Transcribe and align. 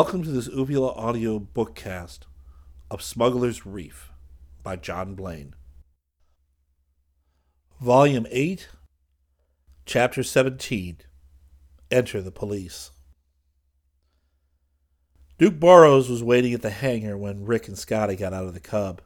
Welcome 0.00 0.22
to 0.22 0.30
this 0.30 0.48
Uvula 0.48 0.92
audio 0.94 1.38
bookcast 1.38 2.20
of 2.90 3.02
Smuggler's 3.02 3.66
Reef 3.66 4.10
by 4.62 4.76
John 4.76 5.14
Blaine. 5.14 5.54
Volume 7.82 8.26
8, 8.30 8.70
Chapter 9.84 10.22
17 10.22 11.00
Enter 11.90 12.22
the 12.22 12.30
Police. 12.30 12.92
Duke 15.36 15.60
Barrows 15.60 16.08
was 16.08 16.24
waiting 16.24 16.54
at 16.54 16.62
the 16.62 16.70
hangar 16.70 17.18
when 17.18 17.44
Rick 17.44 17.68
and 17.68 17.76
Scotty 17.76 18.16
got 18.16 18.32
out 18.32 18.46
of 18.46 18.54
the 18.54 18.58
Cub. 18.58 19.02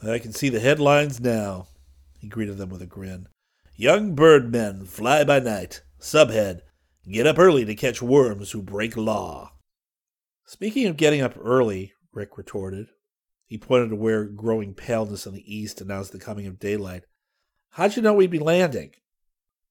I 0.00 0.20
can 0.20 0.32
see 0.32 0.48
the 0.48 0.60
headlines 0.60 1.20
now, 1.20 1.66
he 2.20 2.28
greeted 2.28 2.56
them 2.56 2.70
with 2.70 2.82
a 2.82 2.86
grin. 2.86 3.26
Young 3.74 4.14
birdmen 4.14 4.86
fly 4.86 5.24
by 5.24 5.40
night. 5.40 5.82
Subhead 5.98 6.60
Get 7.08 7.26
up 7.26 7.38
early 7.38 7.64
to 7.64 7.74
catch 7.74 8.02
worms 8.02 8.50
who 8.50 8.62
break 8.62 8.96
law. 8.96 9.52
Speaking 10.44 10.86
of 10.86 10.96
getting 10.96 11.22
up 11.22 11.34
early, 11.40 11.94
Rick 12.12 12.36
retorted. 12.36 12.88
He 13.46 13.56
pointed 13.56 13.90
to 13.90 13.96
where 13.96 14.24
growing 14.24 14.74
paleness 14.74 15.26
in 15.26 15.32
the 15.32 15.54
east 15.54 15.80
announced 15.80 16.12
the 16.12 16.18
coming 16.18 16.46
of 16.46 16.58
daylight. 16.58 17.04
How'd 17.70 17.96
you 17.96 18.02
know 18.02 18.14
we'd 18.14 18.30
be 18.30 18.38
landing? 18.38 18.90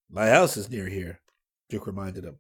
My 0.10 0.30
house 0.30 0.58
is 0.58 0.70
near 0.70 0.88
here, 0.88 1.22
Duke 1.70 1.86
reminded 1.86 2.26
him. 2.26 2.40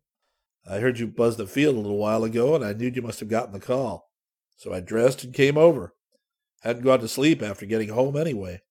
I 0.67 0.79
heard 0.79 0.99
you 0.99 1.07
buzz 1.07 1.37
the 1.37 1.45
field 1.47 1.75
a 1.75 1.79
little 1.79 1.97
while 1.97 2.23
ago, 2.23 2.55
and 2.55 2.65
I 2.65 2.73
knew 2.73 2.91
you 2.93 3.01
must 3.01 3.19
have 3.19 3.29
gotten 3.29 3.53
the 3.53 3.59
call. 3.59 4.09
So 4.57 4.73
I 4.73 4.79
dressed 4.79 5.23
and 5.23 5.33
came 5.33 5.57
over. 5.57 5.93
Hadn't 6.61 6.83
gone 6.83 6.99
to 6.99 7.07
sleep 7.07 7.41
after 7.41 7.65
getting 7.65 7.89
home 7.89 8.17
anyway. 8.17 8.61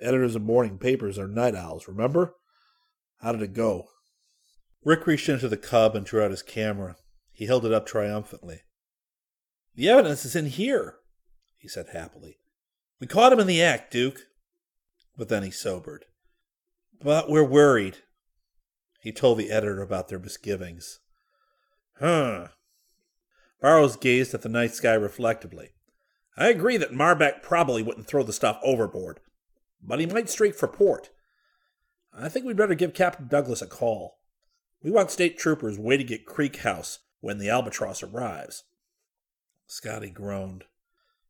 Editors 0.00 0.34
of 0.34 0.42
morning 0.42 0.78
papers 0.78 1.18
are 1.18 1.28
night 1.28 1.54
owls, 1.54 1.88
remember? 1.88 2.34
How 3.18 3.32
did 3.32 3.42
it 3.42 3.54
go? 3.54 3.88
Rick 4.84 5.06
reached 5.06 5.28
into 5.28 5.48
the 5.48 5.56
cub 5.56 5.94
and 5.94 6.06
drew 6.06 6.22
out 6.22 6.30
his 6.30 6.42
camera. 6.42 6.96
He 7.32 7.46
held 7.46 7.64
it 7.64 7.72
up 7.72 7.86
triumphantly. 7.86 8.62
The 9.74 9.88
evidence 9.88 10.24
is 10.24 10.34
in 10.34 10.46
here, 10.46 10.96
he 11.58 11.68
said 11.68 11.88
happily. 11.92 12.38
We 12.98 13.06
caught 13.06 13.32
him 13.32 13.40
in 13.40 13.46
the 13.46 13.62
act, 13.62 13.92
Duke. 13.92 14.26
But 15.16 15.28
then 15.28 15.42
he 15.42 15.50
sobered. 15.50 16.06
But 17.02 17.30
we're 17.30 17.44
worried. 17.44 17.98
He 19.00 19.12
told 19.12 19.38
the 19.38 19.50
editor 19.50 19.82
about 19.82 20.08
their 20.08 20.18
misgivings. 20.18 21.00
Huh. 21.98 22.48
Barrows 23.60 23.96
gazed 23.96 24.34
at 24.34 24.42
the 24.42 24.48
night 24.48 24.74
sky 24.74 24.94
reflectively. 24.94 25.70
I 26.36 26.48
agree 26.48 26.76
that 26.78 26.92
Marbeck 26.92 27.42
probably 27.42 27.82
wouldn't 27.82 28.06
throw 28.06 28.22
the 28.22 28.32
stuff 28.32 28.58
overboard, 28.62 29.20
but 29.82 30.00
he 30.00 30.06
might 30.06 30.30
streak 30.30 30.54
for 30.54 30.68
port. 30.68 31.10
I 32.14 32.28
think 32.28 32.46
we'd 32.46 32.56
better 32.56 32.74
give 32.74 32.94
Captain 32.94 33.28
Douglas 33.28 33.60
a 33.60 33.66
call. 33.66 34.19
We 34.82 34.90
want 34.90 35.10
state 35.10 35.38
troopers 35.38 35.78
waiting 35.78 36.10
at 36.12 36.24
Creek 36.24 36.56
House 36.56 37.00
when 37.20 37.38
the 37.38 37.50
Albatross 37.50 38.02
arrives. 38.02 38.64
Scotty 39.66 40.10
groaned. 40.10 40.64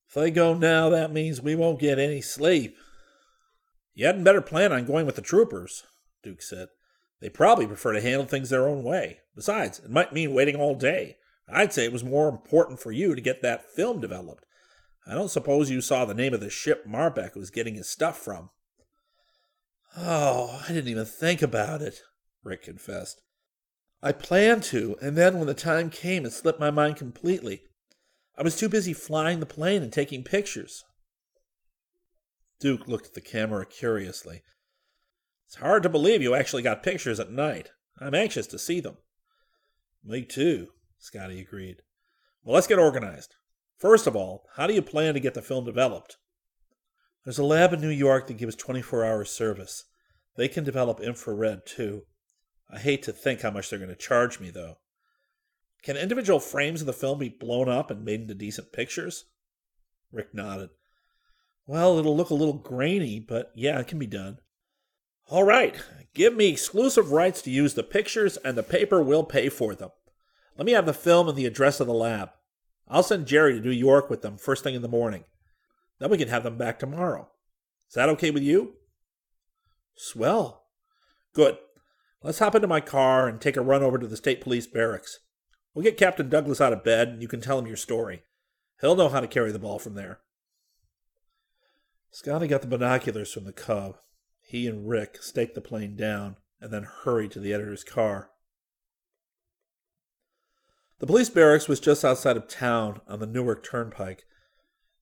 If 0.08 0.14
they 0.14 0.30
go 0.30 0.54
now, 0.54 0.88
that 0.88 1.12
means 1.12 1.40
we 1.40 1.54
won't 1.54 1.80
get 1.80 1.98
any 1.98 2.20
sleep. 2.20 2.76
You 3.94 4.06
hadn't 4.06 4.24
better 4.24 4.40
plan 4.40 4.72
on 4.72 4.86
going 4.86 5.04
with 5.04 5.16
the 5.16 5.22
troopers, 5.22 5.84
Duke 6.22 6.42
said. 6.42 6.68
They 7.20 7.28
probably 7.28 7.66
prefer 7.66 7.92
to 7.92 8.00
handle 8.00 8.26
things 8.26 8.50
their 8.50 8.68
own 8.68 8.82
way. 8.82 9.18
Besides, 9.34 9.78
it 9.80 9.90
might 9.90 10.12
mean 10.12 10.32
waiting 10.32 10.56
all 10.56 10.74
day. 10.74 11.16
I'd 11.52 11.72
say 11.72 11.84
it 11.84 11.92
was 11.92 12.04
more 12.04 12.28
important 12.28 12.80
for 12.80 12.92
you 12.92 13.14
to 13.14 13.20
get 13.20 13.42
that 13.42 13.70
film 13.70 14.00
developed. 14.00 14.46
I 15.06 15.14
don't 15.14 15.30
suppose 15.30 15.70
you 15.70 15.80
saw 15.80 16.04
the 16.04 16.14
name 16.14 16.32
of 16.32 16.40
the 16.40 16.50
ship 16.50 16.86
Marbeck 16.86 17.34
was 17.34 17.50
getting 17.50 17.74
his 17.74 17.90
stuff 17.90 18.18
from. 18.18 18.50
Oh, 19.96 20.62
I 20.64 20.72
didn't 20.72 20.88
even 20.88 21.04
think 21.04 21.42
about 21.42 21.82
it, 21.82 22.00
Rick 22.44 22.62
confessed. 22.62 23.20
I 24.02 24.12
planned 24.12 24.62
to, 24.64 24.96
and 25.02 25.16
then 25.16 25.38
when 25.38 25.46
the 25.46 25.54
time 25.54 25.90
came, 25.90 26.24
it 26.24 26.32
slipped 26.32 26.60
my 26.60 26.70
mind 26.70 26.96
completely. 26.96 27.62
I 28.36 28.42
was 28.42 28.56
too 28.56 28.68
busy 28.68 28.94
flying 28.94 29.40
the 29.40 29.46
plane 29.46 29.82
and 29.82 29.92
taking 29.92 30.24
pictures. 30.24 30.82
Duke 32.60 32.88
looked 32.88 33.06
at 33.06 33.14
the 33.14 33.20
camera 33.20 33.66
curiously. 33.66 34.42
It's 35.46 35.56
hard 35.56 35.82
to 35.82 35.88
believe 35.88 36.22
you 36.22 36.34
actually 36.34 36.62
got 36.62 36.82
pictures 36.82 37.20
at 37.20 37.30
night. 37.30 37.70
I'm 37.98 38.14
anxious 38.14 38.46
to 38.48 38.58
see 38.58 38.80
them. 38.80 38.96
Me 40.02 40.24
too, 40.24 40.68
Scotty 40.98 41.40
agreed. 41.40 41.82
Well, 42.42 42.54
let's 42.54 42.66
get 42.66 42.78
organized. 42.78 43.34
First 43.76 44.06
of 44.06 44.16
all, 44.16 44.44
how 44.56 44.66
do 44.66 44.74
you 44.74 44.82
plan 44.82 45.14
to 45.14 45.20
get 45.20 45.34
the 45.34 45.42
film 45.42 45.64
developed? 45.64 46.16
There's 47.24 47.38
a 47.38 47.44
lab 47.44 47.74
in 47.74 47.80
New 47.80 47.90
York 47.90 48.26
that 48.28 48.38
gives 48.38 48.56
24 48.56 49.04
hour 49.04 49.24
service. 49.24 49.84
They 50.36 50.48
can 50.48 50.64
develop 50.64 51.00
infrared 51.00 51.66
too. 51.66 52.02
I 52.72 52.78
hate 52.78 53.02
to 53.04 53.12
think 53.12 53.42
how 53.42 53.50
much 53.50 53.68
they're 53.68 53.78
going 53.78 53.90
to 53.90 53.96
charge 53.96 54.40
me, 54.40 54.50
though. 54.50 54.78
Can 55.82 55.96
individual 55.96 56.40
frames 56.40 56.80
of 56.80 56.86
the 56.86 56.92
film 56.92 57.18
be 57.18 57.28
blown 57.28 57.68
up 57.68 57.90
and 57.90 58.04
made 58.04 58.20
into 58.20 58.34
decent 58.34 58.72
pictures? 58.72 59.24
Rick 60.12 60.34
nodded. 60.34 60.70
Well, 61.66 61.98
it'll 61.98 62.16
look 62.16 62.30
a 62.30 62.34
little 62.34 62.54
grainy, 62.54 63.20
but 63.20 63.52
yeah, 63.54 63.78
it 63.78 63.86
can 63.86 63.98
be 63.98 64.06
done. 64.06 64.38
All 65.28 65.44
right, 65.44 65.80
give 66.14 66.34
me 66.34 66.48
exclusive 66.48 67.12
rights 67.12 67.40
to 67.42 67.50
use 67.50 67.74
the 67.74 67.82
pictures, 67.82 68.36
and 68.38 68.56
the 68.56 68.62
paper 68.62 69.00
will 69.00 69.24
pay 69.24 69.48
for 69.48 69.74
them. 69.74 69.90
Let 70.58 70.66
me 70.66 70.72
have 70.72 70.86
the 70.86 70.92
film 70.92 71.28
and 71.28 71.38
the 71.38 71.46
address 71.46 71.80
of 71.80 71.86
the 71.86 71.94
lab. 71.94 72.30
I'll 72.88 73.04
send 73.04 73.26
Jerry 73.26 73.54
to 73.54 73.60
New 73.60 73.70
York 73.70 74.10
with 74.10 74.22
them 74.22 74.36
first 74.36 74.64
thing 74.64 74.74
in 74.74 74.82
the 74.82 74.88
morning. 74.88 75.24
Then 76.00 76.10
we 76.10 76.18
can 76.18 76.28
have 76.28 76.42
them 76.42 76.58
back 76.58 76.78
tomorrow. 76.78 77.28
Is 77.88 77.94
that 77.94 78.08
okay 78.10 78.30
with 78.30 78.42
you? 78.42 78.74
Swell. 79.94 80.64
Good. 81.32 81.58
Let's 82.22 82.38
hop 82.38 82.54
into 82.54 82.68
my 82.68 82.80
car 82.80 83.28
and 83.28 83.40
take 83.40 83.56
a 83.56 83.62
run 83.62 83.82
over 83.82 83.98
to 83.98 84.06
the 84.06 84.16
state 84.16 84.42
police 84.42 84.66
barracks. 84.66 85.20
We'll 85.74 85.84
get 85.84 85.96
Captain 85.96 86.28
Douglas 86.28 86.60
out 86.60 86.72
of 86.72 86.84
bed 86.84 87.08
and 87.08 87.22
you 87.22 87.28
can 87.28 87.40
tell 87.40 87.58
him 87.58 87.66
your 87.66 87.76
story. 87.76 88.24
He'll 88.80 88.96
know 88.96 89.08
how 89.08 89.20
to 89.20 89.26
carry 89.26 89.52
the 89.52 89.58
ball 89.58 89.78
from 89.78 89.94
there. 89.94 90.20
Scotty 92.10 92.46
got 92.46 92.60
the 92.60 92.66
binoculars 92.66 93.32
from 93.32 93.44
the 93.44 93.52
Cub. 93.52 93.96
He 94.42 94.66
and 94.66 94.88
Rick 94.88 95.22
staked 95.22 95.54
the 95.54 95.60
plane 95.60 95.96
down 95.96 96.36
and 96.60 96.72
then 96.72 96.82
hurried 96.82 97.30
to 97.32 97.40
the 97.40 97.54
editor's 97.54 97.84
car. 97.84 98.30
The 100.98 101.06
police 101.06 101.30
barracks 101.30 101.68
was 101.68 101.80
just 101.80 102.04
outside 102.04 102.36
of 102.36 102.48
town 102.48 103.00
on 103.08 103.20
the 103.20 103.26
Newark 103.26 103.64
Turnpike. 103.64 104.24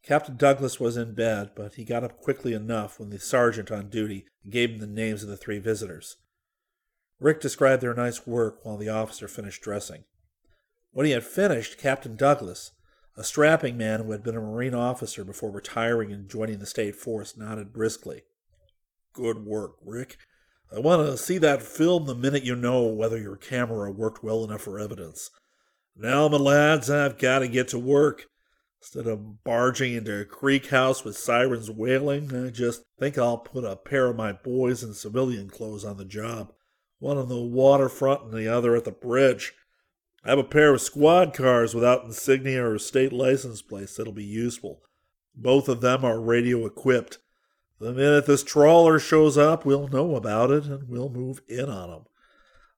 Captain 0.05 0.37
Douglas 0.37 0.79
was 0.79 0.97
in 0.97 1.15
bed, 1.15 1.51
but 1.57 1.75
he 1.75 1.85
got 1.85 2.05
up 2.05 2.21
quickly 2.21 2.53
enough 2.53 3.01
when 3.01 3.11
the 3.11 3.19
sergeant 3.19 3.73
on 3.73 3.89
duty 3.89 4.27
gave 4.49 4.71
him 4.71 4.79
the 4.79 4.87
names 4.87 5.25
of 5.25 5.29
the 5.29 5.37
three 5.37 5.59
visitors. 5.59 6.17
Rick 7.21 7.41
described 7.41 7.83
their 7.83 7.95
night's 7.95 8.27
work 8.27 8.65
while 8.65 8.77
the 8.77 8.89
officer 8.89 9.27
finished 9.27 9.63
dressing. 9.63 10.05
When 10.93 11.05
he 11.05 11.13
had 11.13 11.25
finished, 11.25 11.79
Captain 11.79 12.17
Douglas, 12.17 12.73
a 13.17 13.25
strapping 13.25 13.77
man 13.77 14.01
who 14.01 14.13
had 14.13 14.23
been 14.23 14.37
a 14.37 14.41
Marine 14.41 14.75
officer 14.75 15.25
before 15.25 15.51
retiring 15.51 16.13
and 16.13 16.31
joining 16.31 16.61
the 16.61 16.67
state 16.67 16.95
force, 16.95 17.37
nodded 17.37 17.73
briskly. 17.73 18.23
Good 19.13 19.45
work, 19.45 19.73
Rick. 19.85 20.17
I 20.75 20.79
want 20.79 21.05
to 21.05 21.17
see 21.17 21.39
that 21.39 21.63
film 21.63 22.07
the 22.07 22.15
minute 22.15 22.45
you 22.45 22.55
know 22.55 22.85
whether 22.87 23.19
your 23.19 23.37
camera 23.37 23.91
worked 23.91 24.23
well 24.23 24.45
enough 24.45 24.63
for 24.63 24.79
evidence. 24.79 25.31
Now, 25.97 26.29
my 26.29 26.37
lads, 26.37 26.89
I've 26.89 27.19
got 27.19 27.41
to 27.41 27.49
get 27.49 27.69
to 27.69 27.79
work. 27.79 28.27
Instead 28.81 29.09
of 29.09 29.43
barging 29.43 29.95
into 29.95 30.21
a 30.21 30.25
creek 30.25 30.69
house 30.69 31.05
with 31.05 31.19
sirens 31.19 31.69
wailing, 31.69 32.33
I 32.33 32.51
just 32.51 32.83
think 33.01 33.19
I'll 33.19 33.39
put 33.39 33.65
a 33.65 33.75
pair 33.75 34.07
of 34.07 34.15
my 34.15 34.33
boys 34.33 34.85
in 34.85 34.95
civilian 34.95 35.51
clothes 35.51 35.85
on 35.85 35.97
the 35.97 36.05
job 36.05 36.53
one 36.99 37.17
on 37.17 37.29
the 37.29 37.41
waterfront 37.41 38.25
and 38.25 38.33
the 38.33 38.49
other 38.49 38.75
at 38.75 38.85
the 38.85 38.91
bridge. 38.91 39.53
I 40.25 40.31
have 40.31 40.39
a 40.39 40.45
pair 40.45 40.75
of 40.75 40.81
squad 40.81 41.33
cars 41.33 41.75
without 41.75 42.05
insignia 42.05 42.67
or 42.67 42.79
state 42.79 43.13
license 43.13 43.63
plates 43.63 43.97
that'll 43.97 44.13
be 44.13 44.25
useful. 44.25 44.83
Both 45.35 45.69
of 45.69 45.81
them 45.81 46.05
are 46.05 46.21
radio 46.21 46.67
equipped. 46.67 47.19
The 47.81 47.93
minute 47.93 48.27
this 48.27 48.43
trawler 48.43 48.99
shows 48.99 49.39
up, 49.39 49.65
we'll 49.65 49.87
know 49.89 50.17
about 50.17 50.51
it 50.51 50.65
and 50.65 50.89
we'll 50.89 51.09
move 51.09 51.41
in 51.49 51.71
on 51.71 51.91
him. 51.91 52.05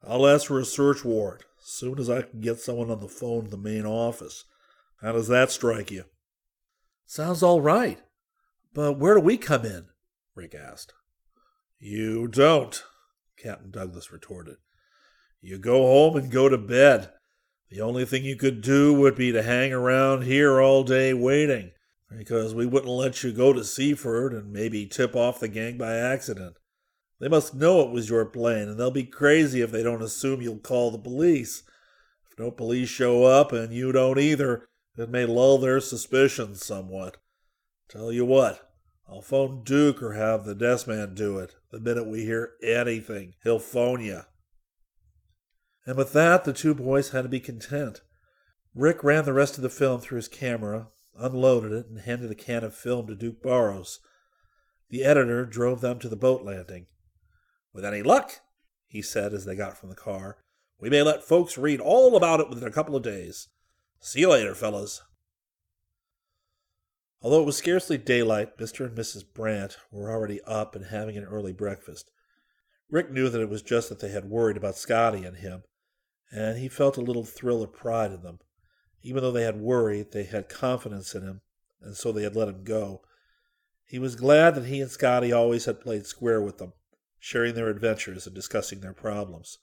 I'll 0.07 0.27
ask 0.27 0.47
for 0.47 0.61
a 0.61 0.65
search 0.65 1.05
warrant 1.05 1.45
as 1.59 1.69
soon 1.69 1.99
as 1.99 2.11
I 2.11 2.23
can 2.23 2.41
get 2.41 2.61
someone 2.61 2.91
on 2.91 3.01
the 3.01 3.09
phone 3.09 3.45
to 3.45 3.51
the 3.51 3.57
main 3.57 3.87
office. 3.87 4.45
How 5.01 5.13
does 5.13 5.29
that 5.29 5.51
strike 5.51 5.91
you? 5.91 6.05
Sounds 7.07 7.43
all 7.43 7.61
right. 7.61 7.99
But 8.73 8.99
where 8.99 9.15
do 9.15 9.21
we 9.21 9.37
come 9.37 9.65
in? 9.65 9.87
Rick 10.35 10.55
asked. 10.55 10.93
You 11.79 12.29
don't, 12.29 12.83
Captain 13.43 13.71
Douglas 13.71 14.13
retorted. 14.13 14.57
You 15.41 15.59
go 15.59 15.87
home 15.87 16.17
and 16.17 16.31
go 16.31 16.49
to 16.49 16.59
bed. 16.59 17.11
The 17.71 17.81
only 17.81 18.05
thing 18.05 18.25
you 18.25 18.37
could 18.37 18.61
do 18.61 18.93
would 18.93 19.15
be 19.15 19.33
to 19.33 19.43
hang 19.43 19.73
around 19.73 20.25
here 20.25 20.61
all 20.61 20.83
day 20.83 21.15
waiting, 21.15 21.71
because 22.11 22.55
we 22.55 22.67
wouldn't 22.67 22.91
let 22.91 23.23
you 23.23 23.33
go 23.33 23.53
to 23.53 23.65
Seaford 23.65 24.33
and 24.35 24.53
maybe 24.53 24.87
tip 24.87 25.15
off 25.15 25.41
the 25.41 25.49
gang 25.49 25.79
by 25.79 25.95
accident. 25.95 26.57
They 27.21 27.29
must 27.29 27.55
know 27.55 27.81
it 27.83 27.91
was 27.91 28.11
your 28.11 28.25
plane, 28.25 28.69
and 28.69 28.79
they'll 28.79 28.91
be 28.91 29.05
crazy 29.05 29.61
if 29.61 29.71
they 29.71 29.83
don't 29.83 30.03
assume 30.03 30.43
you'll 30.43 30.59
call 30.59 30.91
the 30.91 30.99
police. 30.99 31.63
If 32.31 32.39
no 32.39 32.51
police 32.51 32.89
show 32.89 33.25
up 33.25 33.53
and 33.53 33.73
you 33.73 33.93
don't 33.93 34.19
either, 34.19 34.69
it 34.97 35.11
may 35.11 35.27
lull 35.27 35.59
their 35.59 35.81
suspicions 35.81 36.65
somewhat. 36.65 37.19
Tell 37.89 38.11
you 38.13 38.25
what, 38.25 38.70
I'll 39.11 39.23
phone 39.23 39.65
Duke 39.65 40.03
or 40.03 40.13
have 40.13 40.45
the 40.45 40.55
desk 40.55 40.87
man 40.87 41.15
do 41.15 41.39
it. 41.39 41.57
The 41.73 41.81
minute 41.81 42.07
we 42.07 42.25
hear 42.25 42.53
anything, 42.63 43.35
he'll 43.43 43.59
phone 43.59 44.01
you. 44.01 44.23
And 45.85 45.97
with 45.97 46.13
that, 46.13 46.45
the 46.45 46.53
two 46.53 46.75
boys 46.75 47.11
had 47.11 47.23
to 47.23 47.29
be 47.29 47.41
content. 47.41 48.03
Rick 48.73 49.03
ran 49.03 49.25
the 49.25 49.33
rest 49.33 49.57
of 49.57 49.63
the 49.63 49.69
film 49.69 50.01
through 50.01 50.17
his 50.17 50.29
camera, 50.29 50.89
unloaded 51.19 51.73
it, 51.73 51.87
and 51.89 52.01
handed 52.01 52.31
a 52.31 52.37
can 52.37 52.63
of 52.63 52.75
film 52.75 53.09
to 53.09 53.17
Duke 53.17 53.43
Barrows. 53.43 53.99
The 54.91 55.03
editor 55.03 55.45
drove 55.45 55.81
them 55.81 55.99
to 55.99 56.09
the 56.09 56.15
boat 56.15 56.45
landing. 56.45 56.87
With 57.73 57.85
any 57.85 58.03
luck, 58.03 58.41
he 58.87 59.03
said 59.03 59.33
as 59.33 59.45
they 59.45 59.57
got 59.57 59.77
from 59.77 59.89
the 59.89 59.97
car, 59.97 60.39
we 60.79 60.89
may 60.89 61.03
let 61.03 61.25
folks 61.25 61.59
read 61.59 61.81
all 61.81 62.17
about 62.17 62.39
it 62.39 62.49
within 62.49 62.69
a 62.69 62.73
couple 62.73 62.95
of 62.95 63.03
days. 63.03 63.49
See 63.99 64.21
you 64.21 64.31
later, 64.31 64.55
fellows. 64.55 65.03
Although 67.23 67.43
it 67.43 67.47
was 67.47 67.57
scarcely 67.57 67.99
daylight, 67.99 68.57
Mr. 68.57 68.87
and 68.87 68.97
Mrs. 68.97 69.25
Brant 69.35 69.77
were 69.91 70.11
already 70.11 70.41
up 70.43 70.75
and 70.75 70.87
having 70.87 71.19
an 71.19 71.25
early 71.25 71.53
breakfast. 71.53 72.11
Rick 72.89 73.11
knew 73.11 73.29
that 73.29 73.43
it 73.43 73.51
was 73.51 73.63
just 73.63 73.89
that 73.91 74.01
they 74.01 74.09
had 74.09 74.31
worried 74.31 74.57
about 74.57 74.77
Scotty 74.77 75.25
and 75.25 75.37
him, 75.37 75.65
and 76.33 76.59
he 76.59 76.69
felt 76.69 76.97
a 76.97 77.03
little 77.03 77.25
thrill 77.25 77.63
of 77.63 77.73
pride 77.73 78.11
in 78.11 78.23
them. 78.23 78.39
Even 79.03 79.23
though 79.23 79.33
they 79.33 79.45
had 79.45 79.61
worried, 79.61 80.13
they 80.13 80.25
had 80.25 80.49
confidence 80.49 81.15
in 81.15 81.23
him, 81.23 81.41
and 81.83 81.97
so 81.97 82.11
they 82.11 82.23
had 82.23 82.37
let 82.37 82.49
him 82.49 82.65
go. 82.65 83.03
He 83.85 83.99
was 83.99 84.17
glad 84.17 84.55
that 84.55 84.67
he 84.67 84.81
and 84.81 84.91
Scotty 84.91 85.33
always 85.33 85.67
had 85.67 85.81
played 85.81 86.07
square 86.07 86.41
with 86.41 86.59
them, 86.59 86.73
sharing 87.19 87.55
their 87.55 87.69
adventures 87.69 88.27
and 88.27 88.35
discussing 88.35 88.81
their 88.81 88.95
problems. 88.95 89.59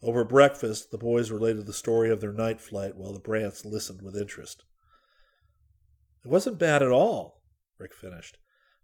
Over 0.00 0.24
breakfast, 0.24 0.90
the 0.90 0.98
boys 0.98 1.30
related 1.30 1.66
the 1.66 1.72
story 1.72 2.10
of 2.10 2.20
their 2.20 2.32
night 2.32 2.60
flight 2.60 2.96
while 2.96 3.12
the 3.12 3.20
Brants 3.20 3.64
listened 3.64 4.00
with 4.02 4.16
interest. 4.16 4.64
It 6.28 6.32
wasn't 6.32 6.58
bad 6.58 6.82
at 6.82 6.90
all, 6.90 7.40
Rick 7.78 7.94
finished. 7.94 8.36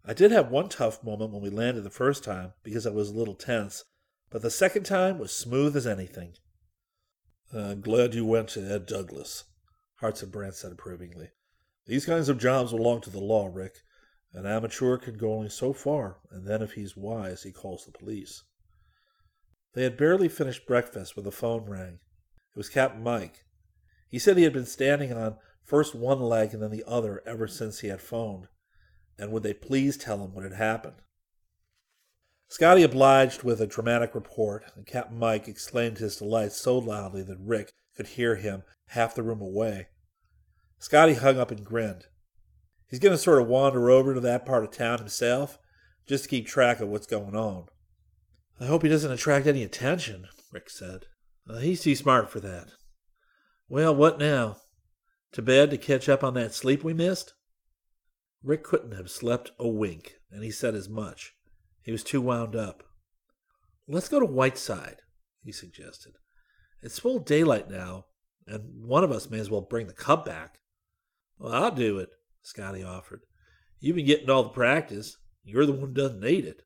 I 0.03 0.15
did 0.15 0.31
have 0.31 0.51
one 0.51 0.71
tough 0.71 1.05
moment 1.05 1.31
when 1.31 1.43
we 1.43 1.51
landed 1.51 1.83
the 1.83 1.91
first 1.91 2.25
time 2.25 2.55
because 2.63 2.87
I 2.87 2.91
was 2.91 3.11
a 3.11 3.15
little 3.15 3.35
tense, 3.35 3.85
but 4.31 4.41
the 4.41 4.51
second 4.51 4.85
time 4.85 5.19
was 5.19 5.31
smooth 5.31 5.77
as 5.77 5.87
anything. 5.87 6.37
I'm 7.53 7.83
glad 7.83 8.15
you 8.15 8.25
went 8.25 8.49
to 8.51 8.67
Ed 8.67 8.87
Douglas, 8.87 9.45
Hartson 9.97 10.31
Brant 10.31 10.55
said 10.55 10.73
approvingly. 10.73 11.33
These 11.85 12.07
kinds 12.07 12.31
of 12.31 12.39
jobs 12.39 12.71
belong 12.73 13.03
to 13.03 13.11
the 13.11 13.21
law, 13.21 13.51
Rick. 13.53 13.75
An 14.33 14.47
amateur 14.47 14.97
can 14.97 15.19
go 15.19 15.35
only 15.35 15.51
so 15.51 15.75
far, 15.75 16.21
and 16.31 16.49
then 16.49 16.63
if 16.63 16.73
he's 16.73 16.97
wise, 16.97 17.43
he 17.43 17.53
calls 17.53 17.85
the 17.85 17.93
police. 17.93 18.43
They 19.75 19.83
had 19.83 19.99
barely 19.99 20.31
finished 20.31 20.67
breakfast 20.67 21.15
when 21.15 21.27
the 21.27 21.31
phone 21.31 21.67
rang. 21.67 21.99
It 22.55 22.57
was 22.57 22.71
Captain 22.71 23.03
Mike. 23.03 23.45
He 24.09 24.19
said 24.19 24.39
he 24.39 24.45
had 24.45 24.55
been 24.55 24.65
standing 24.65 25.13
on 25.13 25.37
first 25.65 25.95
one 25.95 26.21
leg 26.21 26.53
and 26.53 26.63
then 26.63 26.71
the 26.71 26.85
other 26.87 27.23
ever 27.27 27.49
since 27.49 27.81
he 27.81 27.89
had 27.89 28.01
phoned, 28.01 28.49
and 29.19 29.33
would 29.33 29.43
they 29.43 29.55
please 29.55 29.97
tell 29.97 30.23
him 30.23 30.35
what 30.35 30.45
had 30.45 30.55
happened? 30.55 30.97
Scotty 32.49 32.83
obliged 32.83 33.43
with 33.43 33.61
a 33.61 33.67
dramatic 33.67 34.15
report, 34.15 34.65
and 34.77 34.87
Captain 34.87 35.19
Mike 35.19 35.49
exclaimed 35.49 35.99
his 35.99 36.17
delight 36.17 36.53
so 36.53 36.79
loudly 36.79 37.23
that 37.23 37.39
Rick 37.41 37.73
could 37.97 38.09
hear 38.09 38.37
him 38.37 38.63
half 38.89 39.15
the 39.15 39.23
room 39.23 39.41
away. 39.41 39.89
Scotty 40.79 41.15
hung 41.15 41.39
up 41.39 41.51
and 41.51 41.65
grinned. 41.65 42.07
He's 42.89 43.01
going 43.01 43.13
to 43.13 43.19
sort 43.19 43.41
of 43.41 43.49
wander 43.49 43.91
over 43.91 44.15
to 44.15 44.21
that 44.21 44.47
part 44.47 44.63
of 44.63 44.71
town 44.71 44.99
himself, 44.99 45.59
just 46.07 46.25
to 46.25 46.31
keep 46.31 46.47
track 46.47 46.81
of 46.81 46.89
what's 46.89 47.07
going 47.07 47.35
on. 47.35 47.67
I 48.61 48.67
hope 48.67 48.83
he 48.83 48.89
doesn't 48.89 49.11
attract 49.11 49.47
any 49.47 49.65
attention, 49.65 50.27
Rick 50.53 50.71
said. 50.71 51.07
Uh, 51.49 51.59
he's 51.59 51.83
too 51.83 51.97
smart 51.97 52.31
for 52.31 52.41
that. 52.41 52.69
Well, 53.69 53.95
what 53.95 54.19
now? 54.19 54.59
To 55.35 55.43
bed 55.43 55.73
to 55.73 55.79
catch 55.79 56.09
up 56.09 56.23
on 56.23 56.35
that 56.35 56.55
sleep 56.55 56.85
we 56.85 56.95
missed? 56.95 57.35
Rick 58.45 58.63
couldn't 58.63 58.93
have 58.93 59.11
slept 59.11 59.51
a 59.59 59.67
wink, 59.67 60.21
and 60.31 60.45
he 60.45 60.53
said 60.53 60.77
as 60.77 60.89
much. 60.89 61.35
He 61.83 61.91
was 61.91 62.05
too 62.05 62.21
wound 62.21 62.55
up. 62.55 62.85
Let's 63.89 64.09
go 64.09 64.21
to 64.21 64.27
Whiteside, 64.27 64.99
he 65.43 65.51
suggested. 65.51 66.13
It's 66.83 67.01
full 67.01 67.19
daylight 67.19 67.69
now, 67.69 68.05
and 68.47 68.87
one 68.87 69.03
of 69.03 69.11
us 69.11 69.29
may 69.29 69.41
as 69.41 69.51
well 69.51 69.61
bring 69.61 69.89
the 69.89 69.93
cub 69.93 70.25
back. 70.25 70.61
Well, 71.37 71.53
I'll 71.53 71.73
do 71.73 71.99
it, 71.99 72.11
Scotty 72.43 72.85
offered. 72.85 73.23
You've 73.81 73.97
been 73.97 74.07
getting 74.07 74.31
all 74.31 74.45
the 74.45 74.51
practice. 74.51 75.17
You're 75.43 75.67
the 75.67 75.73
one 75.73 75.81
who 75.81 75.95
doesn't 75.95 76.21
need 76.21 76.45
it. 76.45 76.63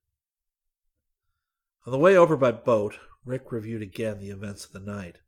On 1.86 1.90
the 1.90 1.98
way 1.98 2.18
over 2.18 2.36
by 2.36 2.52
boat, 2.52 2.98
Rick 3.24 3.50
reviewed 3.50 3.80
again 3.80 4.18
the 4.18 4.28
events 4.28 4.66
of 4.66 4.72
the 4.72 4.80
night. 4.80 5.20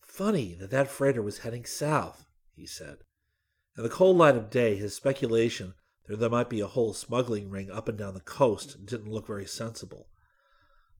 Funny 0.00 0.54
that 0.54 0.70
that 0.70 0.88
freighter 0.88 1.20
was 1.20 1.40
heading 1.40 1.66
south 1.66 2.25
he 2.56 2.66
said. 2.66 2.98
In 3.76 3.82
the 3.82 3.88
cold 3.88 4.16
light 4.16 4.36
of 4.36 4.50
day, 4.50 4.76
his 4.76 4.94
speculation 4.94 5.74
that 6.08 6.18
there 6.18 6.30
might 6.30 6.48
be 6.48 6.60
a 6.60 6.66
whole 6.66 6.94
smuggling 6.94 7.50
ring 7.50 7.70
up 7.70 7.88
and 7.88 7.98
down 7.98 8.14
the 8.14 8.20
coast 8.20 8.86
didn't 8.86 9.10
look 9.10 9.26
very 9.26 9.46
sensible. 9.46 10.08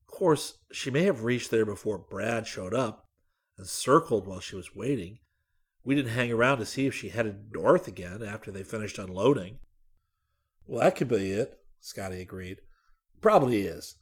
Of 0.09 0.15
course, 0.15 0.59
she 0.71 0.91
may 0.91 1.05
have 1.05 1.25
reached 1.25 1.51
there 1.51 1.65
before 1.65 1.99
Brad 1.99 2.47
showed 2.47 2.75
up 2.75 3.05
and 3.57 3.67
circled 3.67 4.27
while 4.27 4.41
she 4.41 4.57
was 4.57 4.75
waiting. 4.75 5.19
We 5.85 5.95
didn't 5.95 6.13
hang 6.13 6.33
around 6.33 6.59
to 6.59 6.67
see 6.67 6.87
if 6.87 6.95
she 6.95 7.09
headed 7.09 7.53
north 7.53 7.89
again 7.89 8.23
after 8.23 8.51
they 8.51 8.63
finished 8.63 8.99
unloading. 8.99 9.59
Well, 10.67 10.81
that 10.81 10.97
could 10.97 11.09
be 11.09 11.31
it, 11.31 11.59
Scotty 11.81 12.21
agreed. 12.21 12.59
Probably 13.21 13.63
is. 13.63 13.97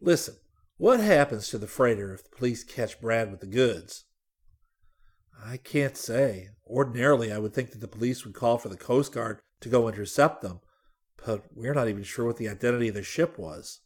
Listen, 0.00 0.34
what 0.76 1.00
happens 1.00 1.48
to 1.48 1.58
the 1.58 1.66
freighter 1.66 2.12
if 2.12 2.24
the 2.24 2.36
police 2.36 2.64
catch 2.64 3.00
Brad 3.00 3.30
with 3.30 3.40
the 3.40 3.46
goods? 3.46 4.04
I 5.44 5.56
can't 5.56 5.96
say. 5.96 6.48
Ordinarily, 6.70 7.32
I 7.32 7.38
would 7.38 7.52
think 7.52 7.72
that 7.72 7.80
the 7.80 7.88
police 7.88 8.24
would 8.24 8.34
call 8.34 8.56
for 8.56 8.68
the 8.68 8.76
Coast 8.76 9.12
Guard 9.12 9.40
to 9.60 9.68
go 9.68 9.88
intercept 9.88 10.40
them, 10.40 10.60
but 11.26 11.42
we're 11.52 11.74
not 11.74 11.88
even 11.88 12.04
sure 12.04 12.26
what 12.26 12.36
the 12.36 12.48
identity 12.48 12.88
of 12.88 12.94
the 12.94 13.02
ship 13.02 13.36
was. 13.38 13.80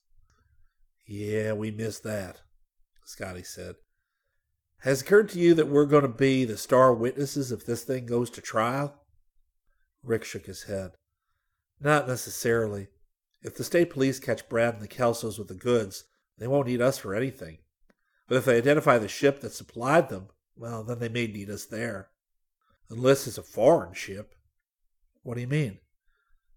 Yeah, 1.07 1.55
we 1.55 1.71
missed 1.71 2.03
that, 2.05 2.43
Scotty 3.07 3.43
said. 3.43 3.77
Has 4.81 5.01
it 5.01 5.07
occurred 5.07 5.31
to 5.31 5.39
you 5.39 5.55
that 5.55 5.69
we're 5.69 5.87
going 5.87 6.03
to 6.03 6.09
be 6.09 6.45
the 6.45 6.59
star 6.59 6.93
witnesses 6.93 7.51
if 7.51 7.65
this 7.65 7.85
thing 7.85 8.05
goes 8.05 8.29
to 8.31 8.43
trial? 8.43 9.01
Rick 10.03 10.25
shook 10.25 10.45
his 10.45 10.65
head. 10.65 10.91
Not 11.81 12.07
necessarily. 12.07 12.89
If 13.41 13.57
the 13.57 13.65
state 13.65 13.89
police 13.89 14.21
catch 14.21 14.47
Brad 14.49 14.75
and 14.75 14.83
the 14.83 14.89
Kelsos 14.89 15.39
with 15.39 15.49
the 15.49 15.55
goods, 15.55 16.05
they 16.37 16.47
won't 16.47 16.69
need 16.69 16.83
us 16.83 16.99
for 16.99 17.15
anything. 17.15 17.59
But 18.29 18.37
if 18.37 18.45
they 18.45 18.59
identify 18.59 18.99
the 18.99 19.09
ship 19.09 19.41
that 19.41 19.55
supplied 19.55 20.11
them, 20.11 20.29
well, 20.55 20.85
then 20.85 20.99
they 20.99 21.09
may 21.09 21.27
need 21.27 21.49
us 21.49 21.65
there. 21.65 22.11
Unless 22.91 23.27
it's 23.27 23.39
a 23.39 23.43
foreign 23.43 23.95
ship. 23.95 24.35
What 25.23 25.35
do 25.35 25.41
you 25.41 25.47
mean? 25.47 25.79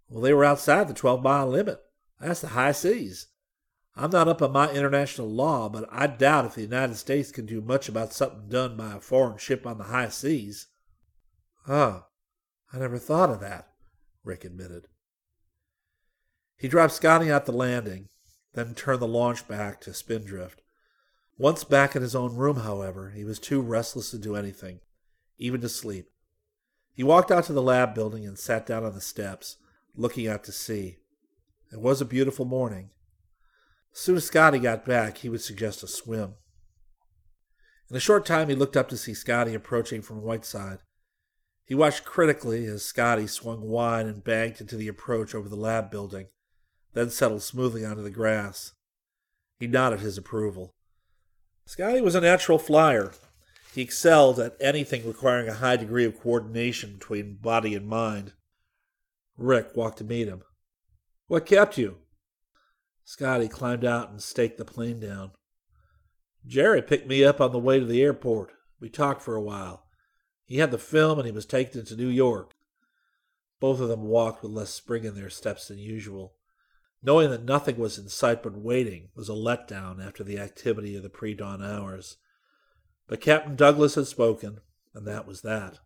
Well, 0.09 0.21
they 0.21 0.33
were 0.33 0.45
outside 0.45 0.87
the 0.87 0.93
12 0.93 1.21
mile 1.21 1.47
limit. 1.47 1.79
That's 2.19 2.41
the 2.41 2.49
high 2.49 2.71
seas. 2.71 3.27
I'm 3.95 4.11
not 4.11 4.27
up 4.27 4.41
on 4.41 4.51
my 4.51 4.71
international 4.71 5.27
law, 5.27 5.69
but 5.69 5.87
I 5.91 6.05
doubt 6.07 6.45
if 6.45 6.55
the 6.55 6.61
United 6.61 6.95
States 6.97 7.31
can 7.31 7.45
do 7.45 7.61
much 7.61 7.89
about 7.89 8.13
something 8.13 8.47
done 8.47 8.77
by 8.77 8.93
a 8.93 8.99
foreign 8.99 9.37
ship 9.37 9.65
on 9.65 9.79
the 9.79 9.85
high 9.85 10.09
seas. 10.09 10.67
Oh, 11.67 12.05
I 12.71 12.77
never 12.77 12.99
thought 12.99 13.31
of 13.31 13.39
that, 13.39 13.69
Rick 14.23 14.45
admitted. 14.45 14.87
He 16.57 16.67
dropped 16.67 16.93
Scotty 16.93 17.31
at 17.31 17.45
the 17.45 17.51
landing, 17.51 18.09
then 18.53 18.75
turned 18.75 19.01
the 19.01 19.07
launch 19.07 19.47
back 19.47 19.81
to 19.81 19.93
Spindrift. 19.93 20.61
Once 21.37 21.63
back 21.63 21.95
in 21.95 22.01
his 22.01 22.15
own 22.15 22.35
room, 22.35 22.57
however, 22.57 23.11
he 23.11 23.23
was 23.23 23.39
too 23.39 23.61
restless 23.61 24.11
to 24.11 24.17
do 24.17 24.35
anything, 24.35 24.79
even 25.37 25.61
to 25.61 25.69
sleep. 25.69 26.07
He 26.97 27.03
walked 27.03 27.29
out 27.29 27.43
to 27.43 27.53
the 27.53 27.61
lab 27.61 27.93
building 27.93 28.25
and 28.25 28.39
sat 28.39 28.65
down 28.65 28.83
on 28.83 28.95
the 28.95 29.01
steps, 29.01 29.57
looking 29.95 30.27
out 30.27 30.43
to 30.45 30.51
sea. 30.51 30.97
It 31.71 31.79
was 31.79 32.01
a 32.01 32.05
beautiful 32.05 32.43
morning. 32.43 32.89
As 33.93 33.99
soon 33.99 34.17
as 34.17 34.25
Scotty 34.25 34.57
got 34.57 34.83
back, 34.83 35.19
he 35.19 35.29
would 35.29 35.41
suggest 35.41 35.83
a 35.83 35.87
swim. 35.87 36.33
In 37.87 37.95
a 37.95 37.99
short 37.99 38.25
time, 38.25 38.49
he 38.49 38.55
looked 38.55 38.75
up 38.75 38.89
to 38.89 38.97
see 38.97 39.13
Scotty 39.13 39.53
approaching 39.53 40.01
from 40.01 40.23
Whiteside. 40.23 40.79
He 41.65 41.75
watched 41.75 42.03
critically 42.03 42.65
as 42.65 42.83
Scotty 42.83 43.27
swung 43.27 43.61
wide 43.61 44.07
and 44.07 44.23
banked 44.23 44.59
into 44.59 44.75
the 44.75 44.87
approach 44.87 45.35
over 45.35 45.47
the 45.47 45.55
lab 45.55 45.91
building, 45.91 46.29
then 46.93 47.11
settled 47.11 47.43
smoothly 47.43 47.85
onto 47.85 48.01
the 48.01 48.09
grass. 48.09 48.73
He 49.59 49.67
nodded 49.67 49.99
his 49.99 50.17
approval. 50.17 50.73
Scotty 51.67 52.01
was 52.01 52.15
a 52.15 52.21
natural 52.21 52.57
flyer. 52.57 53.11
He 53.73 53.81
excelled 53.81 54.39
at 54.39 54.55
anything 54.59 55.05
requiring 55.05 55.47
a 55.47 55.53
high 55.53 55.77
degree 55.77 56.05
of 56.05 56.19
coordination 56.19 56.93
between 56.93 57.35
body 57.35 57.75
and 57.75 57.87
mind. 57.87 58.33
Rick 59.37 59.75
walked 59.75 59.99
to 59.99 60.03
meet 60.03 60.27
him. 60.27 60.43
What 61.27 61.45
kept 61.45 61.77
you? 61.77 61.97
Scotty 63.03 63.47
climbed 63.47 63.85
out 63.85 64.09
and 64.09 64.21
staked 64.21 64.57
the 64.57 64.65
plane 64.65 64.99
down. 64.99 65.31
Jerry 66.45 66.81
picked 66.81 67.07
me 67.07 67.23
up 67.23 67.39
on 67.39 67.51
the 67.51 67.59
way 67.59 67.79
to 67.79 67.85
the 67.85 68.01
airport. 68.01 68.51
We 68.79 68.89
talked 68.89 69.21
for 69.21 69.35
a 69.35 69.41
while. 69.41 69.83
He 70.45 70.57
had 70.57 70.71
the 70.71 70.77
film 70.77 71.19
and 71.19 71.25
he 71.25 71.31
was 71.31 71.45
taken 71.45 71.85
to 71.85 71.95
New 71.95 72.07
York. 72.07 72.53
Both 73.59 73.79
of 73.79 73.89
them 73.89 74.03
walked 74.03 74.43
with 74.43 74.51
less 74.51 74.69
spring 74.69 75.03
in 75.03 75.15
their 75.15 75.29
steps 75.29 75.67
than 75.67 75.77
usual. 75.77 76.35
Knowing 77.03 77.29
that 77.29 77.43
nothing 77.43 77.77
was 77.77 77.97
in 77.97 78.09
sight 78.09 78.41
but 78.41 78.57
waiting 78.57 79.09
was 79.15 79.29
a 79.29 79.33
letdown 79.33 80.05
after 80.05 80.23
the 80.23 80.39
activity 80.39 80.95
of 80.95 81.03
the 81.03 81.09
pre 81.09 81.33
dawn 81.33 81.63
hours. 81.63 82.17
But 83.07 83.21
Captain 83.21 83.55
Douglas 83.55 83.95
had 83.95 84.07
spoken, 84.07 84.59
and 84.93 85.07
that 85.07 85.25
was 85.25 85.41
that. 85.41 85.79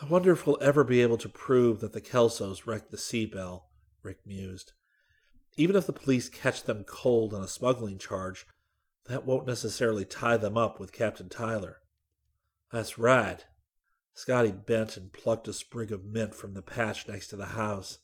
I 0.00 0.06
wonder 0.06 0.32
if 0.32 0.46
we'll 0.46 0.62
ever 0.62 0.84
be 0.84 1.02
able 1.02 1.18
to 1.18 1.28
prove 1.28 1.80
that 1.80 1.92
the 1.92 2.00
Kelsos 2.00 2.66
wrecked 2.66 2.90
the 2.90 2.96
Sea 2.96 3.26
Belle, 3.26 3.68
Rick 4.02 4.20
mused. 4.24 4.72
Even 5.56 5.76
if 5.76 5.86
the 5.86 5.92
police 5.92 6.28
catch 6.28 6.62
them 6.62 6.84
cold 6.84 7.34
on 7.34 7.42
a 7.42 7.48
smuggling 7.48 7.98
charge, 7.98 8.46
that 9.06 9.26
won't 9.26 9.46
necessarily 9.46 10.04
tie 10.04 10.36
them 10.36 10.56
up 10.56 10.78
with 10.78 10.92
Captain 10.92 11.28
Tyler. 11.28 11.78
That's 12.72 12.96
right. 12.96 13.44
Scotty 14.14 14.52
bent 14.52 14.96
and 14.96 15.12
plucked 15.12 15.48
a 15.48 15.52
sprig 15.52 15.90
of 15.90 16.04
mint 16.04 16.34
from 16.34 16.54
the 16.54 16.62
patch 16.62 17.08
next 17.08 17.28
to 17.28 17.36
the 17.36 17.46
house. 17.46 17.98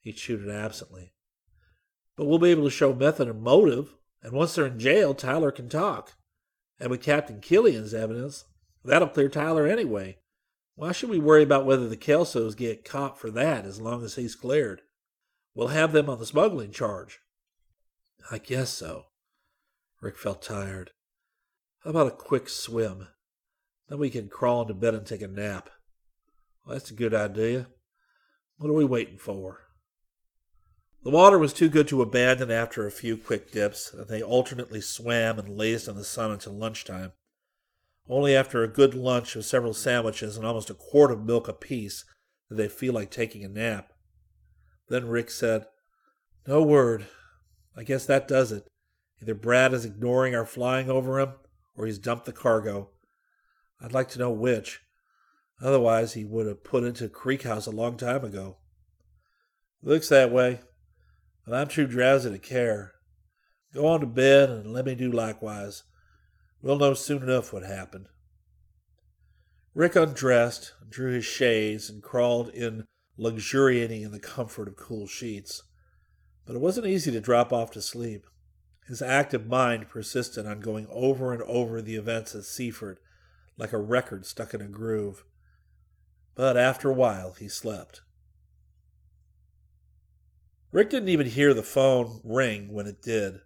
He 0.00 0.12
chewed 0.12 0.46
it 0.46 0.50
absently. 0.50 1.12
But 2.16 2.26
we'll 2.26 2.38
be 2.38 2.50
able 2.50 2.64
to 2.64 2.70
show 2.70 2.92
method 2.92 3.28
and 3.28 3.42
motive, 3.42 3.94
and 4.22 4.32
once 4.32 4.54
they're 4.54 4.66
in 4.66 4.78
jail, 4.78 5.14
Tyler 5.14 5.52
can 5.52 5.68
talk. 5.68 6.14
And 6.80 6.90
with 6.90 7.02
Captain 7.02 7.40
Killian's 7.40 7.94
evidence, 7.94 8.44
that'll 8.84 9.08
clear 9.08 9.28
Tyler 9.28 9.66
anyway. 9.66 10.18
Why 10.76 10.92
should 10.92 11.10
we 11.10 11.18
worry 11.18 11.42
about 11.42 11.66
whether 11.66 11.88
the 11.88 11.96
Kelsos 11.96 12.56
get 12.56 12.84
caught 12.84 13.18
for 13.18 13.30
that 13.30 13.64
as 13.64 13.80
long 13.80 14.04
as 14.04 14.16
he's 14.16 14.34
cleared? 14.34 14.82
We'll 15.54 15.68
have 15.68 15.92
them 15.92 16.10
on 16.10 16.18
the 16.18 16.26
smuggling 16.26 16.72
charge. 16.72 17.20
I 18.30 18.38
guess 18.38 18.70
so. 18.70 19.06
Rick 20.00 20.18
felt 20.18 20.42
tired. 20.42 20.90
How 21.84 21.90
about 21.90 22.08
a 22.08 22.10
quick 22.10 22.48
swim? 22.48 23.08
Then 23.88 23.98
we 23.98 24.10
can 24.10 24.28
crawl 24.28 24.62
into 24.62 24.74
bed 24.74 24.94
and 24.94 25.06
take 25.06 25.22
a 25.22 25.28
nap. 25.28 25.70
Well, 26.64 26.74
that's 26.74 26.90
a 26.90 26.94
good 26.94 27.14
idea. 27.14 27.68
What 28.56 28.70
are 28.70 28.74
we 28.74 28.84
waiting 28.84 29.18
for? 29.18 29.63
The 31.04 31.10
water 31.10 31.38
was 31.38 31.52
too 31.52 31.68
good 31.68 31.86
to 31.88 32.00
abandon 32.00 32.50
after 32.50 32.86
a 32.86 32.90
few 32.90 33.18
quick 33.18 33.52
dips, 33.52 33.92
and 33.92 34.08
they 34.08 34.22
alternately 34.22 34.80
swam 34.80 35.38
and 35.38 35.50
lazed 35.50 35.86
in 35.86 35.96
the 35.96 36.04
sun 36.04 36.30
until 36.30 36.54
lunchtime. 36.54 37.12
Only 38.08 38.34
after 38.34 38.62
a 38.62 38.68
good 38.68 38.94
lunch 38.94 39.36
of 39.36 39.44
several 39.44 39.74
sandwiches 39.74 40.38
and 40.38 40.46
almost 40.46 40.70
a 40.70 40.74
quart 40.74 41.10
of 41.10 41.22
milk 41.22 41.46
apiece 41.46 42.06
did 42.48 42.56
they 42.56 42.68
feel 42.68 42.94
like 42.94 43.10
taking 43.10 43.44
a 43.44 43.48
nap. 43.48 43.92
Then 44.88 45.06
Rick 45.06 45.30
said, 45.30 45.66
No 46.46 46.62
word. 46.62 47.06
I 47.76 47.82
guess 47.82 48.06
that 48.06 48.26
does 48.26 48.50
it. 48.50 48.66
Either 49.20 49.34
Brad 49.34 49.74
is 49.74 49.84
ignoring 49.84 50.34
our 50.34 50.46
flying 50.46 50.88
over 50.88 51.20
him, 51.20 51.34
or 51.76 51.84
he's 51.84 51.98
dumped 51.98 52.24
the 52.24 52.32
cargo. 52.32 52.88
I'd 53.78 53.92
like 53.92 54.08
to 54.10 54.18
know 54.18 54.30
which. 54.30 54.80
Otherwise, 55.60 56.14
he 56.14 56.24
would 56.24 56.46
have 56.46 56.64
put 56.64 56.82
into 56.82 57.10
Creek 57.10 57.42
House 57.42 57.66
a 57.66 57.70
long 57.70 57.98
time 57.98 58.24
ago. 58.24 58.56
Looks 59.82 60.08
that 60.08 60.32
way 60.32 60.60
but 61.46 61.54
I'm 61.54 61.68
too 61.68 61.86
drowsy 61.86 62.30
to 62.30 62.38
care. 62.38 62.92
Go 63.72 63.86
on 63.86 64.00
to 64.00 64.06
bed 64.06 64.50
and 64.50 64.72
let 64.72 64.86
me 64.86 64.94
do 64.94 65.10
likewise. 65.10 65.82
We'll 66.62 66.78
know 66.78 66.94
soon 66.94 67.22
enough 67.22 67.52
what 67.52 67.64
happened. 67.64 68.08
Rick 69.74 69.96
undressed, 69.96 70.72
drew 70.88 71.12
his 71.12 71.24
shades, 71.24 71.90
and 71.90 72.02
crawled 72.02 72.48
in, 72.50 72.84
luxuriating 73.16 74.02
in 74.02 74.12
the 74.12 74.20
comfort 74.20 74.68
of 74.68 74.76
cool 74.76 75.06
sheets. 75.06 75.62
But 76.46 76.54
it 76.54 76.60
wasn't 76.60 76.86
easy 76.86 77.10
to 77.10 77.20
drop 77.20 77.52
off 77.52 77.72
to 77.72 77.82
sleep. 77.82 78.24
His 78.86 79.02
active 79.02 79.46
mind 79.46 79.88
persisted 79.88 80.46
on 80.46 80.60
going 80.60 80.86
over 80.90 81.32
and 81.32 81.42
over 81.42 81.82
the 81.82 81.96
events 81.96 82.34
at 82.34 82.44
Seaford, 82.44 83.00
like 83.56 83.72
a 83.72 83.78
record 83.78 84.26
stuck 84.26 84.54
in 84.54 84.60
a 84.60 84.68
groove. 84.68 85.24
But 86.36 86.56
after 86.56 86.90
a 86.90 86.94
while 86.94 87.32
he 87.32 87.48
slept. 87.48 88.02
Rick 90.74 90.90
didn't 90.90 91.08
even 91.08 91.28
hear 91.28 91.54
the 91.54 91.62
phone 91.62 92.20
ring 92.24 92.72
when 92.72 92.88
it 92.88 93.00
did. 93.00 93.38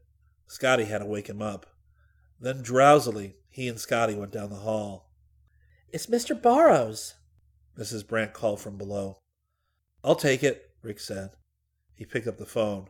Scotty 0.47 0.87
had 0.87 1.01
to 1.01 1.05
wake 1.05 1.29
him 1.29 1.43
up. 1.43 1.67
Then 2.41 2.63
drowsily, 2.63 3.35
he 3.51 3.69
and 3.69 3.79
Scotty 3.79 4.15
went 4.15 4.33
down 4.33 4.49
the 4.49 4.57
hall. 4.57 5.11
It's 5.93 6.07
Mr. 6.07 6.41
Barrows, 6.41 7.17
Mrs. 7.79 8.09
Brant 8.09 8.33
called 8.33 8.63
from 8.63 8.79
below. 8.79 9.19
I'll 10.03 10.15
take 10.15 10.43
it, 10.43 10.71
Rick 10.81 11.01
said. 11.01 11.33
He 11.93 12.07
picked 12.07 12.27
up 12.27 12.39
the 12.39 12.47
phone. 12.47 12.87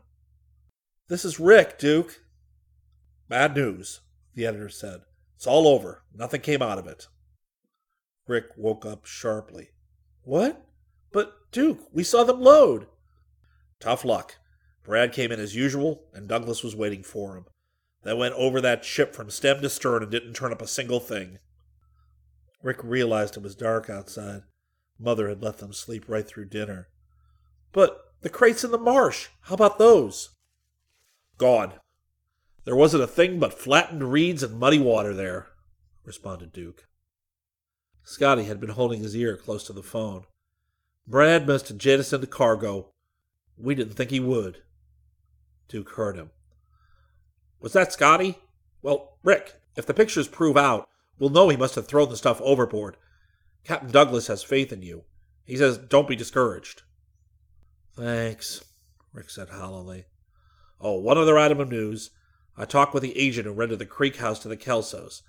This 1.09 1.25
is 1.25 1.41
Rick, 1.41 1.77
Duke. 1.77 2.21
Bad 3.29 3.57
news, 3.57 4.03
the 4.37 4.47
editor 4.47 4.69
said. 4.69 5.01
It's 5.35 5.49
all 5.49 5.67
over. 5.67 6.05
Nothing 6.15 6.43
came 6.43 6.63
out 6.63 6.79
of 6.79 6.87
it. 6.87 7.09
Rick 8.29 8.51
woke 8.57 8.87
up 8.87 9.05
sharply. 9.05 9.71
What? 10.23 10.65
But, 11.11 11.51
Duke, 11.51 11.89
we 11.93 12.05
saw 12.05 12.23
them 12.23 12.41
load. 12.41 12.87
Tough 13.81 14.05
luck. 14.05 14.37
Brad 14.85 15.13
came 15.13 15.31
in 15.31 15.41
as 15.41 15.55
usual, 15.55 16.05
and 16.15 16.29
Douglas 16.29 16.63
was 16.63 16.75
waiting 16.75 17.03
for 17.03 17.37
him. 17.37 17.45
They 18.03 18.15
went 18.15 18.35
over 18.35 18.61
that 18.61 18.85
ship 18.85 19.15
from 19.15 19.31
stem 19.31 19.61
to 19.61 19.69
stern 19.69 20.03
and 20.03 20.11
didn't 20.11 20.35
turn 20.35 20.53
up 20.53 20.63
a 20.63 20.67
single 20.67 21.01
thing. 21.01 21.39
Rick 22.63 22.83
realized 22.83 23.37
it 23.37 23.43
was 23.43 23.55
dark 23.55 23.91
outside. 23.91 24.43
Mother 24.99 25.29
had 25.29 25.43
let 25.43 25.59
them 25.59 25.73
sleep 25.73 26.05
right 26.09 26.27
through 26.27 26.47
dinner. 26.47 26.89
But 27.73 28.01
the 28.23 28.31
crates 28.31 28.65
in 28.65 28.71
the 28.71 28.79
marsh, 28.79 29.29
how 29.43 29.55
about 29.55 29.79
those? 29.79 30.31
Gone. 31.37 31.75
There 32.65 32.77
wasn't 32.77 33.05
a 33.05 33.07
thing 33.07 33.39
but 33.39 33.59
flattened 33.59 34.11
reeds 34.11 34.43
and 34.43 34.59
muddy 34.59 34.79
water 34.79 35.15
there, 35.15 35.49
responded 36.05 36.53
Duke. 36.53 36.87
Scotty 38.03 38.45
had 38.45 38.59
been 38.59 38.71
holding 38.71 39.03
his 39.03 39.15
ear 39.15 39.37
close 39.37 39.65
to 39.65 39.73
the 39.73 39.83
phone. 39.83 40.25
Brad 41.07 41.47
must 41.47 41.69
have 41.69 41.79
jettisoned 41.79 42.23
the 42.23 42.27
cargo, 42.27 42.93
we 43.61 43.75
didn't 43.75 43.95
think 43.95 44.11
he 44.11 44.21
would. 44.21 44.63
Duke 45.69 45.91
heard 45.91 46.17
him. 46.17 46.31
Was 47.61 47.73
that 47.73 47.93
Scotty? 47.93 48.39
Well, 48.83 49.19
Rick, 49.23 49.55
if 49.77 49.87
the 49.87 49.95
pictures 49.95 50.29
prove 50.29 50.57
out, 50.57 50.89
we'll 51.19 51.31
know 51.31 51.49
he 51.49 51.57
must 51.57 51.75
have 51.75 51.87
thrown 51.87 52.09
the 52.09 52.17
stuff 52.17 52.41
overboard. 52.41 52.97
Captain 53.65 53.91
Douglas 53.91 54.29
has 54.29 54.43
faith 54.43 54.73
in 54.73 54.83
you. 54.83 55.05
He 55.45 55.57
says 55.57 55.79
don't 55.79 56.09
be 56.09 56.17
discouraged. 56.17 56.83
Thanks, 57.97 58.65
Rick 59.13 59.31
said 59.31 59.49
hollowly. 59.49 60.05
Oh, 60.81 60.99
one 60.99 61.19
other 61.19 61.39
item 61.39 61.59
of 61.61 61.69
news. 61.69 62.11
I 62.57 62.65
talked 62.65 62.95
with 62.95 63.03
the 63.03 63.19
agent 63.19 63.47
who 63.47 63.53
rented 63.53 63.79
the 63.79 63.87
Creek 63.87 64.17
House 64.17 64.39
to 64.41 64.49
the 64.49 64.57
Kelsos. 64.57 65.23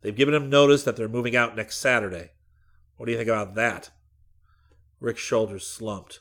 They've 0.00 0.14
given 0.14 0.34
him 0.34 0.50
notice 0.50 0.82
that 0.84 0.96
they're 0.96 1.08
moving 1.08 1.36
out 1.36 1.56
next 1.56 1.78
Saturday. 1.78 2.30
What 2.96 3.06
do 3.06 3.12
you 3.12 3.18
think 3.18 3.28
about 3.28 3.54
that? 3.54 3.90
Rick's 5.00 5.20
shoulders 5.20 5.66
slumped. 5.66 6.20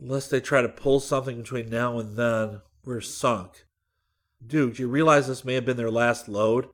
Unless 0.00 0.28
they 0.28 0.40
try 0.40 0.62
to 0.62 0.68
pull 0.68 1.00
something 1.00 1.42
between 1.42 1.68
now 1.68 1.98
and 1.98 2.16
then, 2.16 2.62
we're 2.84 3.02
sunk. 3.02 3.66
Duke, 4.44 4.76
do 4.76 4.82
you 4.82 4.88
realize 4.88 5.28
this 5.28 5.44
may 5.44 5.54
have 5.54 5.66
been 5.66 5.76
their 5.76 5.90
last 5.90 6.28
load? 6.28 6.68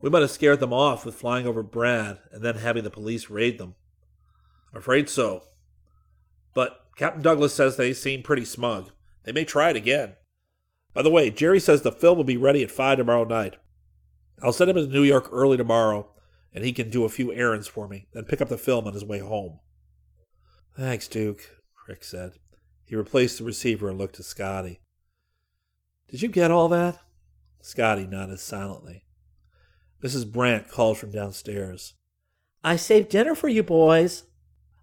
We 0.00 0.08
might 0.08 0.22
have 0.22 0.30
scared 0.30 0.60
them 0.60 0.72
off 0.72 1.04
with 1.04 1.16
flying 1.16 1.46
over 1.46 1.62
Brad 1.62 2.18
and 2.30 2.42
then 2.42 2.54
having 2.56 2.84
the 2.84 2.90
police 2.90 3.28
raid 3.28 3.58
them. 3.58 3.74
Afraid 4.72 5.08
so. 5.08 5.42
But 6.54 6.86
Captain 6.96 7.22
Douglas 7.22 7.52
says 7.52 7.76
they 7.76 7.92
seem 7.92 8.22
pretty 8.22 8.44
smug. 8.44 8.92
They 9.24 9.32
may 9.32 9.44
try 9.44 9.70
it 9.70 9.76
again. 9.76 10.14
By 10.94 11.02
the 11.02 11.10
way, 11.10 11.30
Jerry 11.30 11.60
says 11.60 11.82
the 11.82 11.92
film 11.92 12.16
will 12.16 12.24
be 12.24 12.36
ready 12.36 12.62
at 12.62 12.70
5 12.70 12.98
tomorrow 12.98 13.24
night. 13.24 13.56
I'll 14.42 14.52
send 14.52 14.70
him 14.70 14.76
to 14.76 14.86
New 14.86 15.02
York 15.02 15.28
early 15.32 15.56
tomorrow, 15.56 16.08
and 16.54 16.64
he 16.64 16.72
can 16.72 16.88
do 16.88 17.04
a 17.04 17.10
few 17.10 17.32
errands 17.32 17.68
for 17.68 17.88
me, 17.88 18.06
then 18.12 18.24
pick 18.24 18.40
up 18.40 18.48
the 18.48 18.56
film 18.56 18.86
on 18.86 18.94
his 18.94 19.04
way 19.04 19.18
home. 19.18 19.60
Thanks, 20.76 21.08
Duke, 21.08 21.42
Rick 21.86 22.04
said. 22.04 22.32
He 22.90 22.96
replaced 22.96 23.38
the 23.38 23.44
receiver 23.44 23.88
and 23.88 23.96
looked 23.96 24.18
at 24.18 24.26
Scotty. 24.26 24.80
Did 26.08 26.22
you 26.22 26.28
get 26.28 26.50
all 26.50 26.66
that? 26.70 26.98
Scotty 27.60 28.04
nodded 28.04 28.40
silently. 28.40 29.04
Mrs. 30.02 30.28
Brant 30.28 30.68
called 30.68 30.98
from 30.98 31.12
downstairs. 31.12 31.94
I 32.64 32.74
saved 32.74 33.10
dinner 33.10 33.36
for 33.36 33.46
you 33.46 33.62
boys. 33.62 34.24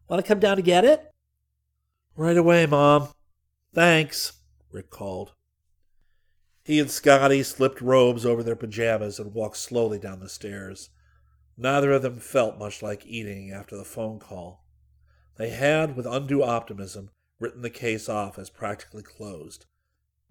Want 0.07 0.23
to 0.23 0.27
come 0.27 0.39
down 0.39 0.55
to 0.55 0.61
get 0.61 0.85
it? 0.85 1.03
Right 2.15 2.37
away, 2.37 2.65
Mom. 2.65 3.09
Thanks, 3.73 4.39
Rick 4.71 4.89
called. 4.89 5.33
He 6.63 6.79
and 6.79 6.89
Scotty 6.89 7.43
slipped 7.43 7.81
robes 7.81 8.25
over 8.25 8.41
their 8.41 8.55
pajamas 8.55 9.19
and 9.19 9.33
walked 9.33 9.57
slowly 9.57 9.99
down 9.99 10.21
the 10.21 10.29
stairs. 10.29 10.91
Neither 11.57 11.91
of 11.91 12.03
them 12.03 12.21
felt 12.21 12.57
much 12.57 12.81
like 12.81 13.05
eating 13.05 13.51
after 13.51 13.75
the 13.75 13.83
phone 13.83 14.17
call. 14.17 14.63
They 15.35 15.49
had, 15.49 15.97
with 15.97 16.05
undue 16.05 16.41
optimism, 16.41 17.09
written 17.39 17.61
the 17.61 17.69
case 17.69 18.09
off 18.09 18.37
as 18.39 18.49
practically 18.49 19.03
closed. 19.03 19.65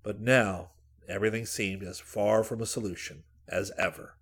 But 0.03 0.21
now 0.21 0.71
everything 1.09 1.47
seemed 1.47 1.83
as 1.83 2.01
far 2.01 2.43
from 2.43 2.61
a 2.61 2.67
solution 2.67 3.25
as 3.49 3.73
ever. 3.79 4.17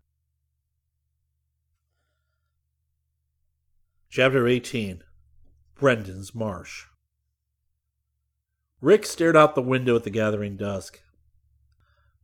Chapter 4.11 4.47
18 4.47 5.03
Brendan's 5.75 6.35
Marsh. 6.35 6.85
Rick 8.81 9.07
stared 9.07 9.37
out 9.37 9.55
the 9.55 9.63
window 9.63 9.97
at 9.97 10.05
the 10.05 10.11
gathering 10.11 10.57
dusk. 10.57 11.01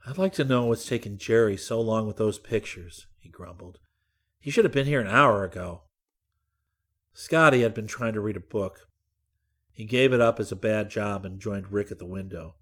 I'd 0.06 0.18
like 0.18 0.32
to 0.34 0.44
know 0.44 0.66
what's 0.66 0.86
taken 0.86 1.18
Jerry 1.18 1.56
so 1.56 1.80
long 1.80 2.06
with 2.06 2.16
those 2.16 2.38
pictures, 2.38 3.06
he 3.18 3.28
grumbled. 3.28 3.78
He 4.38 4.50
should 4.50 4.64
have 4.64 4.72
been 4.72 4.86
here 4.86 5.00
an 5.00 5.06
hour 5.06 5.44
ago. 5.44 5.82
Scotty 7.12 7.62
had 7.62 7.74
been 7.74 7.86
trying 7.86 8.14
to 8.14 8.20
read 8.20 8.36
a 8.36 8.40
book. 8.40 8.86
He 9.72 9.84
gave 9.84 10.12
it 10.12 10.20
up 10.20 10.38
as 10.40 10.52
a 10.52 10.56
bad 10.56 10.90
job 10.90 11.24
and 11.24 11.40
joined 11.40 11.72
Rick 11.72 11.90
at 11.90 11.98
the 11.98 12.06
window. 12.06 12.56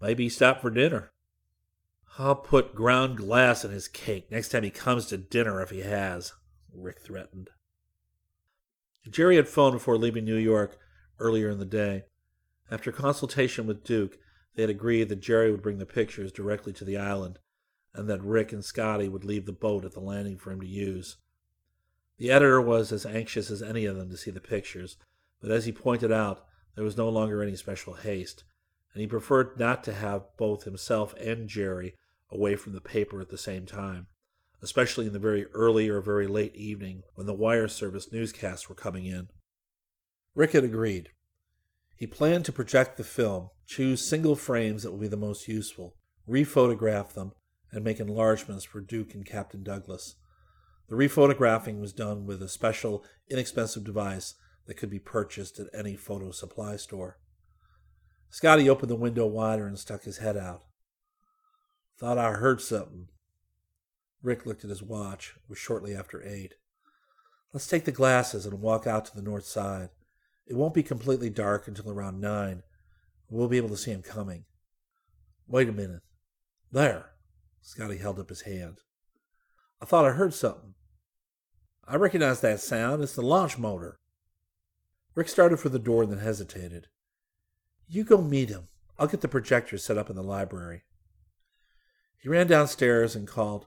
Maybe 0.00 0.24
he 0.24 0.28
stopped 0.28 0.62
for 0.62 0.70
dinner. 0.70 1.10
I'll 2.18 2.34
put 2.34 2.74
ground 2.74 3.16
glass 3.16 3.64
in 3.64 3.70
his 3.70 3.88
cake 3.88 4.30
next 4.30 4.48
time 4.48 4.64
he 4.64 4.70
comes 4.70 5.06
to 5.06 5.16
dinner 5.16 5.60
if 5.60 5.70
he 5.70 5.80
has, 5.80 6.32
Rick 6.74 7.00
threatened. 7.00 7.50
Jerry 9.08 9.36
had 9.36 9.48
phoned 9.48 9.74
before 9.74 9.96
leaving 9.96 10.24
New 10.24 10.36
York 10.36 10.76
earlier 11.18 11.48
in 11.48 11.58
the 11.58 11.64
day. 11.64 12.04
After 12.70 12.92
consultation 12.92 13.66
with 13.66 13.84
Duke, 13.84 14.18
they 14.54 14.62
had 14.62 14.70
agreed 14.70 15.08
that 15.08 15.20
Jerry 15.20 15.50
would 15.50 15.62
bring 15.62 15.78
the 15.78 15.86
pictures 15.86 16.32
directly 16.32 16.72
to 16.74 16.84
the 16.84 16.96
island, 16.96 17.38
and 17.94 18.08
that 18.10 18.22
Rick 18.22 18.52
and 18.52 18.64
Scotty 18.64 19.08
would 19.08 19.24
leave 19.24 19.46
the 19.46 19.52
boat 19.52 19.84
at 19.84 19.92
the 19.92 20.00
landing 20.00 20.36
for 20.36 20.50
him 20.50 20.60
to 20.60 20.66
use. 20.66 21.16
The 22.18 22.30
editor 22.30 22.60
was 22.60 22.92
as 22.92 23.06
anxious 23.06 23.50
as 23.50 23.62
any 23.62 23.86
of 23.86 23.96
them 23.96 24.10
to 24.10 24.16
see 24.16 24.30
the 24.30 24.40
pictures, 24.40 24.96
but 25.40 25.50
as 25.50 25.64
he 25.64 25.72
pointed 25.72 26.12
out, 26.12 26.44
there 26.74 26.84
was 26.84 26.96
no 26.96 27.08
longer 27.08 27.42
any 27.42 27.56
special 27.56 27.94
haste, 27.94 28.44
and 28.92 29.00
he 29.00 29.06
preferred 29.06 29.58
not 29.58 29.82
to 29.84 29.92
have 29.92 30.26
both 30.36 30.64
himself 30.64 31.14
and 31.20 31.48
Jerry 31.48 31.94
away 32.30 32.56
from 32.56 32.72
the 32.72 32.80
paper 32.80 33.20
at 33.20 33.30
the 33.30 33.38
same 33.38 33.66
time, 33.66 34.06
especially 34.62 35.06
in 35.06 35.12
the 35.12 35.18
very 35.18 35.46
early 35.46 35.88
or 35.88 36.00
very 36.00 36.26
late 36.26 36.54
evening 36.54 37.02
when 37.14 37.26
the 37.26 37.34
wire 37.34 37.68
service 37.68 38.12
newscasts 38.12 38.68
were 38.68 38.74
coming 38.74 39.06
in. 39.06 39.28
Rick 40.34 40.52
had 40.52 40.64
agreed. 40.64 41.10
He 41.96 42.06
planned 42.06 42.44
to 42.44 42.52
project 42.52 42.96
the 42.96 43.04
film, 43.04 43.50
choose 43.66 44.08
single 44.08 44.36
frames 44.36 44.82
that 44.82 44.92
would 44.92 45.00
be 45.00 45.08
the 45.08 45.16
most 45.16 45.48
useful, 45.48 45.96
rephotograph 46.28 47.14
them, 47.14 47.32
and 47.72 47.84
make 47.84 48.00
enlargements 48.00 48.64
for 48.64 48.80
Duke 48.80 49.14
and 49.14 49.26
Captain 49.26 49.62
Douglas. 49.62 50.14
The 50.88 50.96
rephotographing 50.96 51.80
was 51.80 51.92
done 51.92 52.24
with 52.24 52.42
a 52.42 52.48
special, 52.48 53.04
inexpensive 53.28 53.84
device 53.84 54.34
that 54.68 54.76
could 54.76 54.90
be 54.90 54.98
purchased 54.98 55.58
at 55.58 55.66
any 55.72 55.96
photo 55.96 56.30
supply 56.30 56.76
store. 56.76 57.18
Scotty 58.28 58.68
opened 58.68 58.90
the 58.90 58.96
window 58.96 59.26
wider 59.26 59.66
and 59.66 59.78
stuck 59.78 60.04
his 60.04 60.18
head 60.18 60.36
out. 60.36 60.62
Thought 61.98 62.18
I 62.18 62.32
heard 62.32 62.60
something. 62.60 63.08
Rick 64.22 64.44
looked 64.44 64.64
at 64.64 64.70
his 64.70 64.82
watch. 64.82 65.34
It 65.36 65.48
was 65.48 65.58
shortly 65.58 65.96
after 65.96 66.22
eight. 66.22 66.54
Let's 67.52 67.66
take 67.66 67.86
the 67.86 67.92
glasses 67.92 68.44
and 68.44 68.60
walk 68.60 68.86
out 68.86 69.06
to 69.06 69.16
the 69.16 69.22
north 69.22 69.46
side. 69.46 69.88
It 70.46 70.54
won't 70.54 70.74
be 70.74 70.82
completely 70.82 71.30
dark 71.30 71.66
until 71.66 71.90
around 71.90 72.20
nine. 72.20 72.62
We'll 73.30 73.48
be 73.48 73.56
able 73.56 73.70
to 73.70 73.76
see 73.76 73.90
him 73.90 74.02
coming. 74.02 74.44
Wait 75.46 75.68
a 75.68 75.72
minute. 75.72 76.02
There. 76.70 77.12
Scotty 77.62 77.96
held 77.96 78.18
up 78.18 78.28
his 78.28 78.42
hand. 78.42 78.80
I 79.80 79.86
thought 79.86 80.04
I 80.04 80.10
heard 80.10 80.34
something. 80.34 80.74
I 81.86 81.96
recognize 81.96 82.42
that 82.42 82.60
sound. 82.60 83.02
It's 83.02 83.14
the 83.14 83.22
launch 83.22 83.56
motor. 83.56 83.98
Rick 85.18 85.28
started 85.28 85.56
for 85.56 85.68
the 85.68 85.80
door 85.80 86.04
and 86.04 86.12
then 86.12 86.20
hesitated. 86.20 86.86
You 87.88 88.04
go 88.04 88.18
meet 88.18 88.50
him. 88.50 88.68
I'll 89.00 89.08
get 89.08 89.20
the 89.20 89.26
projector 89.26 89.76
set 89.76 89.98
up 89.98 90.08
in 90.08 90.14
the 90.14 90.22
library. 90.22 90.84
He 92.18 92.28
ran 92.28 92.46
downstairs 92.46 93.16
and 93.16 93.26
called, 93.26 93.66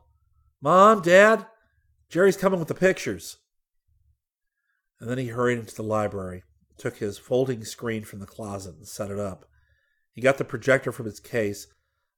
Mom, 0.61 1.01
Dad, 1.01 1.45
Jerry's 2.07 2.37
coming 2.37 2.57
with 2.57 2.69
the 2.69 2.73
pictures. 2.73 3.39
And 5.01 5.09
then 5.09 5.17
he 5.17 5.27
hurried 5.27 5.59
into 5.59 5.75
the 5.75 5.83
library 5.83 6.43
took 6.77 6.99
his 6.99 7.17
folding 7.17 7.65
screen 7.65 8.05
from 8.05 8.19
the 8.19 8.25
closet 8.25 8.75
and 8.77 8.87
set 8.87 9.11
it 9.11 9.19
up. 9.19 9.43
He 10.13 10.21
got 10.21 10.37
the 10.37 10.45
projector 10.45 10.93
from 10.93 11.05
its 11.05 11.19
case 11.19 11.67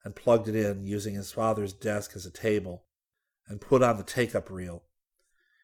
and 0.03 0.15
plugged 0.15 0.47
it 0.47 0.55
in, 0.55 0.85
using 0.85 1.15
his 1.15 1.31
father's 1.31 1.73
desk 1.73 2.11
as 2.15 2.27
a 2.27 2.31
table, 2.31 2.83
and 3.47 3.59
put 3.59 3.81
on 3.81 3.97
the 3.97 4.03
take 4.03 4.35
up 4.35 4.51
reel. 4.51 4.83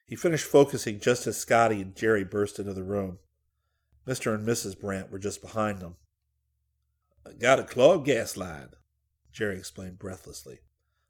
He 0.07 0.15
finished 0.15 0.47
focusing 0.47 0.99
just 0.99 1.27
as 1.27 1.37
Scotty 1.37 1.83
and 1.83 1.95
Jerry 1.95 2.23
burst 2.23 2.57
into 2.57 2.73
the 2.73 2.81
room. 2.81 3.19
Mr. 4.07 4.33
and 4.33 4.47
Mrs. 4.47 4.79
Brant 4.79 5.11
were 5.11 5.19
just 5.19 5.41
behind 5.41 5.79
them. 5.79 5.95
I 7.25 7.33
got 7.33 7.59
a 7.59 7.63
clogged 7.63 8.05
gas 8.05 8.37
line, 8.37 8.69
Jerry 9.31 9.57
explained 9.57 9.99
breathlessly. 9.99 10.59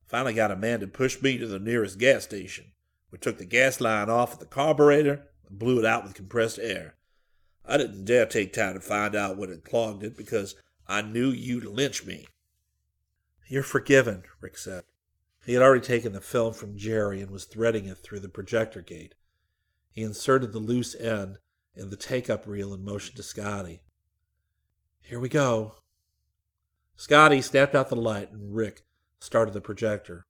Finally 0.05 0.33
got 0.33 0.51
a 0.51 0.55
man 0.55 0.79
to 0.79 0.87
push 0.87 1.21
me 1.21 1.37
to 1.37 1.47
the 1.47 1.59
nearest 1.59 1.99
gas 1.99 2.23
station. 2.23 2.71
We 3.11 3.19
took 3.19 3.37
the 3.37 3.45
gas 3.45 3.79
line 3.79 4.09
off 4.09 4.33
of 4.33 4.39
the 4.39 4.45
carburetor 4.45 5.27
and 5.47 5.59
blew 5.59 5.79
it 5.79 5.85
out 5.85 6.03
with 6.03 6.15
compressed 6.15 6.59
air. 6.59 6.95
I 7.65 7.77
didn't 7.77 8.05
dare 8.05 8.25
take 8.25 8.53
time 8.53 8.73
to 8.73 8.79
find 8.79 9.15
out 9.15 9.37
what 9.37 9.49
had 9.49 9.63
clogged 9.63 10.03
it 10.03 10.17
because 10.17 10.55
I 10.87 11.03
knew 11.03 11.29
you'd 11.29 11.65
lynch 11.65 12.05
me. 12.05 12.27
You're 13.47 13.63
forgiven, 13.63 14.23
Rick 14.41 14.57
said. 14.57 14.83
He 15.45 15.53
had 15.53 15.63
already 15.63 15.85
taken 15.85 16.13
the 16.13 16.21
film 16.21 16.53
from 16.53 16.77
Jerry 16.77 17.21
and 17.21 17.31
was 17.31 17.45
threading 17.45 17.85
it 17.85 17.99
through 17.99 18.19
the 18.19 18.29
projector 18.29 18.81
gate. 18.81 19.15
He 19.91 20.01
inserted 20.01 20.51
the 20.51 20.59
loose 20.59 20.95
end 20.95 21.37
in 21.75 21.89
the 21.89 21.97
take 21.97 22.29
up 22.29 22.45
reel 22.47 22.73
and 22.73 22.83
motioned 22.83 23.17
to 23.17 23.23
Scotty. 23.23 23.81
Here 25.01 25.19
we 25.19 25.29
go. 25.29 25.75
Scotty 26.95 27.41
snapped 27.41 27.75
out 27.75 27.89
the 27.89 27.95
light 27.95 28.31
and 28.31 28.53
Rick 28.53 28.83
started 29.19 29.53
the 29.53 29.61
projector. 29.61 30.25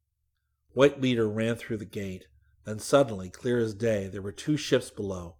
White 0.73 1.02
leader 1.02 1.28
ran 1.28 1.56
through 1.56 1.78
the 1.78 1.86
gate. 1.86 2.25
Then 2.65 2.80
suddenly, 2.80 3.30
clear 3.30 3.58
as 3.60 3.73
day, 3.73 4.08
there 4.08 4.21
were 4.21 4.32
two 4.32 4.58
ships 4.58 4.89
below 4.89 5.38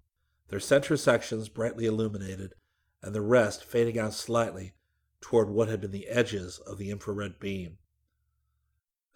their 0.49 0.59
center 0.59 0.97
sections 0.97 1.47
brightly 1.47 1.85
illuminated, 1.85 2.55
and 3.03 3.13
the 3.13 3.21
rest 3.21 3.63
fading 3.63 3.99
out 3.99 4.13
slightly 4.13 4.73
toward 5.21 5.49
what 5.49 5.67
had 5.67 5.79
been 5.79 5.91
the 5.91 6.07
edges 6.07 6.59
of 6.65 6.77
the 6.77 6.89
infrared 6.89 7.39
beam. 7.39 7.77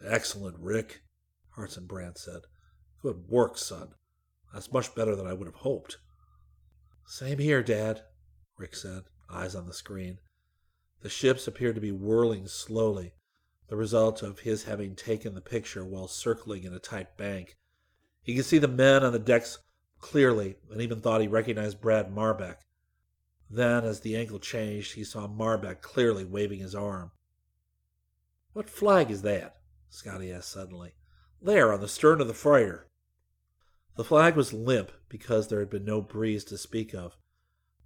Excellent, 0.05 0.57
Rick, 0.59 1.01
Hartson 1.51 1.85
Brant 1.87 2.17
said. 2.17 2.41
Good 3.01 3.27
work, 3.27 3.57
son. 3.57 3.95
That's 4.53 4.71
much 4.71 4.93
better 4.93 5.15
than 5.15 5.25
I 5.25 5.33
would 5.33 5.47
have 5.47 5.55
hoped. 5.55 5.97
Same 7.05 7.37
here, 7.37 7.61
Dad, 7.61 8.03
Rick 8.57 8.75
said, 8.75 9.03
eyes 9.29 9.55
on 9.55 9.67
the 9.67 9.73
screen. 9.73 10.19
The 11.01 11.09
ships 11.09 11.47
appeared 11.47 11.75
to 11.75 11.81
be 11.81 11.91
whirling 11.91 12.47
slowly, 12.47 13.13
the 13.67 13.75
result 13.75 14.23
of 14.23 14.39
his 14.39 14.63
having 14.63 14.95
taken 14.95 15.35
the 15.35 15.41
picture 15.41 15.83
while 15.83 16.07
circling 16.07 16.63
in 16.63 16.73
a 16.73 16.79
tight 16.79 17.17
bank. 17.17 17.57
He 18.21 18.35
could 18.35 18.45
see 18.45 18.57
the 18.57 18.67
men 18.67 19.03
on 19.03 19.11
the 19.11 19.19
decks 19.19 19.59
clearly 19.99 20.57
and 20.71 20.81
even 20.81 21.01
thought 21.01 21.21
he 21.21 21.27
recognized 21.27 21.81
Brad 21.81 22.09
Marbeck. 22.13 22.61
Then, 23.49 23.83
as 23.83 23.99
the 23.99 24.15
angle 24.15 24.39
changed, 24.39 24.93
he 24.93 25.03
saw 25.03 25.27
Marbeck 25.27 25.81
clearly 25.81 26.25
waving 26.25 26.59
his 26.59 26.73
arm. 26.73 27.11
What 28.53 28.69
flag 28.69 29.11
is 29.11 29.21
that? 29.23 29.57
Scotty 29.89 30.31
asked 30.31 30.51
suddenly. 30.51 30.95
There, 31.41 31.73
on 31.73 31.81
the 31.81 31.87
stern 31.87 32.21
of 32.21 32.27
the 32.27 32.33
freighter. 32.33 32.87
The 33.95 34.03
flag 34.03 34.35
was 34.35 34.53
limp 34.53 34.91
because 35.07 35.47
there 35.47 35.59
had 35.59 35.69
been 35.69 35.85
no 35.85 36.01
breeze 36.01 36.43
to 36.45 36.57
speak 36.57 36.93
of, 36.93 37.15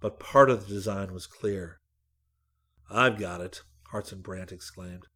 but 0.00 0.18
part 0.18 0.48
of 0.48 0.66
the 0.66 0.74
design 0.74 1.12
was 1.12 1.26
clear. 1.26 1.80
I've 2.90 3.18
got 3.18 3.40
it, 3.40 3.62
Hartson 3.90 4.20
Brant 4.22 4.50
exclaimed. 4.50 5.06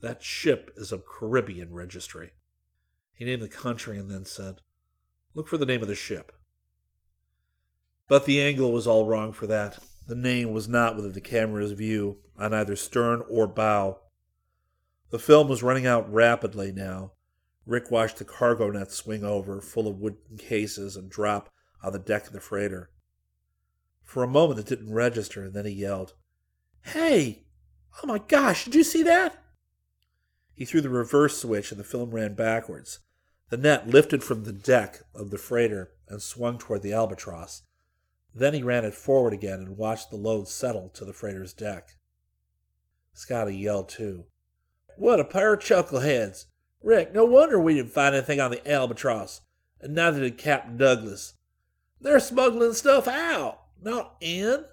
That 0.00 0.22
ship 0.22 0.70
is 0.76 0.92
of 0.92 1.06
Caribbean 1.06 1.72
registry. 1.72 2.32
He 3.14 3.24
named 3.24 3.42
the 3.42 3.48
country 3.48 3.98
and 3.98 4.10
then 4.10 4.24
said, 4.24 4.60
Look 5.34 5.48
for 5.48 5.58
the 5.58 5.66
name 5.66 5.82
of 5.82 5.88
the 5.88 5.94
ship. 5.94 6.32
But 8.08 8.24
the 8.24 8.42
angle 8.42 8.72
was 8.72 8.86
all 8.86 9.06
wrong 9.06 9.32
for 9.32 9.46
that. 9.46 9.78
The 10.06 10.16
name 10.16 10.52
was 10.52 10.68
not 10.68 10.96
within 10.96 11.12
the 11.12 11.20
camera's 11.20 11.72
view 11.72 12.18
on 12.36 12.52
either 12.52 12.76
stern 12.76 13.22
or 13.28 13.46
bow. 13.46 14.00
The 15.10 15.18
film 15.18 15.48
was 15.48 15.62
running 15.62 15.86
out 15.86 16.12
rapidly 16.12 16.72
now. 16.72 17.12
Rick 17.70 17.88
watched 17.88 18.16
the 18.16 18.24
cargo 18.24 18.68
net 18.72 18.90
swing 18.90 19.22
over, 19.22 19.60
full 19.60 19.86
of 19.86 20.00
wooden 20.00 20.36
cases, 20.36 20.96
and 20.96 21.08
drop 21.08 21.52
on 21.84 21.92
the 21.92 22.00
deck 22.00 22.26
of 22.26 22.32
the 22.32 22.40
freighter. 22.40 22.90
For 24.02 24.24
a 24.24 24.28
moment 24.28 24.58
it 24.58 24.66
didn't 24.66 24.92
register, 24.92 25.44
and 25.44 25.54
then 25.54 25.66
he 25.66 25.70
yelled, 25.70 26.14
Hey! 26.82 27.44
Oh 28.02 28.08
my 28.08 28.18
gosh, 28.18 28.64
did 28.64 28.74
you 28.74 28.82
see 28.82 29.04
that? 29.04 29.40
He 30.52 30.64
threw 30.64 30.80
the 30.80 30.90
reverse 30.90 31.38
switch 31.38 31.70
and 31.70 31.78
the 31.78 31.84
film 31.84 32.10
ran 32.10 32.34
backwards. 32.34 32.98
The 33.50 33.56
net 33.56 33.86
lifted 33.86 34.24
from 34.24 34.42
the 34.42 34.52
deck 34.52 35.02
of 35.14 35.30
the 35.30 35.38
freighter 35.38 35.92
and 36.08 36.20
swung 36.20 36.58
toward 36.58 36.82
the 36.82 36.92
albatross. 36.92 37.62
Then 38.34 38.52
he 38.52 38.64
ran 38.64 38.84
it 38.84 38.94
forward 38.94 39.32
again 39.32 39.60
and 39.60 39.76
watched 39.76 40.10
the 40.10 40.16
load 40.16 40.48
settle 40.48 40.88
to 40.88 41.04
the 41.04 41.12
freighter's 41.12 41.52
deck. 41.52 41.90
Scotty 43.12 43.56
yelled 43.56 43.88
too. 43.88 44.24
What 44.96 45.20
a 45.20 45.24
pair 45.24 45.52
of 45.54 45.60
chuckleheads! 45.60 46.46
Rick, 46.82 47.12
no 47.12 47.24
wonder 47.24 47.60
we 47.60 47.74
didn't 47.74 47.92
find 47.92 48.14
anything 48.14 48.40
on 48.40 48.50
the 48.50 48.66
albatross, 48.70 49.42
and 49.80 49.94
neither 49.94 50.20
did 50.20 50.38
Captain 50.38 50.76
Douglas. 50.76 51.34
They're 52.00 52.20
smuggling 52.20 52.72
stuff 52.72 53.06
out, 53.06 53.60
not 53.82 54.16
in. 54.20 54.64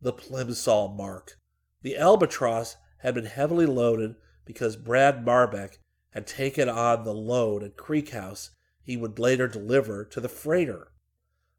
The 0.00 0.12
Plimsoll 0.12 0.94
mark. 0.94 1.38
The 1.82 1.96
albatross 1.96 2.76
had 2.98 3.14
been 3.14 3.26
heavily 3.26 3.66
loaded 3.66 4.16
because 4.44 4.76
Brad 4.76 5.24
Marbeck 5.24 5.78
had 6.10 6.26
taken 6.26 6.68
on 6.68 7.04
the 7.04 7.14
load 7.14 7.62
at 7.62 7.76
Creek 7.76 8.10
House 8.10 8.50
he 8.82 8.96
would 8.96 9.18
later 9.18 9.48
deliver 9.48 10.04
to 10.04 10.20
the 10.20 10.28
freighter. 10.28 10.92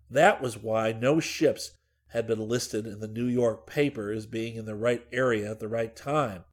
That 0.10 0.42
was 0.42 0.58
why 0.58 0.92
no 0.92 1.20
ships 1.20 1.72
had 2.08 2.28
been 2.28 2.48
listed 2.48 2.86
in 2.86 3.00
the 3.00 3.08
New 3.08 3.26
York 3.26 3.66
paper 3.66 4.12
as 4.12 4.26
being 4.26 4.56
in 4.56 4.66
the 4.66 4.76
right 4.76 5.06
area 5.12 5.50
at 5.50 5.60
the 5.60 5.68
right 5.68 5.96
time. 5.96 6.44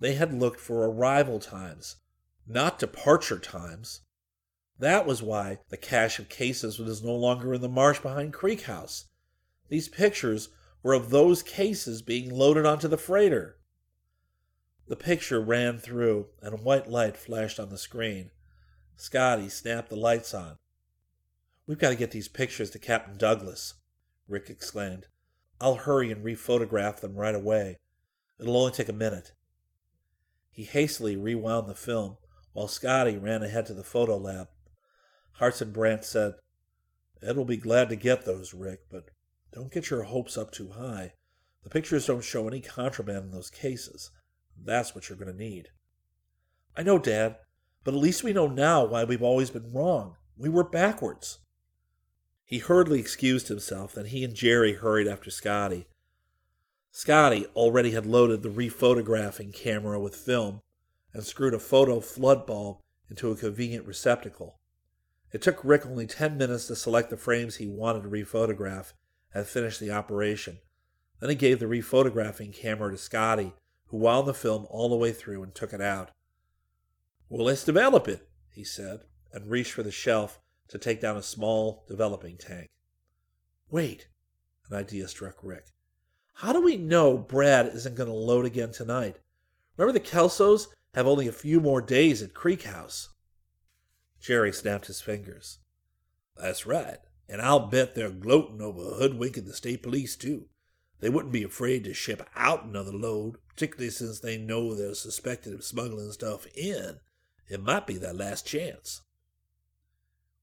They 0.00 0.14
had 0.14 0.32
looked 0.32 0.60
for 0.60 0.88
arrival 0.88 1.40
times, 1.40 1.96
not 2.46 2.78
departure 2.78 3.38
times. 3.38 4.02
That 4.78 5.06
was 5.06 5.22
why 5.22 5.58
the 5.70 5.76
cache 5.76 6.18
of 6.18 6.28
cases 6.28 6.78
was 6.78 7.02
no 7.02 7.14
longer 7.14 7.54
in 7.54 7.60
the 7.60 7.68
marsh 7.68 7.98
behind 8.00 8.32
Creek 8.32 8.62
House. 8.62 9.06
These 9.68 9.88
pictures 9.88 10.50
were 10.82 10.94
of 10.94 11.10
those 11.10 11.42
cases 11.42 12.00
being 12.00 12.30
loaded 12.30 12.64
onto 12.64 12.86
the 12.86 12.96
freighter. 12.96 13.58
The 14.86 14.96
picture 14.96 15.40
ran 15.40 15.78
through, 15.78 16.28
and 16.40 16.54
a 16.54 16.62
white 16.62 16.88
light 16.88 17.16
flashed 17.16 17.60
on 17.60 17.68
the 17.68 17.76
screen. 17.76 18.30
Scotty 18.96 19.48
snapped 19.48 19.90
the 19.90 19.96
lights 19.96 20.32
on. 20.32 20.56
We've 21.66 21.78
got 21.78 21.90
to 21.90 21.96
get 21.96 22.12
these 22.12 22.28
pictures 22.28 22.70
to 22.70 22.78
Captain 22.78 23.18
Douglas, 23.18 23.74
Rick 24.26 24.48
exclaimed. 24.48 25.06
I'll 25.60 25.74
hurry 25.74 26.10
and 26.10 26.24
rephotograph 26.24 27.00
them 27.00 27.16
right 27.16 27.34
away. 27.34 27.76
It'll 28.40 28.56
only 28.56 28.72
take 28.72 28.88
a 28.88 28.94
minute. 28.94 29.32
He 30.58 30.64
hastily 30.64 31.14
rewound 31.14 31.68
the 31.68 31.74
film 31.76 32.16
while 32.52 32.66
Scotty 32.66 33.16
ran 33.16 33.44
ahead 33.44 33.66
to 33.66 33.74
the 33.74 33.84
photo 33.84 34.16
lab. 34.16 34.48
Hartson 35.34 35.70
Brant 35.70 36.04
said, 36.04 36.34
Ed 37.22 37.36
will 37.36 37.44
be 37.44 37.56
glad 37.56 37.88
to 37.90 37.94
get 37.94 38.24
those, 38.24 38.52
Rick, 38.52 38.80
but 38.90 39.04
don't 39.52 39.70
get 39.72 39.88
your 39.88 40.02
hopes 40.02 40.36
up 40.36 40.50
too 40.50 40.70
high. 40.70 41.12
The 41.62 41.70
pictures 41.70 42.06
don't 42.06 42.24
show 42.24 42.48
any 42.48 42.60
contraband 42.60 43.26
in 43.26 43.30
those 43.30 43.50
cases. 43.50 44.10
That's 44.60 44.96
what 44.96 45.08
you're 45.08 45.16
going 45.16 45.30
to 45.30 45.38
need. 45.38 45.68
I 46.76 46.82
know, 46.82 46.98
Dad, 46.98 47.36
but 47.84 47.94
at 47.94 48.00
least 48.00 48.24
we 48.24 48.32
know 48.32 48.48
now 48.48 48.84
why 48.84 49.04
we've 49.04 49.22
always 49.22 49.50
been 49.50 49.72
wrong. 49.72 50.16
We 50.36 50.48
were 50.48 50.68
backwards. 50.68 51.38
He 52.44 52.58
hurriedly 52.58 52.98
excused 52.98 53.46
himself, 53.46 53.96
and 53.96 54.08
he 54.08 54.24
and 54.24 54.34
Jerry 54.34 54.72
hurried 54.72 55.06
after 55.06 55.30
Scotty. 55.30 55.86
Scotty 56.90 57.46
already 57.54 57.92
had 57.92 58.06
loaded 58.06 58.42
the 58.42 58.48
rephotographing 58.48 59.54
camera 59.54 60.00
with 60.00 60.16
film 60.16 60.62
and 61.12 61.22
screwed 61.24 61.54
a 61.54 61.58
photo 61.58 62.00
flood 62.00 62.46
bulb 62.46 62.78
into 63.10 63.30
a 63.30 63.36
convenient 63.36 63.86
receptacle. 63.86 64.58
It 65.32 65.42
took 65.42 65.64
Rick 65.64 65.86
only 65.86 66.06
ten 66.06 66.38
minutes 66.38 66.66
to 66.66 66.76
select 66.76 67.10
the 67.10 67.16
frames 67.16 67.56
he 67.56 67.66
wanted 67.66 68.02
to 68.02 68.08
rephotograph 68.08 68.92
and 69.34 69.46
finish 69.46 69.78
the 69.78 69.90
operation. 69.90 70.58
Then 71.20 71.30
he 71.30 71.36
gave 71.36 71.58
the 71.58 71.66
rephotographing 71.66 72.54
camera 72.54 72.90
to 72.90 72.98
Scotty, 72.98 73.52
who 73.86 73.98
wound 73.98 74.26
the 74.26 74.34
film 74.34 74.66
all 74.70 74.88
the 74.88 74.96
way 74.96 75.12
through 75.12 75.42
and 75.42 75.54
took 75.54 75.72
it 75.72 75.80
out. 75.80 76.10
Well, 77.28 77.46
let's 77.46 77.64
develop 77.64 78.08
it, 78.08 78.28
he 78.50 78.64
said, 78.64 79.00
and 79.32 79.50
reached 79.50 79.72
for 79.72 79.82
the 79.82 79.90
shelf 79.90 80.40
to 80.68 80.78
take 80.78 81.00
down 81.00 81.16
a 81.16 81.22
small 81.22 81.84
developing 81.88 82.38
tank. 82.38 82.68
Wait, 83.70 84.08
an 84.70 84.76
idea 84.76 85.08
struck 85.08 85.36
Rick. 85.42 85.66
How 86.38 86.52
do 86.52 86.60
we 86.60 86.76
know 86.76 87.18
Brad 87.18 87.66
isn't 87.66 87.96
going 87.96 88.08
to 88.08 88.14
load 88.14 88.44
again 88.44 88.70
tonight? 88.70 89.16
Remember 89.76 89.98
the 89.98 90.04
Kelsos 90.04 90.68
have 90.94 91.04
only 91.04 91.26
a 91.26 91.32
few 91.32 91.58
more 91.60 91.80
days 91.80 92.22
at 92.22 92.32
Creek 92.32 92.62
House. 92.62 93.08
Jerry 94.20 94.52
snapped 94.52 94.86
his 94.86 95.00
fingers. 95.00 95.58
That's 96.36 96.64
right, 96.64 96.98
and 97.28 97.42
I'll 97.42 97.66
bet 97.66 97.96
they're 97.96 98.08
gloating 98.10 98.62
over 98.62 98.80
hoodwinking 98.82 99.46
the 99.46 99.52
state 99.52 99.82
police, 99.82 100.14
too. 100.14 100.44
They 101.00 101.08
wouldn't 101.08 101.32
be 101.32 101.42
afraid 101.42 101.82
to 101.84 101.92
ship 101.92 102.24
out 102.36 102.64
another 102.64 102.92
load, 102.92 103.38
particularly 103.48 103.90
since 103.90 104.20
they 104.20 104.38
know 104.38 104.76
they're 104.76 104.94
suspected 104.94 105.52
of 105.54 105.64
smuggling 105.64 106.12
stuff 106.12 106.46
in. 106.54 107.00
It 107.48 107.64
might 107.64 107.84
be 107.84 107.98
their 107.98 108.14
last 108.14 108.46
chance. 108.46 109.02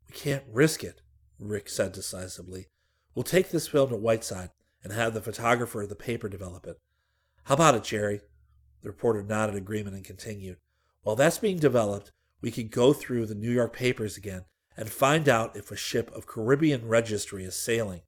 We 0.10 0.14
can't 0.14 0.44
risk 0.52 0.84
it, 0.84 1.00
Rick 1.40 1.70
said 1.70 1.94
decisively. 1.94 2.68
We'll 3.14 3.24
take 3.24 3.52
this 3.52 3.70
film 3.70 3.92
to 3.92 3.96
Whiteside 3.96 4.50
and 4.86 4.94
have 4.94 5.16
the 5.16 5.22
photographer 5.22 5.82
of 5.82 5.90
the 5.90 5.96
paper 5.96 6.30
develop 6.30 6.68
it. 6.68 6.80
How 7.46 7.56
about 7.56 7.74
it, 7.74 7.84
Jerry? 7.84 8.22
The 8.84 8.90
reporter 8.90 9.24
nodded 9.24 9.56
agreement 9.56 9.96
and 9.96 10.06
continued. 10.06 10.58
While 11.02 11.16
that's 11.16 11.40
being 11.40 11.58
developed, 11.58 12.12
we 12.40 12.52
could 12.52 12.70
go 12.70 12.94
through 12.94 13.26
the 13.26 13.34
New 13.34 13.52
York 13.52 13.74
papers 13.74 14.16
again 14.16 14.46
and 14.78 14.88
find 14.88 15.28
out 15.28 15.58
if 15.58 15.72
a 15.72 15.76
ship 15.76 16.12
of 16.12 16.28
Caribbean 16.28 16.88
registry 16.88 17.44
is 17.44 17.56
sailing. 17.56 18.02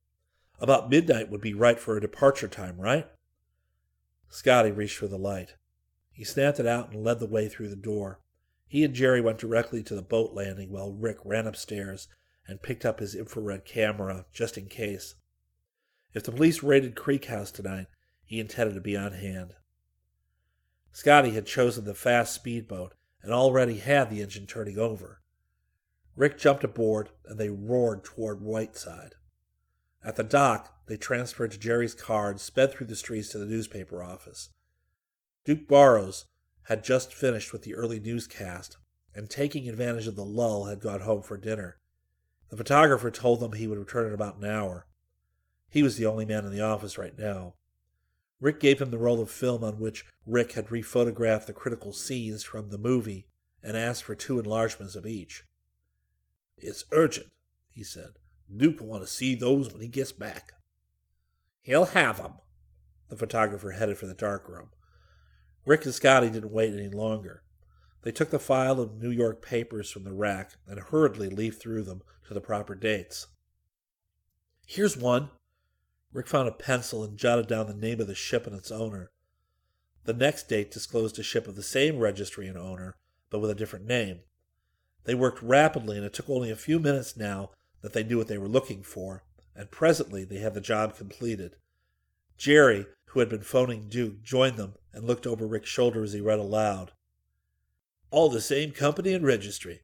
About 0.60 0.92
midnight 0.92 1.32
would 1.32 1.42
be 1.42 1.56
right 1.56 1.80
for 1.80 1.98
a 1.98 2.02
departure 2.02 2.48
time, 2.48 2.80
right? 2.80 3.08
Scotty 4.30 4.70
reached 4.70 4.98
for 4.98 5.08
the 5.08 5.18
light. 5.18 5.56
He 6.12 6.24
snapped 6.24 6.60
it 6.60 6.68
out 6.68 6.92
and 6.92 7.04
led 7.04 7.18
the 7.20 7.26
way 7.26 7.50
through 7.50 7.70
the 7.70 7.76
door. 7.76 8.20
He 8.68 8.84
and 8.84 8.94
Jerry 8.94 9.22
went 9.22 9.40
directly 9.40 9.82
to 9.82 9.96
the 9.96 10.04
boat 10.04 10.36
landing 10.36 10.72
while 10.72 10.92
Rick 10.92 11.18
ran 11.26 11.48
upstairs 11.48 12.08
and 12.48 12.62
picked 12.62 12.86
up 12.86 13.00
his 13.00 13.16
infrared 13.16 13.66
camera 13.66 14.28
just 14.32 14.60
in 14.60 14.68
case. 14.68 15.16
If 16.14 16.24
the 16.24 16.32
police 16.32 16.64
raided 16.64 16.96
Creek 16.96 17.26
House 17.26 17.52
tonight, 17.52 17.88
he 18.24 18.40
intended 18.40 18.76
to 18.76 18.82
be 18.82 18.98
on 18.98 19.14
hand. 19.14 19.56
Scotty 20.92 21.32
had 21.32 21.46
chosen 21.46 21.86
the 21.86 21.94
fast 21.94 22.34
speedboat 22.34 22.94
and 23.22 23.32
already 23.32 23.78
had 23.78 24.10
the 24.10 24.22
engine 24.22 24.48
turning 24.48 24.80
over. 24.80 25.22
Rick 26.16 26.40
jumped 26.40 26.64
aboard 26.64 27.10
and 27.26 27.40
they 27.40 27.50
roared 27.50 28.04
toward 28.04 28.42
Whiteside. 28.42 29.14
At 30.04 30.16
the 30.16 30.24
dock, 30.24 30.74
they 30.88 30.98
transferred 30.98 31.52
to 31.52 31.60
Jerry's 31.60 31.94
car 31.94 32.32
and 32.32 32.42
sped 32.42 32.72
through 32.72 32.88
the 32.88 32.96
streets 32.96 33.30
to 33.30 33.38
the 33.38 33.46
newspaper 33.46 34.02
office. 34.02 34.50
Duke 35.46 35.68
Barrows 35.68 36.26
had 36.64 36.84
just 36.84 37.14
finished 37.14 37.54
with 37.54 37.62
the 37.62 37.76
early 37.76 38.00
newscast 38.00 38.78
and, 39.14 39.30
taking 39.30 39.70
advantage 39.70 40.08
of 40.08 40.16
the 40.16 40.26
lull, 40.26 40.66
had 40.66 40.80
gone 40.80 41.02
home 41.02 41.22
for 41.22 41.38
dinner. 41.38 41.78
The 42.50 42.58
photographer 42.58 43.12
told 43.12 43.40
them 43.40 43.54
he 43.54 43.68
would 43.68 43.78
return 43.78 44.08
in 44.08 44.14
about 44.14 44.38
an 44.38 44.46
hour. 44.46 44.87
He 45.70 45.84
was 45.84 45.98
the 45.98 46.06
only 46.06 46.26
man 46.26 46.46
in 46.46 46.52
the 46.52 46.62
office 46.62 46.98
right 46.98 47.18
now. 47.18 47.56
Rick 48.40 48.60
gave 48.60 48.80
him 48.80 48.92
the 48.92 48.98
roll 48.98 49.20
of 49.20 49.32
film 49.32 49.64
on 49.64 49.80
which 49.80 50.06
Rick 50.26 50.54
had 50.54 50.68
rephotographed 50.68 51.48
the 51.48 51.54
critical 51.54 51.92
scenes 51.92 52.44
from 52.44 52.70
the 52.70 52.78
movie 52.78 53.28
and 53.64 53.76
asked 53.76 54.04
for 54.04 54.16
two 54.16 54.40
enlargements 54.40 54.96
of 54.96 55.06
each. 55.06 55.44
It's 56.58 56.86
urgent, 56.92 57.28
he 57.70 57.84
said. 57.84 58.12
Duke 58.56 58.80
will 58.80 58.88
want 58.88 59.04
to 59.04 59.08
see 59.08 59.36
those 59.36 59.72
when 59.72 59.82
he 59.82 59.88
gets 59.88 60.12
back. 60.12 60.54
He'll 61.62 61.86
have 61.86 62.20
'em. 62.20 62.36
The 63.10 63.18
photographer 63.18 63.72
headed 63.72 63.98
for 63.98 64.06
the 64.06 64.14
dark 64.14 64.48
room. 64.48 64.70
Rick 65.66 65.86
and 65.86 65.94
Scotty 65.94 66.30
didn't 66.30 66.52
wait 66.52 66.74
any 66.74 66.90
longer. 66.90 67.44
They 68.04 68.12
took 68.12 68.30
the 68.30 68.40
file 68.40 68.80
of 68.80 69.02
New 69.02 69.10
York 69.10 69.42
papers 69.42 69.90
from 69.90 70.04
the 70.04 70.14
rack 70.14 70.54
and 70.66 70.80
hurriedly 70.80 71.30
leafed 71.30 71.62
through 71.62 71.84
them 71.84 72.04
to 72.28 72.34
the 72.34 72.40
proper 72.40 72.74
dates. 72.74 73.28
Here's 74.66 74.96
one. 74.96 75.30
Rick 76.14 76.28
found 76.28 76.48
a 76.48 76.52
pencil 76.52 77.04
and 77.04 77.18
jotted 77.18 77.48
down 77.48 77.68
the 77.68 77.74
name 77.74 78.00
of 78.00 78.08
the 78.08 78.16
ship 78.16 78.48
and 78.48 78.56
its 78.56 78.72
owner. 78.72 79.12
The 80.06 80.14
next 80.14 80.48
date 80.48 80.72
disclosed 80.72 81.20
a 81.20 81.24
ship 81.24 81.48
of 81.48 81.56
the 81.56 81.64
same 81.64 82.00
registry 82.00 82.48
and 82.48 82.58
owner, 82.58 82.96
but 83.30 83.40
with 83.40 83.52
a 83.52 83.56
different 83.56 83.86
name. 83.86 84.22
They 85.04 85.16
worked 85.16 85.42
rapidly, 85.42 85.98
and 85.98 86.06
it 86.06 86.14
took 86.14 86.30
only 86.30 86.50
a 86.50 86.56
few 86.56 86.80
minutes 86.80 87.18
now 87.18 87.52
that 87.82 87.94
they 87.94 88.04
knew 88.04 88.18
what 88.18 88.28
they 88.28 88.38
were 88.38 88.48
looking 88.48 88.84
for, 88.84 89.24
and 89.56 89.70
presently 89.72 90.24
they 90.24 90.40
had 90.40 90.54
the 90.54 90.62
job 90.62 90.96
completed. 90.96 91.56
Jerry, 92.38 92.86
who 93.08 93.20
had 93.20 93.30
been 93.30 93.42
phoning 93.42 93.90
Duke, 93.90 94.22
joined 94.22 94.58
them 94.58 94.76
and 94.94 95.06
looked 95.06 95.28
over 95.28 95.46
Rick's 95.46 95.70
shoulder 95.70 96.04
as 96.04 96.14
he 96.14 96.22
read 96.22 96.40
aloud. 96.40 96.92
All 98.12 98.30
the 98.30 98.42
same 98.42 98.72
company 98.72 99.14
and 99.14 99.26
registry. 99.26 99.82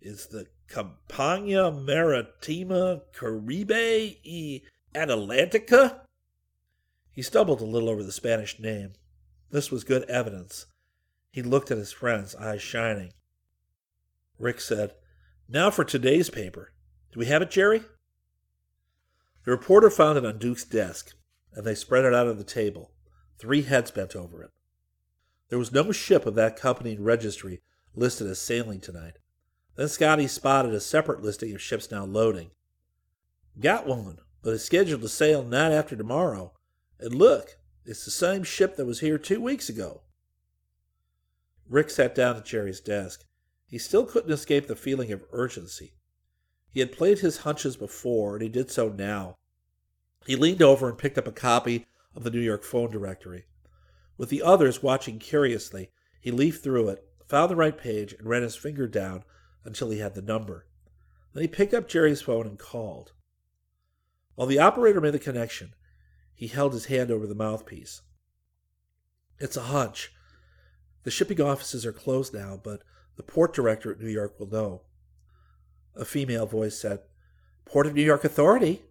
It's 0.00 0.26
the 0.26 0.46
Campagna 0.68 1.70
Maritima 1.70 3.02
Caribe 3.12 4.16
y 4.24 4.62
Atlantica? 4.94 6.00
He 7.12 7.22
stumbled 7.22 7.60
a 7.60 7.64
little 7.64 7.88
over 7.88 8.02
the 8.02 8.12
Spanish 8.12 8.58
name. 8.58 8.92
This 9.50 9.70
was 9.70 9.84
good 9.84 10.04
evidence. 10.04 10.66
He 11.30 11.42
looked 11.42 11.70
at 11.70 11.78
his 11.78 11.92
friends, 11.92 12.34
eyes 12.34 12.62
shining. 12.62 13.12
Rick 14.38 14.60
said, 14.60 14.94
Now 15.48 15.70
for 15.70 15.84
today's 15.84 16.30
paper. 16.30 16.72
Do 17.12 17.20
we 17.20 17.26
have 17.26 17.42
it, 17.42 17.50
Jerry? 17.50 17.82
The 19.44 19.50
reporter 19.50 19.90
found 19.90 20.18
it 20.18 20.24
on 20.24 20.38
Duke's 20.38 20.64
desk 20.64 21.14
and 21.54 21.64
they 21.64 21.74
spread 21.74 22.04
it 22.04 22.14
out 22.14 22.26
on 22.26 22.38
the 22.38 22.44
table, 22.44 22.90
three 23.38 23.62
heads 23.62 23.90
bent 23.90 24.16
over 24.16 24.42
it. 24.42 24.50
There 25.48 25.58
was 25.58 25.72
no 25.72 25.92
ship 25.92 26.26
of 26.26 26.34
that 26.34 26.56
company 26.56 26.92
in 26.92 27.04
registry 27.04 27.62
listed 27.94 28.26
as 28.26 28.40
sailing 28.40 28.80
tonight. 28.80 29.18
Then 29.76 29.88
Scotty 29.88 30.26
spotted 30.26 30.74
a 30.74 30.80
separate 30.80 31.22
listing 31.22 31.54
of 31.54 31.62
ships 31.62 31.90
now 31.90 32.04
loading. 32.04 32.50
Got 33.60 33.86
one, 33.86 34.18
but 34.44 34.52
it's 34.52 34.64
scheduled 34.64 35.00
to 35.00 35.08
sail 35.08 35.42
night 35.42 35.72
after 35.72 35.96
tomorrow. 35.96 36.52
And 37.00 37.14
look, 37.14 37.56
it's 37.86 38.04
the 38.04 38.10
same 38.10 38.44
ship 38.44 38.76
that 38.76 38.84
was 38.84 39.00
here 39.00 39.16
two 39.16 39.40
weeks 39.40 39.70
ago. 39.70 40.02
Rick 41.66 41.88
sat 41.88 42.14
down 42.14 42.36
at 42.36 42.44
Jerry's 42.44 42.80
desk. 42.80 43.24
He 43.66 43.78
still 43.78 44.04
couldn't 44.04 44.30
escape 44.30 44.66
the 44.66 44.76
feeling 44.76 45.10
of 45.12 45.24
urgency. 45.32 45.94
He 46.70 46.80
had 46.80 46.92
played 46.92 47.20
his 47.20 47.38
hunches 47.38 47.78
before, 47.78 48.34
and 48.34 48.42
he 48.42 48.50
did 48.50 48.70
so 48.70 48.90
now. 48.90 49.38
He 50.26 50.36
leaned 50.36 50.60
over 50.60 50.90
and 50.90 50.98
picked 50.98 51.16
up 51.16 51.26
a 51.26 51.32
copy 51.32 51.86
of 52.14 52.22
the 52.22 52.30
New 52.30 52.40
York 52.40 52.64
phone 52.64 52.90
directory. 52.90 53.46
With 54.18 54.28
the 54.28 54.42
others 54.42 54.82
watching 54.82 55.18
curiously, 55.18 55.90
he 56.20 56.30
leafed 56.30 56.62
through 56.62 56.90
it, 56.90 57.02
found 57.26 57.50
the 57.50 57.56
right 57.56 57.76
page, 57.76 58.12
and 58.12 58.28
ran 58.28 58.42
his 58.42 58.56
finger 58.56 58.86
down 58.86 59.24
until 59.64 59.88
he 59.88 60.00
had 60.00 60.14
the 60.14 60.22
number. 60.22 60.66
Then 61.32 61.42
he 61.42 61.48
picked 61.48 61.72
up 61.72 61.88
Jerry's 61.88 62.22
phone 62.22 62.46
and 62.46 62.58
called. 62.58 63.12
While 64.34 64.48
the 64.48 64.58
operator 64.58 65.00
made 65.00 65.14
the 65.14 65.18
connection, 65.18 65.74
he 66.34 66.48
held 66.48 66.72
his 66.72 66.86
hand 66.86 67.10
over 67.10 67.26
the 67.26 67.34
mouthpiece. 67.34 68.02
It's 69.38 69.56
a 69.56 69.62
hunch. 69.62 70.12
The 71.04 71.10
shipping 71.10 71.40
offices 71.40 71.84
are 71.86 71.92
closed 71.92 72.34
now, 72.34 72.60
but 72.62 72.82
the 73.16 73.22
port 73.22 73.54
director 73.54 73.92
at 73.92 74.00
New 74.00 74.08
York 74.08 74.38
will 74.38 74.48
know. 74.48 74.82
A 75.94 76.04
female 76.04 76.46
voice 76.46 76.78
said, 76.78 77.00
Port 77.64 77.86
of 77.86 77.94
New 77.94 78.02
York 78.02 78.24
Authority? 78.24 78.82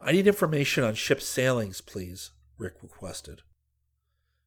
I 0.00 0.12
need 0.12 0.26
information 0.26 0.84
on 0.84 0.94
ship 0.94 1.22
sailings, 1.22 1.80
please, 1.80 2.32
Rick 2.58 2.74
requested. 2.82 3.42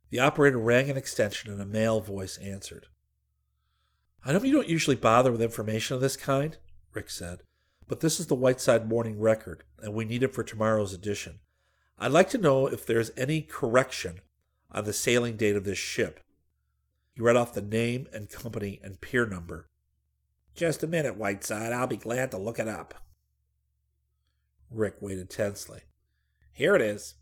The 0.10 0.19
operator 0.19 0.60
rang 0.60 0.89
an 0.89 0.97
extension 0.97 1.52
and 1.52 1.62
a 1.62 1.65
male 1.65 2.02
voice 2.02 2.38
answered. 2.38 2.88
I 4.23 4.34
know 4.34 4.41
you 4.41 4.52
don't 4.52 4.67
usually 4.67 4.95
bother 4.95 5.32
with 5.32 5.41
information 5.41 5.95
of 5.95 6.02
this 6.02 6.17
kind, 6.17 6.58
Rick 6.93 7.10
said, 7.10 7.41
but 7.89 8.02
this 8.02 8.19
is 8.19 8.28
the 8.28 8.36
Whiteside 8.36 8.88
Morning 8.88 9.19
Record, 9.19 9.63
and 9.82 9.95
we 9.95 10.06
need 10.06 10.21
it 10.21 10.34
for 10.34 10.43
tomorrow's 10.43 10.93
edition. 10.93 11.39
I'd 11.97 12.12
like 12.12 12.30
to 12.30 12.38
know 12.38 12.67
if 12.67 12.86
there's 12.86 13.12
any 13.17 13.41
correction 13.41 14.21
on 14.71 14.86
the 14.86 14.93
sailing 14.93 15.36
date 15.36 15.56
of 15.56 15.63
this 15.63 15.80
ship. 15.80 16.21
He 17.13 17.21
read 17.21 17.36
off 17.36 17.56
the 17.56 17.63
name 17.63 18.08
and 18.13 18.30
company 18.30 18.80
and 18.84 19.02
pier 19.02 19.25
number. 19.25 19.67
Just 20.56 20.84
a 20.84 20.88
minute, 20.88 21.17
Whiteside. 21.17 21.73
I'll 21.73 21.88
be 21.88 21.97
glad 21.97 22.30
to 22.32 22.38
look 22.38 22.60
it 22.60 22.67
up. 22.67 22.93
Rick 24.69 24.97
waited 25.02 25.32
tensely. 25.32 25.82
Here 26.54 26.75
it 26.75 26.82
is. 26.82 27.15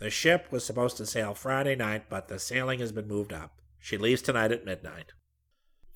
The 0.00 0.10
ship 0.10 0.48
was 0.50 0.64
supposed 0.64 0.98
to 0.98 1.06
sail 1.06 1.32
Friday 1.32 1.74
night, 1.74 2.10
but 2.10 2.28
the 2.28 2.38
sailing 2.38 2.80
has 2.80 2.92
been 2.92 3.08
moved 3.08 3.32
up. 3.32 3.62
She 3.80 3.96
leaves 3.96 4.20
tonight 4.20 4.52
at 4.52 4.66
midnight. 4.66 5.12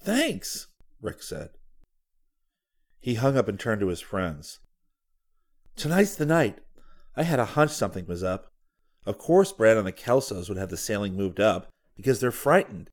Thanks, 0.01 0.69
Rick 1.03 1.23
said. 1.23 1.51
He 3.03 3.17
hung 3.17 3.37
up 3.37 3.49
and 3.49 3.59
turned 3.59 3.81
to 3.81 3.89
his 3.89 4.01
friends. 4.01 4.61
Tonight's 5.75 6.15
the 6.15 6.25
night. 6.25 6.61
I 7.17 7.25
had 7.25 7.41
a 7.41 7.45
hunch 7.45 7.73
something 7.73 8.07
was 8.07 8.23
up. 8.23 8.53
Of 9.05 9.19
course, 9.19 9.53
Brad 9.53 9.77
and 9.77 9.87
the 9.87 9.93
Kelsos 9.93 10.49
would 10.49 10.57
have 10.57 10.71
the 10.71 10.77
sailing 10.77 11.17
moved 11.17 11.41
up 11.41 11.69
because 11.97 12.21
they're 12.21 12.31
frightened. 12.31 12.91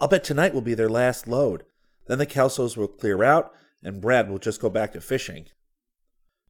I'll 0.00 0.08
bet 0.08 0.24
tonight 0.24 0.54
will 0.54 0.60
be 0.60 0.74
their 0.74 0.88
last 0.88 1.28
load. 1.28 1.62
Then 2.08 2.18
the 2.18 2.26
Kelsos 2.26 2.76
will 2.76 2.88
clear 2.88 3.22
out, 3.22 3.52
and 3.82 4.00
Brad 4.00 4.28
will 4.28 4.40
just 4.40 4.60
go 4.60 4.68
back 4.68 4.92
to 4.92 5.00
fishing. 5.00 5.46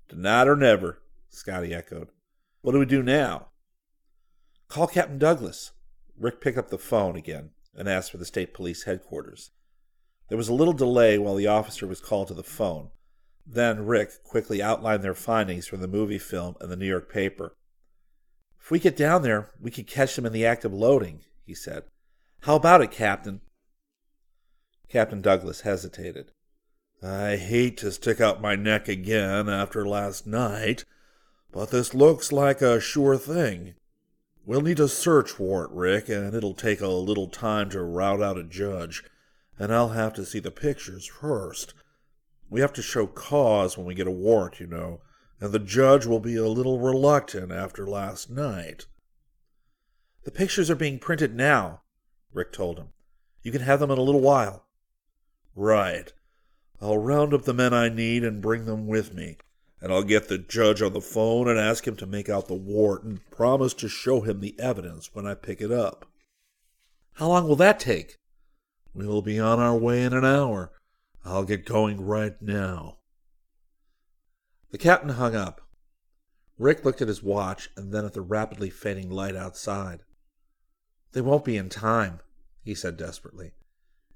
Tonight 0.09 0.49
or 0.49 0.57
never, 0.57 1.03
Scotty 1.29 1.75
echoed. 1.75 2.09
What 2.63 2.73
do 2.73 2.79
we 2.79 2.87
do 2.87 3.03
now? 3.03 3.49
Call 4.69 4.87
Captain 4.87 5.19
Douglas. 5.19 5.73
Rick 6.19 6.41
picked 6.41 6.57
up 6.57 6.71
the 6.71 6.79
phone 6.79 7.17
again 7.17 7.51
and 7.75 7.87
asked 7.87 8.11
for 8.11 8.17
the 8.17 8.25
state 8.25 8.55
police 8.55 8.85
headquarters. 8.85 9.51
There 10.29 10.39
was 10.39 10.49
a 10.49 10.55
little 10.55 10.73
delay 10.73 11.19
while 11.19 11.35
the 11.35 11.47
officer 11.47 11.87
was 11.87 12.01
called 12.01 12.29
to 12.29 12.35
the 12.35 12.43
phone. 12.43 12.89
Then 13.47 13.85
Rick 13.85 14.23
quickly 14.25 14.63
outlined 14.63 15.03
their 15.03 15.15
findings 15.15 15.67
from 15.67 15.81
the 15.81 15.89
movie 15.89 16.19
film 16.19 16.57
and 16.61 16.71
the 16.71 16.77
New 16.77 16.87
York 16.87 17.13
paper. 17.13 17.55
If 18.59 18.71
we 18.71 18.79
get 18.79 18.97
down 18.97 19.23
there, 19.23 19.51
we 19.61 19.71
could 19.71 19.87
catch 19.87 20.17
them 20.17 20.25
in 20.25 20.33
the 20.33 20.47
act 20.47 20.65
of 20.65 20.73
loading, 20.73 21.21
he 21.45 21.55
said. 21.55 21.85
How 22.41 22.57
about 22.57 22.81
it, 22.81 22.91
Captain? 22.91 23.43
Captain 24.89 25.21
Douglas 25.21 25.61
hesitated. 25.61 26.31
I 27.03 27.37
hate 27.37 27.77
to 27.79 27.93
stick 27.93 28.21
out 28.21 28.41
my 28.41 28.57
neck 28.57 28.89
again 28.89 29.49
after 29.51 29.87
last 29.87 30.27
night, 30.27 30.85
but 31.53 31.71
this 31.71 31.93
looks 31.93 32.33
like 32.33 32.63
a 32.63 32.81
sure 32.81 33.19
thing. 33.19 33.75
We'll 34.47 34.63
need 34.63 34.81
a 34.81 34.89
search 34.89 35.39
warrant, 35.39 35.73
Rick, 35.73 36.09
and 36.09 36.35
it'll 36.35 36.55
take 36.55 36.81
a 36.81 36.89
little 36.89 37.29
time 37.29 37.69
to 37.71 37.83
rout 37.83 38.23
out 38.23 38.39
a 38.39 38.45
judge, 38.45 39.03
and 39.59 39.73
I'll 39.73 39.91
have 39.91 40.13
to 40.15 40.25
see 40.25 40.41
the 40.41 40.51
pictures 40.51 41.07
first. 41.07 41.75
We 42.51 42.61
have 42.61 42.73
to 42.75 42.83
show 42.83 43.07
cause 43.07 43.77
when 43.77 43.87
we 43.87 43.95
get 43.95 44.07
a 44.07 44.13
warrant, 44.13 44.61
you 44.61 44.67
know, 44.67 45.01
and 45.41 45.53
the 45.53 45.59
judge 45.59 46.07
will 46.07 46.21
be 46.21 46.37
a 46.37 46.49
little 46.49 46.79
reluctant 46.79 47.53
after 47.53 47.87
last 47.87 48.31
night. 48.31 48.87
The 50.25 50.31
pictures 50.31 50.71
are 50.71 50.77
being 50.77 50.99
printed 50.99 51.35
now, 51.35 51.83
Rick 52.33 52.53
told 52.53 52.79
him. 52.79 52.89
You 53.43 53.53
can 53.53 53.61
have 53.61 53.81
them 53.81 53.91
in 53.91 53.99
a 53.99 54.03
little 54.03 54.21
while. 54.21 54.65
Right. 55.55 56.13
I'll 56.81 56.99
round 56.99 57.35
up 57.35 57.45
the 57.45 57.55
men 57.55 57.73
I 57.73 57.89
need 57.89 58.25
and 58.25 58.43
bring 58.43 58.65
them 58.65 58.87
with 58.87 59.15
me, 59.15 59.37
and 59.81 59.93
I'll 59.93 60.03
get 60.03 60.29
the 60.29 60.39
judge 60.39 60.83
on 60.83 60.93
the 60.93 61.01
phone 61.01 61.49
and 61.49 61.59
ask 61.59 61.87
him 61.87 61.97
to 61.97 62.07
make 62.07 62.29
out 62.29 62.49
the 62.49 62.55
warrant 62.55 63.05
and 63.05 63.31
promise 63.31 63.75
to 63.75 63.89
show 63.89 64.23
him 64.23 64.41
the 64.41 64.59
evidence 64.59 65.15
when 65.15 65.27
I 65.27 65.35
pick 65.35 65.61
it 65.61 65.71
up. 65.71 66.07
How 67.15 67.29
long 67.29 67.47
will 67.47 67.57
that 67.57 67.79
take? 67.79 68.19
We'll 68.95 69.23
be 69.23 69.41
on 69.41 69.59
our 69.59 69.77
way 69.77 70.05
in 70.05 70.13
an 70.13 70.25
hour. 70.25 70.71
I'll 71.25 71.45
get 71.45 71.67
going 71.67 72.01
right 72.01 72.41
now. 72.41 72.99
The 74.71 74.79
captain 74.79 75.11
hung 75.11 75.35
up. 75.35 75.63
Rick 76.59 76.85
looked 76.85 77.03
at 77.03 77.09
his 77.09 77.23
watch 77.23 77.71
and 77.77 77.93
then 77.93 78.05
at 78.05 78.13
the 78.13 78.21
rapidly 78.21 78.71
fading 78.71 79.11
light 79.11 79.35
outside. 79.35 80.01
They 81.13 81.21
won't 81.21 81.45
be 81.45 81.57
in 81.57 81.69
time, 81.69 82.21
he 82.63 82.75
said 82.75 82.97
desperately. 82.97 83.53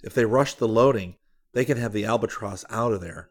If 0.03 0.15
they 0.15 0.25
rush 0.25 0.55
the 0.55 0.69
loading, 0.69 1.17
they 1.53 1.65
can 1.65 1.77
have 1.79 1.93
the 1.93 2.05
albatross 2.05 2.65
out 2.71 2.93
of 2.93 3.01
there. 3.01 3.31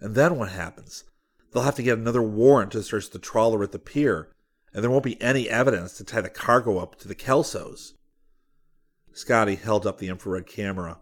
And 0.00 0.14
then 0.14 0.36
what 0.36 0.50
happens? 0.50 1.04
They'll 1.52 1.62
have 1.62 1.76
to 1.76 1.82
get 1.82 1.98
another 1.98 2.22
warrant 2.22 2.72
to 2.72 2.82
search 2.82 3.10
the 3.10 3.18
trawler 3.18 3.62
at 3.62 3.72
the 3.72 3.78
pier, 3.78 4.28
and 4.72 4.82
there 4.82 4.90
won't 4.90 5.04
be 5.04 5.20
any 5.22 5.48
evidence 5.48 5.94
to 5.94 6.04
tie 6.04 6.20
the 6.20 6.28
cargo 6.28 6.78
up 6.78 6.96
to 6.96 7.08
the 7.08 7.14
Kelsos. 7.14 7.94
Scotty 9.18 9.56
held 9.56 9.84
up 9.84 9.98
the 9.98 10.08
infrared 10.08 10.46
camera. 10.46 10.98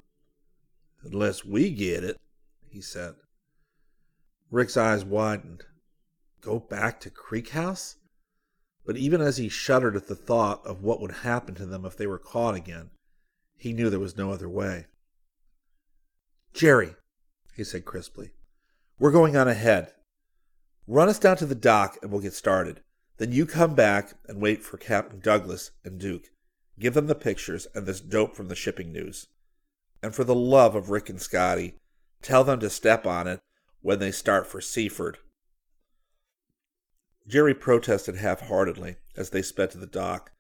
Unless 1.03 1.45
we 1.45 1.69
get 1.71 2.03
it, 2.03 2.17
he 2.67 2.81
said. 2.81 3.15
Rick's 4.51 4.79
eyes 4.79 5.05
widened. 5.05 5.65
Go 6.41 6.59
back 6.59 6.99
to 7.01 7.11
Creek 7.11 7.51
House? 7.51 7.97
But 8.87 8.97
even 8.97 9.21
as 9.21 9.37
he 9.37 9.51
shuddered 9.51 9.97
at 9.97 10.07
the 10.07 10.15
thought 10.15 10.67
of 10.67 10.83
what 10.83 10.99
would 11.01 11.13
happen 11.13 11.55
to 11.57 11.67
them 11.67 11.85
if 11.85 11.95
they 11.97 12.07
were 12.07 12.19
caught 12.19 12.55
again, 12.55 12.89
he 13.55 13.75
knew 13.75 13.91
there 13.91 14.01
was 14.01 14.17
no 14.17 14.33
other 14.33 14.49
way. 14.49 14.87
Jerry, 16.55 16.95
he 17.55 17.65
said 17.65 17.85
crisply, 17.85 18.31
we're 18.99 19.11
going 19.11 19.37
on 19.37 19.47
ahead. 19.47 19.93
Run 20.87 21.11
us 21.11 21.19
down 21.19 21.37
to 21.37 21.47
the 21.47 21.55
dock 21.55 21.99
and 22.01 22.11
we'll 22.11 22.23
get 22.23 22.33
started. 22.33 22.81
Then 23.19 23.33
you 23.33 23.45
come 23.45 23.75
back 23.75 24.15
and 24.27 24.41
wait 24.41 24.63
for 24.63 24.79
Captain 24.79 25.21
Douglas 25.21 25.73
and 25.85 26.01
Duke. 26.01 26.31
Give 26.79 26.95
them 26.95 27.07
the 27.07 27.15
pictures 27.15 27.67
and 27.75 27.87
this 27.87 28.01
dope 28.01 28.37
from 28.37 28.49
the 28.49 28.55
shipping 28.55 28.93
news. 28.93 29.27
And 30.03 30.15
for 30.15 30.25
the 30.25 30.35
love 30.35 30.75
of 30.75 30.91
Rick 30.91 31.09
and 31.09 31.21
Scotty, 31.21 31.75
tell 32.23 32.45
them 32.45 32.61
to 32.61 32.71
step 32.71 33.07
on 33.07 33.27
it 33.27 33.41
when 33.81 33.99
they 33.99 34.11
start 34.11 34.47
for 34.47 34.61
Seaford. 34.61 35.19
Jerry 37.27 37.55
protested 37.55 38.17
half 38.17 38.43
heartedly 38.43 38.97
as 39.17 39.31
they 39.31 39.43
sped 39.43 39.71
to 39.73 39.79
the 39.79 39.87
dock, 39.87 40.33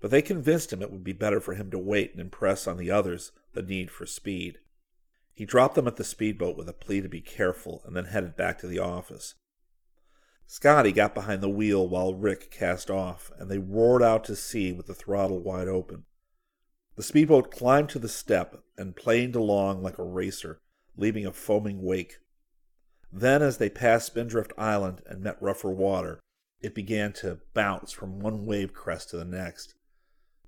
but 0.00 0.10
they 0.10 0.22
convinced 0.22 0.72
him 0.72 0.82
it 0.82 0.92
would 0.92 1.02
be 1.02 1.12
better 1.12 1.40
for 1.40 1.54
him 1.54 1.70
to 1.70 1.78
wait 1.78 2.12
and 2.12 2.20
impress 2.20 2.66
on 2.66 2.76
the 2.76 2.90
others 2.90 3.32
the 3.54 3.62
need 3.62 3.90
for 3.90 4.06
speed. 4.06 4.58
He 5.34 5.44
dropped 5.44 5.74
them 5.74 5.88
at 5.88 5.96
the 5.96 6.04
speedboat 6.04 6.56
with 6.56 6.68
a 6.68 6.72
plea 6.72 7.00
to 7.00 7.08
be 7.08 7.20
careful 7.20 7.82
and 7.84 7.96
then 7.96 8.06
headed 8.06 8.36
back 8.36 8.58
to 8.58 8.66
the 8.66 8.78
office. 8.78 9.34
Scotty 10.50 10.92
got 10.92 11.14
behind 11.14 11.42
the 11.42 11.48
wheel 11.50 11.86
while 11.86 12.14
Rick 12.14 12.50
cast 12.50 12.90
off, 12.90 13.30
and 13.36 13.50
they 13.50 13.58
roared 13.58 14.02
out 14.02 14.24
to 14.24 14.34
sea 14.34 14.72
with 14.72 14.86
the 14.86 14.94
throttle 14.94 15.40
wide 15.40 15.68
open. 15.68 16.06
The 16.96 17.02
speedboat 17.02 17.50
climbed 17.50 17.90
to 17.90 17.98
the 17.98 18.08
step 18.08 18.64
and 18.78 18.96
planed 18.96 19.36
along 19.36 19.82
like 19.82 19.98
a 19.98 20.02
racer, 20.02 20.62
leaving 20.96 21.26
a 21.26 21.34
foaming 21.34 21.82
wake. 21.82 22.16
Then, 23.12 23.42
as 23.42 23.58
they 23.58 23.68
passed 23.68 24.06
Spindrift 24.06 24.54
Island 24.56 25.02
and 25.04 25.22
met 25.22 25.36
rougher 25.38 25.70
water, 25.70 26.18
it 26.62 26.74
began 26.74 27.12
to 27.14 27.40
bounce 27.52 27.92
from 27.92 28.18
one 28.18 28.46
wave 28.46 28.72
crest 28.72 29.10
to 29.10 29.18
the 29.18 29.26
next. 29.26 29.74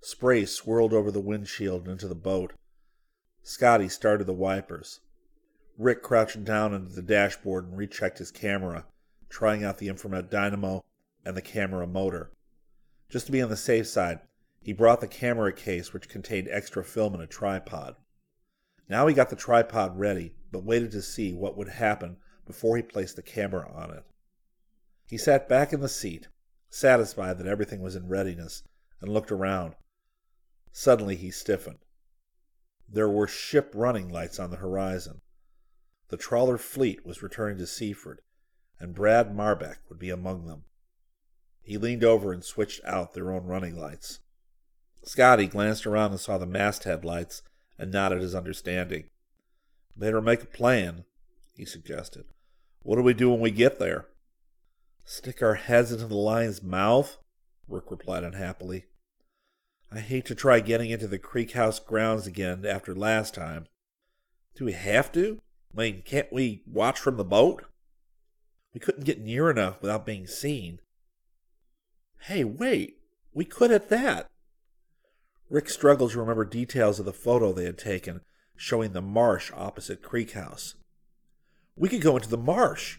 Spray 0.00 0.46
swirled 0.46 0.94
over 0.94 1.10
the 1.10 1.20
windshield 1.20 1.82
and 1.82 1.92
into 1.92 2.08
the 2.08 2.14
boat. 2.14 2.54
Scotty 3.42 3.90
started 3.90 4.26
the 4.26 4.32
wipers. 4.32 5.00
Rick 5.76 6.02
crouched 6.02 6.42
down 6.42 6.72
under 6.72 6.90
the 6.90 7.02
dashboard 7.02 7.66
and 7.66 7.76
rechecked 7.76 8.16
his 8.16 8.30
camera, 8.30 8.86
trying 9.30 9.64
out 9.64 9.78
the 9.78 9.88
infrared 9.88 10.28
dynamo 10.28 10.84
and 11.24 11.36
the 11.36 11.42
camera 11.42 11.86
motor. 11.86 12.32
Just 13.08 13.26
to 13.26 13.32
be 13.32 13.40
on 13.40 13.48
the 13.48 13.56
safe 13.56 13.86
side, 13.86 14.20
he 14.60 14.72
brought 14.74 15.00
the 15.00 15.08
camera 15.08 15.52
case 15.52 15.92
which 15.92 16.08
contained 16.08 16.48
extra 16.50 16.84
film 16.84 17.14
and 17.14 17.22
a 17.22 17.26
tripod. 17.26 17.96
Now 18.88 19.06
he 19.06 19.14
got 19.14 19.30
the 19.30 19.36
tripod 19.36 19.98
ready, 19.98 20.34
but 20.52 20.64
waited 20.64 20.90
to 20.92 21.02
see 21.02 21.32
what 21.32 21.56
would 21.56 21.68
happen 21.68 22.18
before 22.46 22.76
he 22.76 22.82
placed 22.82 23.16
the 23.16 23.22
camera 23.22 23.70
on 23.72 23.90
it. 23.90 24.04
He 25.06 25.16
sat 25.16 25.48
back 25.48 25.72
in 25.72 25.80
the 25.80 25.88
seat, 25.88 26.28
satisfied 26.68 27.38
that 27.38 27.46
everything 27.46 27.80
was 27.80 27.96
in 27.96 28.08
readiness, 28.08 28.62
and 29.00 29.12
looked 29.12 29.32
around. 29.32 29.74
Suddenly 30.72 31.16
he 31.16 31.30
stiffened. 31.30 31.78
There 32.88 33.08
were 33.08 33.26
ship 33.26 33.72
running 33.74 34.08
lights 34.08 34.38
on 34.38 34.50
the 34.50 34.56
horizon. 34.56 35.20
The 36.08 36.16
trawler 36.16 36.58
fleet 36.58 37.06
was 37.06 37.22
returning 37.22 37.58
to 37.58 37.66
Seaford, 37.66 38.20
and 38.80 38.94
Brad 38.94 39.36
Marbeck 39.36 39.76
would 39.88 39.98
be 39.98 40.10
among 40.10 40.46
them. 40.46 40.64
He 41.62 41.76
leaned 41.76 42.02
over 42.02 42.32
and 42.32 42.42
switched 42.42 42.80
out 42.84 43.12
their 43.12 43.30
own 43.30 43.44
running 43.44 43.78
lights. 43.78 44.20
Scotty 45.04 45.46
glanced 45.46 45.86
around 45.86 46.12
and 46.12 46.20
saw 46.20 46.38
the 46.38 46.46
masthead 46.46 47.04
lights 47.04 47.42
and 47.78 47.92
nodded 47.92 48.20
his 48.20 48.34
understanding. 48.34 49.04
Better 49.96 50.20
make 50.20 50.42
a 50.42 50.46
plan, 50.46 51.04
he 51.54 51.64
suggested. 51.64 52.24
What 52.82 52.96
do 52.96 53.02
we 53.02 53.14
do 53.14 53.30
when 53.30 53.40
we 53.40 53.50
get 53.50 53.78
there? 53.78 54.06
Stick 55.04 55.42
our 55.42 55.54
heads 55.54 55.92
into 55.92 56.06
the 56.06 56.14
lion's 56.14 56.62
mouth? 56.62 57.18
Rick 57.68 57.90
replied 57.90 58.24
unhappily. 58.24 58.86
I 59.92 60.00
hate 60.00 60.24
to 60.26 60.34
try 60.34 60.60
getting 60.60 60.90
into 60.90 61.06
the 61.06 61.18
Creek 61.18 61.52
House 61.52 61.78
grounds 61.80 62.26
again 62.26 62.64
after 62.64 62.94
last 62.94 63.34
time. 63.34 63.66
Do 64.54 64.64
we 64.64 64.72
have 64.72 65.12
to? 65.12 65.40
I 65.72 65.80
mean, 65.80 66.02
can't 66.02 66.32
we 66.32 66.62
watch 66.66 66.98
from 66.98 67.16
the 67.16 67.24
boat? 67.24 67.64
We 68.72 68.80
couldn't 68.80 69.04
get 69.04 69.20
near 69.20 69.50
enough 69.50 69.80
without 69.82 70.06
being 70.06 70.26
seen. 70.26 70.80
Hey, 72.22 72.44
wait. 72.44 72.98
We 73.32 73.44
could 73.44 73.70
at 73.70 73.88
that. 73.88 74.28
Rick 75.48 75.68
struggled 75.68 76.12
to 76.12 76.20
remember 76.20 76.44
details 76.44 76.98
of 77.00 77.06
the 77.06 77.12
photo 77.12 77.52
they 77.52 77.64
had 77.64 77.78
taken, 77.78 78.20
showing 78.56 78.92
the 78.92 79.02
marsh 79.02 79.50
opposite 79.54 80.02
Creek 80.02 80.32
House. 80.32 80.74
We 81.76 81.88
could 81.88 82.02
go 82.02 82.16
into 82.16 82.28
the 82.28 82.36
marsh. 82.36 82.98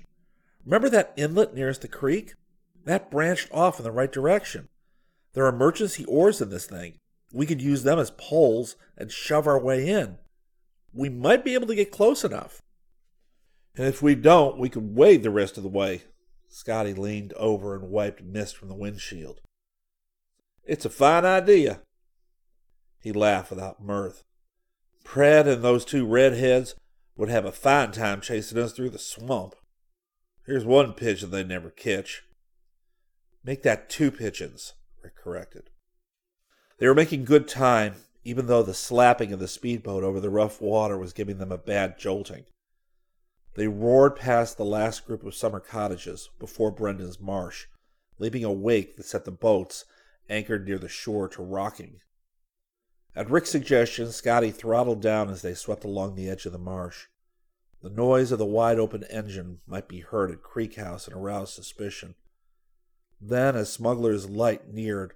Remember 0.65 0.89
that 0.89 1.13
inlet 1.15 1.53
nearest 1.53 1.81
the 1.81 1.87
creek? 1.87 2.33
That 2.85 3.11
branched 3.11 3.49
off 3.51 3.79
in 3.79 3.83
the 3.83 3.91
right 3.91 4.11
direction. 4.11 4.67
There 5.33 5.45
are 5.45 5.53
emergency 5.53 6.03
oars 6.05 6.41
in 6.41 6.49
this 6.49 6.65
thing. 6.65 6.95
We 7.31 7.45
could 7.45 7.61
use 7.61 7.83
them 7.83 7.99
as 7.99 8.11
poles 8.11 8.75
and 8.97 9.11
shove 9.11 9.47
our 9.47 9.59
way 9.59 9.87
in. 9.87 10.17
We 10.93 11.07
might 11.07 11.45
be 11.45 11.53
able 11.53 11.67
to 11.67 11.75
get 11.75 11.91
close 11.91 12.25
enough. 12.25 12.61
And 13.75 13.85
if 13.85 14.01
we 14.01 14.15
don't, 14.15 14.57
we 14.57 14.69
could 14.69 14.95
wade 14.95 15.23
the 15.23 15.29
rest 15.29 15.57
of 15.57 15.63
the 15.63 15.69
way. 15.69 16.03
Scotty 16.49 16.93
leaned 16.93 17.33
over 17.33 17.75
and 17.75 17.89
wiped 17.89 18.23
mist 18.23 18.57
from 18.57 18.67
the 18.67 18.75
windshield. 18.75 19.39
It's 20.65 20.85
a 20.85 20.89
fine 20.89 21.25
idea. 21.25 21.81
He 23.01 23.11
laughed 23.11 23.49
without 23.49 23.81
mirth. 23.81 24.23
Pratt 25.03 25.47
and 25.47 25.63
those 25.63 25.85
two 25.85 26.05
redheads 26.05 26.75
would 27.15 27.29
have 27.29 27.45
a 27.45 27.51
fine 27.51 27.91
time 27.91 28.21
chasing 28.21 28.57
us 28.57 28.73
through 28.73 28.89
the 28.89 28.99
swamp. 28.99 29.55
Here's 30.45 30.65
one 30.65 30.93
pigeon 30.93 31.31
they 31.31 31.43
never 31.43 31.69
catch. 31.69 32.23
Make 33.43 33.63
that 33.63 33.89
two 33.89 34.11
pigeons, 34.11 34.73
Rick 35.03 35.15
corrected. 35.15 35.69
They 36.77 36.87
were 36.87 36.95
making 36.95 37.25
good 37.25 37.47
time, 37.47 37.95
even 38.23 38.47
though 38.47 38.63
the 38.63 38.73
slapping 38.73 39.33
of 39.33 39.39
the 39.39 39.47
speedboat 39.47 40.03
over 40.03 40.19
the 40.19 40.29
rough 40.29 40.61
water 40.61 40.97
was 40.97 41.13
giving 41.13 41.37
them 41.37 41.51
a 41.51 41.57
bad 41.57 41.97
jolting. 41.97 42.45
They 43.55 43.67
roared 43.67 44.15
past 44.15 44.57
the 44.57 44.65
last 44.65 45.05
group 45.05 45.23
of 45.23 45.35
summer 45.35 45.59
cottages 45.59 46.29
before 46.39 46.71
Brendan's 46.71 47.19
marsh, 47.19 47.67
leaving 48.17 48.43
a 48.43 48.51
wake 48.51 48.95
that 48.95 49.05
set 49.05 49.25
the 49.25 49.31
boats, 49.31 49.85
anchored 50.29 50.65
near 50.65 50.77
the 50.77 50.87
shore, 50.87 51.27
to 51.29 51.43
rocking. 51.43 51.99
At 53.13 53.29
Rick's 53.29 53.49
suggestion, 53.49 54.11
Scotty 54.11 54.51
throttled 54.51 55.01
down 55.01 55.29
as 55.29 55.41
they 55.41 55.53
swept 55.53 55.83
along 55.83 56.15
the 56.15 56.29
edge 56.29 56.45
of 56.45 56.53
the 56.53 56.57
marsh. 56.57 57.07
The 57.81 57.89
noise 57.89 58.31
of 58.31 58.39
the 58.39 58.45
wide 58.45 58.79
open 58.79 59.03
engine 59.05 59.59
might 59.67 59.89
be 59.89 59.99
heard 59.99 60.31
at 60.31 60.43
Creek 60.43 60.75
House 60.75 61.07
and 61.07 61.15
arouse 61.15 61.53
suspicion. 61.53 62.15
Then, 63.19 63.55
as 63.57 63.73
Smuggler's 63.73 64.29
Light 64.29 64.69
neared, 64.69 65.13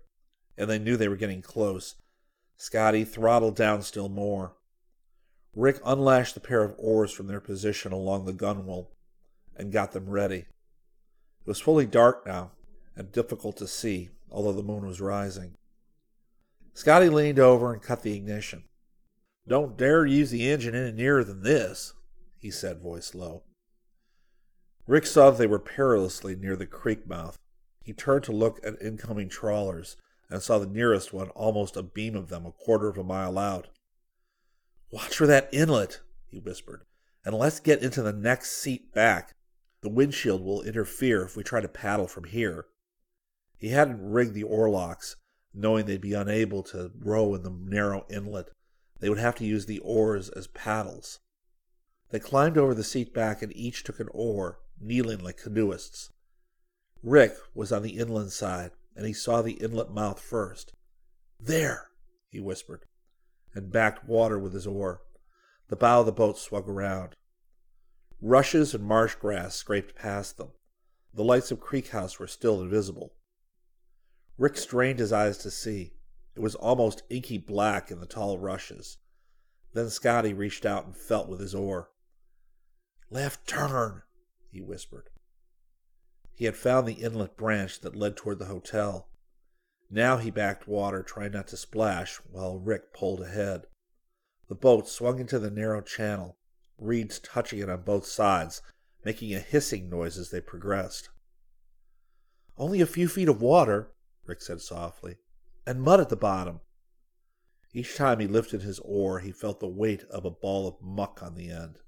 and 0.58 0.70
they 0.70 0.80
knew 0.80 0.98
they 0.98 1.08
were 1.08 1.16
getting 1.16 1.42
close, 1.42 1.96
Scotty 2.58 3.06
throttled 3.06 3.56
down 3.56 3.82
still 3.82 4.10
more. 4.10 4.56
Rick 5.56 5.80
unlashed 5.86 6.34
the 6.34 6.42
pair 6.42 6.64
of 6.64 6.76
oars 6.78 7.12
from 7.12 7.28
their 7.28 7.40
position 7.40 7.94
along 7.94 8.26
the 8.26 8.34
gunwale 8.34 8.88
and 9.56 9.72
got 9.72 9.94
them 9.94 10.10
ready. 10.10 10.40
It 10.40 11.48
was 11.48 11.62
fully 11.62 11.86
dark 11.86 12.26
now 12.26 12.52
and 12.96 13.12
difficult 13.12 13.56
to 13.58 13.68
see, 13.68 14.10
although 14.30 14.52
the 14.52 14.64
moon 14.64 14.86
was 14.86 15.00
rising. 15.00 15.56
Scotty 16.74 17.08
leaned 17.08 17.40
over 17.40 17.72
and 17.72 17.82
cut 17.82 18.02
the 18.02 18.16
ignition. 18.16 18.64
Don't 19.48 19.78
dare 19.78 20.06
use 20.06 20.32
the 20.32 20.50
engine 20.50 20.76
any 20.76 20.92
nearer 20.92 21.24
than 21.24 21.44
this, 21.44 21.94
he 22.38 22.52
said, 22.52 22.82
voice 22.82 23.16
low. 23.16 23.44
Rick 24.88 25.06
saw 25.06 25.30
that 25.30 25.38
they 25.38 25.48
were 25.48 25.60
perilously 25.60 26.36
near 26.36 26.56
the 26.56 26.66
creek 26.66 27.08
mouth. 27.08 27.38
He 27.84 27.94
turned 27.94 28.24
to 28.26 28.32
look 28.32 28.60
at 28.64 28.82
incoming 28.82 29.30
trawlers 29.30 29.96
and 30.30 30.42
saw 30.42 30.58
the 30.58 30.66
nearest 30.66 31.14
one 31.14 31.30
almost 31.30 31.78
abeam 31.78 32.16
of 32.16 32.30
them 32.30 32.46
a 32.46 32.52
quarter 32.52 32.88
of 32.88 32.98
a 32.98 33.04
mile 33.04 33.38
out. 33.38 33.68
Watch 34.92 35.18
for 35.18 35.28
that 35.28 35.50
inlet, 35.52 36.02
he 36.28 36.40
whispered, 36.40 36.84
and 37.24 37.36
let's 37.36 37.60
get 37.60 37.82
into 37.82 38.02
the 38.02 38.14
next 38.14 38.52
seat 38.54 38.94
back. 38.94 39.36
The 39.82 39.90
windshield 39.90 40.44
will 40.44 40.62
interfere 40.62 41.24
if 41.24 41.36
we 41.36 41.44
try 41.44 41.62
to 41.62 41.68
paddle 41.68 42.08
from 42.08 42.24
here. 42.26 42.66
He 43.58 43.70
hadn't 43.70 44.12
rigged 44.12 44.34
the 44.34 44.44
oarlocks, 44.44 45.16
knowing 45.54 45.86
they'd 45.86 46.02
be 46.02 46.14
unable 46.14 46.64
to 46.64 46.92
row 46.98 47.34
in 47.36 47.44
the 47.44 47.50
narrow 47.50 48.06
inlet. 48.10 48.50
They 49.00 49.10
would 49.10 49.20
have 49.20 49.36
to 49.36 49.46
use 49.46 49.66
the 49.66 49.80
oars 49.80 50.30
as 50.30 50.48
paddles. 50.48 51.20
They 52.10 52.20
climbed 52.20 52.58
over 52.58 52.74
the 52.74 52.84
seat 52.84 53.14
back 53.14 53.42
and 53.42 53.56
each 53.56 53.84
took 53.84 54.00
an 54.00 54.10
oar, 54.12 54.60
kneeling 54.80 55.20
like 55.20 55.38
canoeists. 55.38 56.12
Rick 57.02 57.36
was 57.54 57.72
on 57.72 57.84
the 57.84 57.98
inland 57.98 58.32
side, 58.32 58.72
and 58.96 59.06
he 59.06 59.14
saw 59.14 59.42
the 59.42 59.54
inlet 59.54 59.92
mouth 59.92 60.20
first. 60.20 60.74
There, 61.40 61.90
he 62.30 62.40
whispered, 62.40 62.86
and 63.56 63.72
backed 63.72 64.08
water 64.08 64.38
with 64.38 64.54
his 64.54 64.68
oar. 64.68 65.02
The 65.70 65.76
bow 65.76 66.02
of 66.02 66.06
the 66.06 66.12
boat 66.12 66.38
swung 66.38 66.66
around. 66.66 67.16
Rushes 68.22 68.76
and 68.76 68.84
marsh 68.84 69.16
grass 69.16 69.56
scraped 69.56 69.96
past 69.96 70.38
them. 70.38 70.50
The 71.14 71.24
lights 71.24 71.50
of 71.50 71.60
Creek 71.60 71.90
House 71.90 72.20
were 72.20 72.28
still 72.28 72.62
invisible. 72.62 73.14
Rick 74.38 74.58
strained 74.58 75.00
his 75.00 75.14
eyes 75.14 75.38
to 75.40 75.50
see. 75.50 75.94
It 76.36 76.42
was 76.42 76.56
almost 76.56 77.04
inky 77.10 77.38
black 77.38 77.90
in 77.90 78.02
the 78.02 78.06
tall 78.06 78.38
rushes. 78.38 78.98
Then 79.74 79.90
Scotty 79.90 80.34
reached 80.34 80.66
out 80.66 80.86
and 80.86 80.96
felt 80.96 81.30
with 81.30 81.40
his 81.40 81.56
oar. 81.56 81.90
Left 83.10 83.48
turn, 83.48 84.02
he 84.52 84.62
whispered. 84.62 85.10
He 86.34 86.46
had 86.46 86.58
found 86.58 86.86
the 86.86 86.94
inlet 86.94 87.38
branch 87.38 87.80
that 87.80 87.96
led 87.96 88.18
toward 88.18 88.40
the 88.40 88.46
hotel. 88.46 89.08
Now 89.96 90.18
he 90.18 90.30
backed 90.30 90.68
water, 90.68 91.02
trying 91.02 91.32
not 91.32 91.48
to 91.48 91.56
splash, 91.56 92.18
while 92.30 92.60
Rick 92.60 92.94
pulled 92.94 93.22
ahead. 93.22 93.68
The 94.50 94.54
boat 94.54 94.90
swung 94.90 95.20
into 95.20 95.40
the 95.40 95.50
narrow 95.50 95.80
channel, 95.80 96.38
reeds 96.78 97.18
touching 97.18 97.60
it 97.60 97.70
on 97.70 97.84
both 97.84 98.06
sides, 98.06 98.62
making 99.06 99.34
a 99.34 99.40
hissing 99.40 99.90
noise 99.90 100.18
as 100.18 100.32
they 100.32 100.42
progressed. 100.42 101.12
Only 102.58 102.82
a 102.82 102.86
few 102.86 103.08
feet 103.08 103.30
of 103.30 103.42
water, 103.42 103.94
Rick 104.26 104.42
said 104.42 104.60
softly, 104.60 105.16
and 105.66 105.82
mud 105.82 106.02
at 106.02 106.10
the 106.10 106.18
bottom. 106.18 106.60
Each 107.72 107.96
time 107.96 108.20
he 108.20 108.28
lifted 108.28 108.64
his 108.64 108.82
oar, 108.84 109.20
he 109.20 109.32
felt 109.32 109.62
the 109.62 109.68
weight 109.70 110.04
of 110.10 110.26
a 110.26 110.30
ball 110.30 110.68
of 110.68 110.82
muck 110.82 111.24
on 111.24 111.36
the 111.36 111.50
end. 111.50 111.80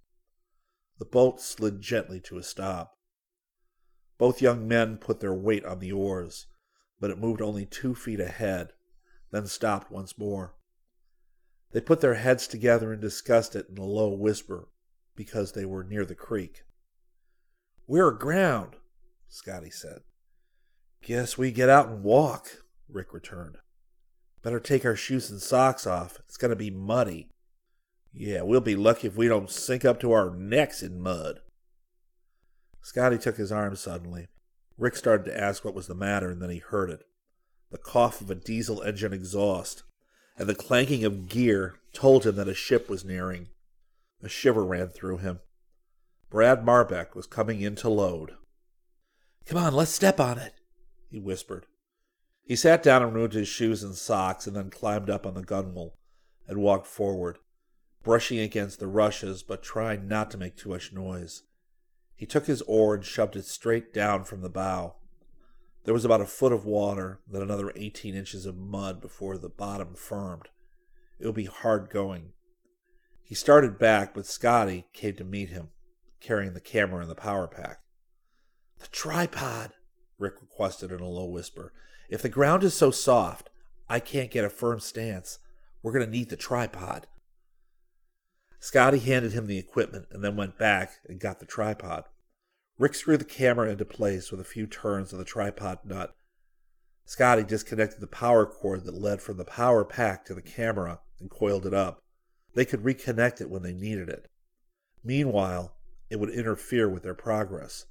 The 0.98 1.04
boat 1.04 1.41
slid 1.41 1.82
gently 1.82 2.22
to 2.22 2.38
a 2.38 2.43
stop. 2.43 2.93
Both 4.17 4.41
young 4.41 4.65
men 4.65 4.98
put 4.98 5.20
their 5.20 5.34
weight 5.34 5.65
on 5.65 5.80
the 5.80 5.91
oars, 5.91 6.48
but 6.99 7.12
it 7.12 7.19
moved 7.19 7.41
only 7.41 7.65
two 7.65 7.93
feet 7.95 8.19
ahead, 8.19 8.73
then 9.31 9.47
stopped 9.47 9.91
once 9.91 10.17
more. 10.17 10.55
They 11.71 11.81
put 11.81 12.01
their 12.01 12.15
heads 12.15 12.47
together 12.47 12.91
and 12.91 13.01
discussed 13.01 13.55
it 13.55 13.67
in 13.69 13.77
a 13.77 13.83
low 13.83 14.10
whisper 14.10 14.69
because 15.15 15.51
they 15.51 15.65
were 15.65 15.83
near 15.83 16.05
the 16.05 16.15
creek. 16.15 16.63
We're 17.88 18.10
aground, 18.10 18.75
Scotty 19.27 19.69
said. 19.69 19.99
Guess 21.01 21.38
we 21.38 21.51
get 21.51 21.69
out 21.69 21.89
and 21.89 22.03
walk, 22.03 22.63
Rick 22.89 23.13
returned. 23.13 23.57
Better 24.41 24.60
take 24.60 24.86
our 24.86 24.95
shoes 24.95 25.29
and 25.29 25.41
socks 25.41 25.86
off. 25.86 26.19
It's 26.27 26.38
going 26.38 26.49
to 26.49 26.55
be 26.55 26.71
muddy. 26.71 27.29
Yeah, 28.13 28.41
we'll 28.41 28.62
be 28.62 28.75
lucky 28.75 29.07
if 29.07 29.15
we 29.15 29.27
don't 29.27 29.49
sink 29.49 29.86
up 29.86 29.99
to 29.99 30.12
our 30.12 30.36
necks 30.36 30.81
in 30.81 31.02
mud. 31.02 31.41
Scotty 32.81 33.17
took 33.17 33.37
his 33.37 33.52
arm 33.52 33.75
suddenly. 33.75 34.27
Rick 34.78 34.96
started 34.96 35.25
to 35.25 35.40
ask 35.40 35.65
what 35.65 35.73
was 35.73 35.88
the 35.88 35.96
matter, 35.96 36.30
and 36.30 36.42
then 36.42 36.50
he 36.50 36.60
heard 36.60 36.90
it 36.90 37.04
the 37.69 37.78
cough 37.78 38.21
of 38.21 38.32
a 38.32 38.36
diesel 38.36 38.82
engine 38.82 39.13
exhaust, 39.13 39.84
and 40.38 40.48
the 40.48 40.56
clanking 40.56 41.04
of 41.04 41.28
gear 41.28 41.75
told 41.94 42.25
him 42.25 42.36
that 42.36 42.48
a 42.48 42.54
ship 42.54 42.90
was 42.90 43.04
nearing. 43.04 43.50
A 44.23 44.30
shiver 44.30 44.63
ran 44.63 44.88
through 44.90 45.17
him. 45.17 45.42
Brad 46.30 46.65
Marbeck 46.65 47.15
was 47.15 47.28
coming 47.28 47.62
in 47.62 47.75
to 47.75 47.90
load. 47.90 48.36
Come 49.46 49.58
on, 49.58 49.73
let's 49.73 49.92
step 49.92 50.19
on 50.19 50.38
it, 50.38 50.54
he 51.10 51.19
whispered. 51.19 51.65
He 52.44 52.56
sat 52.56 52.82
down 52.82 53.04
and 53.04 53.13
removed 53.13 53.34
his 53.34 53.48
shoes 53.48 53.84
and 53.84 53.96
socks, 53.96 54.48
and 54.48 54.56
then 54.56 54.69
climbed 54.69 55.10
up 55.10 55.25
on 55.25 55.34
the 55.34 55.44
gunwale 55.44 55.94
and 56.48 56.60
walked 56.60 56.88
forward, 56.88 57.40
brushing 58.04 58.40
against 58.40 58.80
the 58.80 58.88
rushes 58.88 59.44
but 59.44 59.62
trying 59.62 60.08
not 60.08 60.32
to 60.32 60.38
make 60.38 60.56
too 60.56 60.69
much 60.69 60.94
noise. 60.94 61.44
He 62.18 62.26
took 62.26 62.48
his 62.48 62.63
oar 62.63 62.96
and 62.96 63.06
shoved 63.06 63.36
it 63.36 63.46
straight 63.46 63.94
down 63.94 64.26
from 64.26 64.42
the 64.42 64.50
bow. 64.50 64.96
There 65.86 65.94
was 65.94 66.04
about 66.04 66.20
a 66.20 66.26
foot 66.26 66.52
of 66.52 66.65
water, 66.65 67.22
then 67.32 67.42
another 67.42 67.72
eighteen 67.76 68.15
inches 68.15 68.46
of 68.46 68.58
mud 68.58 69.00
before 69.00 69.38
the 69.38 69.48
bottom 69.48 69.94
firmed. 69.96 70.50
It 71.20 71.28
would 71.28 71.36
be 71.36 71.46
hard 71.46 71.90
going. 71.90 72.34
He 73.24 73.36
started 73.36 73.78
back, 73.78 74.13
but 74.13 74.26
Scotty 74.26 74.88
came 74.94 75.15
to 75.15 75.24
meet 75.24 75.50
him, 75.50 75.70
carrying 76.20 76.54
the 76.54 76.60
camera 76.60 77.02
and 77.02 77.10
the 77.10 77.15
power 77.15 77.48
pack. 77.48 77.80
The 78.80 78.88
tripod, 78.88 79.72
Rick 80.18 80.42
requested 80.42 80.92
in 80.92 81.00
a 81.00 81.08
low 81.08 81.26
whisper. 81.26 81.72
If 82.10 82.22
the 82.22 82.30
ground 82.30 82.63
is 82.63 82.74
so 82.74 82.90
soft, 82.90 83.50
I 83.88 84.00
can't 84.00 84.32
get 84.32 84.44
a 84.44 84.50
firm 84.50 84.80
stance. 84.80 85.40
We're 85.84 85.94
going 85.94 86.06
to 86.06 86.12
need 86.12 86.30
the 86.30 86.36
tripod. 86.36 87.06
Scotty 88.60 88.99
handed 88.99 89.33
him 89.33 89.47
the 89.47 89.58
equipment 89.58 90.08
and 90.12 90.23
then 90.23 90.35
went 90.35 90.58
back 90.58 90.99
and 91.08 91.19
got 91.19 91.39
the 91.39 91.45
tripod. 91.45 92.05
Rick 92.79 92.95
screwed 92.95 93.21
the 93.21 93.25
camera 93.25 93.69
into 93.69 93.85
place 93.85 94.31
with 94.31 94.39
a 94.39 94.45
few 94.45 94.67
turns 94.67 95.12
of 95.12 95.19
the 95.19 95.25
tripod 95.25 95.79
nut. 95.83 96.15
Scotty 97.05 97.43
disconnected 97.43 98.01
the 98.01 98.08
power 98.08 98.45
cord 98.45 98.83
that 98.83 98.93
led 98.93 99.21
from 99.21 99.37
the 99.37 99.45
power 99.45 99.85
pack 99.85 100.25
to 100.25 100.33
the 100.33 100.41
camera 100.41 100.99
and 101.19 101.29
coiled 101.29 101.65
it 101.65 101.73
up. 101.73 102.03
They 102.53 102.65
could 102.65 102.83
reconnect 102.83 103.39
it 103.41 103.49
when 103.49 103.63
they 103.63 103.73
needed 103.73 104.10
it. 104.10 104.29
Meanwhile, 105.03 105.73
it 106.10 106.19
would 106.19 106.29
interfere 106.29 106.89
with 106.89 107.03
their 107.03 107.13
progress. 107.13 107.85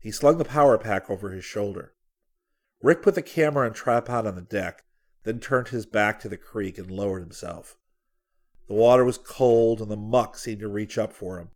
He 0.00 0.10
slung 0.10 0.38
the 0.38 0.44
power 0.44 0.78
pack 0.78 1.10
over 1.10 1.30
his 1.30 1.44
shoulder. 1.44 1.94
Rick 2.82 3.02
put 3.02 3.14
the 3.14 3.22
camera 3.22 3.66
and 3.66 3.74
tripod 3.74 4.26
on 4.26 4.34
the 4.34 4.42
deck, 4.42 4.84
then 5.24 5.40
turned 5.40 5.68
his 5.68 5.86
back 5.86 6.20
to 6.20 6.28
the 6.28 6.36
creek 6.36 6.78
and 6.78 6.90
lowered 6.90 7.22
himself. 7.22 7.76
The 8.66 8.74
water 8.74 9.04
was 9.04 9.18
cold 9.18 9.80
and 9.80 9.90
the 9.90 9.96
muck 9.96 10.38
seemed 10.38 10.60
to 10.60 10.68
reach 10.68 10.96
up 10.96 11.12
for 11.12 11.38
him. 11.38 11.50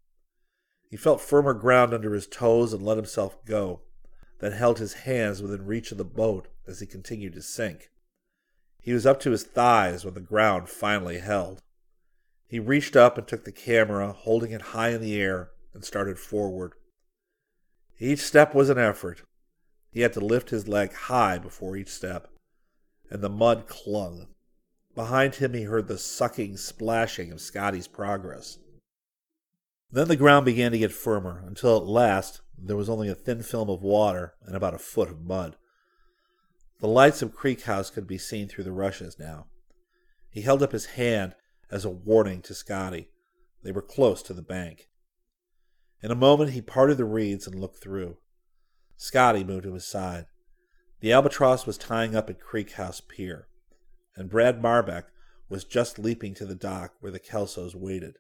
He 0.89 0.97
felt 0.97 1.21
firmer 1.21 1.55
ground 1.55 1.93
under 1.93 2.15
his 2.15 2.27
toes 2.27 2.73
and 2.73 2.83
let 2.83 2.97
himself 2.97 3.45
go, 3.45 3.81
then 4.41 4.53
held 4.53 4.79
his 4.79 4.95
hands 4.95 5.43
within 5.43 5.67
reach 5.67 5.93
of 5.93 5.99
the 5.99 6.05
boat 6.05 6.49
as 6.67 6.81
he 6.81 6.87
continued 6.87 7.35
to 7.35 7.43
sink. 7.43 7.91
He 8.81 8.93
was 8.93 9.07
up 9.07 9.21
to 9.21 9.31
his 9.31 9.45
thighs 9.45 10.05
when 10.05 10.15
the 10.15 10.21
ground 10.21 10.69
finally 10.69 11.19
held. 11.19 11.63
He 12.47 12.59
reached 12.59 12.97
up 12.97 13.19
and 13.19 13.27
took 13.27 13.45
the 13.45 13.53
camera, 13.53 14.13
holding 14.13 14.53
it 14.53 14.63
high 14.63 14.91
in 14.91 15.03
the 15.03 15.21
air, 15.21 15.51
and 15.75 15.85
started 15.85 16.19
forward. 16.19 16.73
Each 17.99 18.21
step 18.21 18.55
was 18.55 18.71
an 18.71 18.79
effort. 18.79 19.23
He 19.91 20.01
had 20.01 20.15
to 20.15 20.21
lift 20.21 20.51
his 20.51 20.69
leg 20.69 20.93
high 20.93 21.39
before 21.39 21.77
each 21.77 21.91
step, 21.91 22.29
and 23.11 23.21
the 23.21 23.29
mud 23.29 23.67
clung. 23.67 24.29
Behind 24.99 25.37
him, 25.37 25.55
he 25.55 25.63
heard 25.63 25.87
the 25.87 25.97
sucking 25.97 26.57
splashing 26.57 27.31
of 27.31 27.41
Scotty's 27.41 27.87
progress. 27.87 28.59
Then 29.93 30.09
the 30.09 30.17
ground 30.17 30.45
began 30.45 30.73
to 30.73 30.79
get 30.79 30.91
firmer 30.91 31.41
until 31.47 31.77
at 31.77 31.87
last 31.87 32.41
there 32.61 32.75
was 32.75 32.89
only 32.89 33.09
a 33.09 33.15
thin 33.15 33.45
film 33.45 33.71
of 33.71 33.81
water 33.81 34.35
and 34.45 34.57
about 34.57 34.75
a 34.75 34.79
foot 34.79 35.09
of 35.09 35.25
mud. 35.25 35.55
The 36.81 36.89
lights 36.89 37.23
of 37.23 37.33
Creek 37.33 37.63
House 37.63 37.91
could 37.91 38.09
be 38.09 38.19
seen 38.19 38.49
through 38.49 38.65
the 38.65 38.73
rushes 38.73 39.21
now. 39.21 39.47
He 40.33 40.41
held 40.41 40.65
up 40.65 40.73
his 40.73 40.87
hand 40.87 41.37
as 41.71 41.85
a 41.85 41.91
warning 41.91 42.43
to 42.43 42.53
Scotty. 42.53 43.11
They 43.63 43.71
were 43.71 43.83
close 43.83 44.21
to 44.23 44.35
the 44.35 44.43
bank. 44.43 44.89
In 46.03 46.11
a 46.11 46.17
moment 46.17 46.55
he 46.55 46.61
parted 46.61 46.97
the 46.97 47.05
reeds 47.05 47.47
and 47.47 47.61
looked 47.61 47.81
through. 47.81 48.17
Scotty 48.97 49.45
moved 49.45 49.63
to 49.63 49.75
his 49.75 49.87
side. 49.87 50.27
The 50.99 51.13
albatross 51.13 51.69
was 51.69 51.79
tying 51.79 52.17
up 52.17 52.29
at 52.29 52.41
Creek 52.41 52.73
House 52.73 53.01
Pier, 53.01 53.47
and 54.19 54.29
Brad 54.29 54.61
Marbeck 54.61 55.05
was 55.49 55.65
just 55.65 55.99
leaping 55.99 56.35
to 56.35 56.45
the 56.45 56.55
dock 56.55 56.95
where 57.01 57.13
the 57.13 57.21
Kelsos 57.21 57.75
waited. 57.75 58.19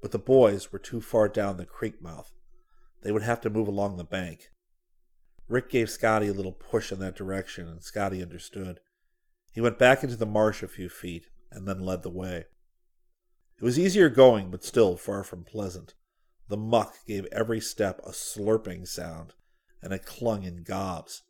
But 0.00 0.12
the 0.12 0.18
boys 0.18 0.70
were 0.70 0.78
too 0.78 1.00
far 1.00 1.28
down 1.28 1.56
the 1.56 1.64
creek 1.64 2.02
mouth. 2.02 2.32
They 3.02 3.10
would 3.10 3.22
have 3.22 3.40
to 3.42 3.50
move 3.50 3.66
along 3.66 3.96
the 3.96 4.04
bank. 4.04 4.50
Rick 5.48 5.70
gave 5.70 5.90
Scotty 5.90 6.28
a 6.28 6.32
little 6.32 6.52
push 6.52 6.92
in 6.92 6.98
that 7.00 7.16
direction, 7.16 7.68
and 7.68 7.82
Scotty 7.82 8.22
understood. 8.22 8.80
He 9.52 9.60
went 9.60 9.78
back 9.78 10.02
into 10.02 10.16
the 10.16 10.26
marsh 10.26 10.62
a 10.62 10.68
few 10.68 10.88
feet 10.88 11.28
and 11.50 11.66
then 11.66 11.80
led 11.80 12.02
the 12.02 12.10
way. 12.10 12.44
It 13.58 13.64
was 13.64 13.78
easier 13.78 14.08
going, 14.08 14.50
but 14.50 14.64
still 14.64 14.96
far 14.96 15.24
from 15.24 15.44
pleasant. 15.44 15.94
The 16.48 16.56
muck 16.56 16.96
gave 17.06 17.26
every 17.32 17.60
step 17.60 18.00
a 18.04 18.10
slurping 18.10 18.86
sound, 18.86 19.32
and 19.82 19.92
it 19.92 20.04
clung 20.04 20.42
in 20.42 20.62
gobs. 20.62 21.22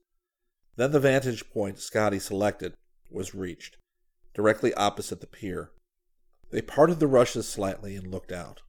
Then 0.77 0.93
the 0.93 1.01
vantage 1.01 1.49
point 1.51 1.79
Scotty 1.79 2.19
selected 2.19 2.75
was 3.11 3.35
reached, 3.35 3.77
directly 4.35 4.75
opposite 4.75 5.21
the 5.21 5.27
pier. 5.27 5.71
They 6.51 6.63
parted 6.63 7.01
the 7.01 7.07
rushes 7.07 7.49
slightly 7.49 7.97
and 7.97 8.07
looked 8.07 8.33
out. 8.33 8.63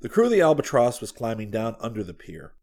The 0.00 0.08
crew 0.08 0.24
of 0.24 0.30
the 0.30 0.40
Albatross 0.40 1.00
was 1.00 1.12
climbing 1.12 1.50
down 1.50 1.76
under 1.80 2.02
the 2.02 2.14
pier. 2.14 2.54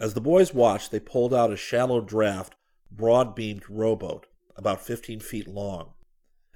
As 0.00 0.14
the 0.14 0.20
boys 0.20 0.52
watched, 0.52 0.90
they 0.90 1.00
pulled 1.00 1.32
out 1.32 1.52
a 1.52 1.56
shallow 1.56 2.00
draft, 2.00 2.54
broad 2.90 3.34
beamed 3.34 3.68
rowboat, 3.68 4.26
about 4.56 4.80
fifteen 4.84 5.20
feet 5.20 5.48
long. 5.48 5.92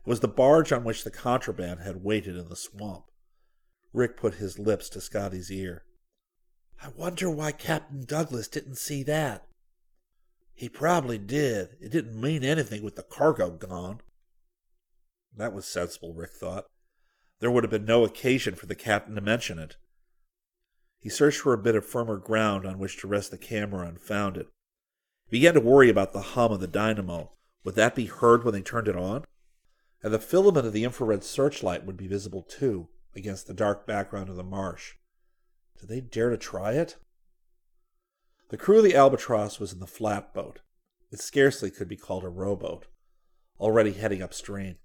It 0.05 0.09
was 0.09 0.21
the 0.21 0.29
barge 0.29 0.73
on 0.73 0.85
which 0.85 1.05
the 1.05 1.11
contraband 1.11 1.81
had 1.81 2.03
waited 2.03 2.37
in 2.37 2.49
the 2.49 2.57
swamp. 2.57 3.05
Rick 3.93 4.17
put 4.17 4.35
his 4.35 4.59
lips 4.59 4.89
to 4.91 5.01
Scotty's 5.01 5.51
ear. 5.51 5.85
I 6.83 6.89
wonder 6.97 7.31
why 7.31 7.53
Captain 7.53 8.05
Douglas 8.05 8.49
didn't 8.49 8.79
see 8.79 9.03
that. 9.05 9.47
He 10.55 10.69
probably 10.69 11.19
did. 11.19 11.77
It 11.81 11.91
didn't 11.91 12.21
mean 12.21 12.45
anything 12.45 12.83
with 12.83 12.97
the 12.97 13.03
cargo 13.03 13.51
gone. 13.51 14.01
That 15.37 15.53
was 15.53 15.67
sensible, 15.67 16.15
Rick 16.15 16.33
thought. 16.33 16.67
There 17.41 17.51
would 17.51 17.65
have 17.65 17.71
been 17.71 17.85
no 17.85 18.05
occasion 18.05 18.55
for 18.55 18.67
the 18.67 18.75
captain 18.75 19.15
to 19.15 19.21
mention 19.21 19.59
it. 19.59 19.77
He 21.01 21.09
searched 21.09 21.41
for 21.41 21.53
a 21.53 21.59
bit 21.59 21.75
of 21.75 21.85
firmer 21.85 22.17
ground 22.17 22.65
on 22.65 22.79
which 22.79 22.99
to 22.99 23.09
rest 23.09 23.33
the 23.33 23.39
camera 23.39 23.89
and 23.89 24.01
found 24.01 24.37
it. 24.37 24.47
He 25.27 25.39
began 25.39 25.55
to 25.55 25.61
worry 25.61 25.89
about 25.89 26.13
the 26.13 26.21
hum 26.21 26.53
of 26.53 26.61
the 26.61 26.69
dynamo. 26.69 27.33
Would 27.65 27.75
that 27.75 27.97
be 27.97 28.07
heard 28.07 28.45
when 28.45 28.55
they 28.55 28.63
turned 28.63 28.87
it 28.87 28.97
on? 28.97 29.25
And 30.03 30.13
the 30.13 30.19
filament 30.19 30.67
of 30.67 30.73
the 30.73 30.85
infrared 30.85 31.25
searchlight 31.25 31.85
would 31.85 31.97
be 31.97 32.07
visible 32.07 32.43
too, 32.43 32.89
against 33.15 33.47
the 33.47 33.55
dark 33.55 33.87
background 33.87 34.29
of 34.29 34.37
the 34.37 34.45
marsh. 34.45 34.95
Did 35.81 35.89
they 35.89 36.01
dare 36.01 36.31
to 36.31 36.37
try 36.37 36.73
it? 36.73 36.97
The 38.53 38.59
crew 38.59 38.77
of 38.77 38.85
the 38.85 38.95
Albatross 38.95 39.59
was 39.59 39.73
in 39.73 39.81
the 39.81 39.87
flatboat. 39.87 40.61
It 41.11 41.21
scarcely 41.21 41.71
could 41.71 41.89
be 41.89 41.97
called 41.97 42.23
a 42.23 42.29
rowboat, 42.29 42.85
already 43.59 43.95
heading 43.95 44.21
upstream. 44.21 44.77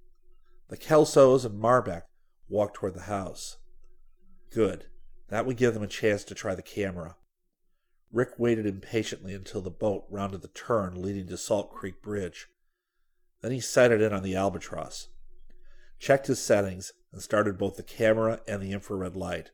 The 0.70 0.78
Kelsos 0.78 1.44
and 1.44 1.62
Marbeck 1.62 2.04
walked 2.48 2.76
toward 2.76 2.94
the 2.94 3.02
house. 3.02 3.58
Good. 4.54 4.86
That 5.28 5.46
would 5.46 5.58
give 5.58 5.74
them 5.74 5.84
a 5.84 5.88
chance 5.88 6.24
to 6.24 6.34
try 6.34 6.56
the 6.56 6.62
camera. 6.62 7.18
Rick 8.10 8.36
waited 8.38 8.66
impatiently 8.66 9.34
until 9.34 9.60
the 9.60 9.70
boat 9.70 10.06
rounded 10.10 10.44
the 10.44 10.48
turn 10.48 11.02
leading 11.02 11.28
to 11.28 11.36
Salt 11.36 11.74
Creek 11.74 12.02
Bridge. 12.02 12.48
Then 13.42 13.52
he 13.52 13.60
sighted 13.60 14.02
in 14.02 14.14
on 14.14 14.24
the 14.24 14.34
Albatross, 14.34 15.10
checked 16.00 16.28
his 16.28 16.42
settings, 16.42 16.94
and 17.12 17.22
started 17.22 17.58
both 17.58 17.76
the 17.76 17.84
camera 17.84 18.40
and 18.48 18.62
the 18.62 18.72
infrared 18.72 19.18
light. 19.18 19.52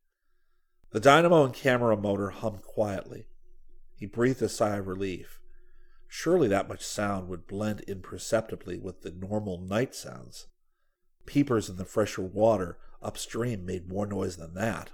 The 0.92 1.00
dynamo 1.00 1.46
and 1.46 1.54
camera 1.56 1.98
motor 1.98 2.30
hummed 2.30 2.62
quietly. 2.62 3.26
He 3.96 4.06
breathed 4.06 4.42
a 4.42 4.50
sigh 4.50 4.78
of 4.78 4.88
relief. 4.88 5.40
Surely 6.08 6.48
that 6.48 6.70
much 6.70 6.86
sound 6.86 7.28
would 7.28 7.48
blend 7.48 7.82
imperceptibly 7.82 8.78
with 8.78 9.02
the 9.02 9.12
normal 9.12 9.60
night 9.60 9.96
sounds. 9.96 10.48
Peepers 11.26 11.70
in 11.70 11.78
the 11.78 11.86
fresher 11.86 12.22
water 12.22 12.78
upstream 13.02 13.66
made 13.66 13.90
more 13.90 14.06
noise 14.06 14.38
than 14.38 14.54
that. 14.54 14.92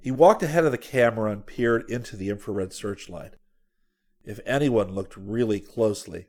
He 0.00 0.10
walked 0.10 0.42
ahead 0.42 0.64
of 0.64 0.72
the 0.72 0.78
camera 0.78 1.32
and 1.32 1.44
peered 1.44 1.88
into 1.90 2.16
the 2.16 2.30
infrared 2.30 2.72
searchlight. 2.72 3.34
If 4.24 4.40
anyone 4.46 4.94
looked 4.94 5.16
really 5.16 5.58
closely, 5.58 6.26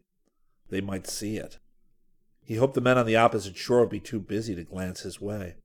they 0.69 0.81
might 0.81 1.07
see 1.07 1.37
it. 1.37 1.59
He 2.43 2.55
hoped 2.55 2.73
the 2.73 2.81
men 2.81 2.97
on 2.97 3.05
the 3.05 3.15
opposite 3.15 3.57
shore 3.57 3.81
would 3.81 3.89
be 3.89 3.99
too 3.99 4.19
busy 4.19 4.55
to 4.55 4.63
glance 4.63 5.01
his 5.01 5.21
way. 5.21 5.55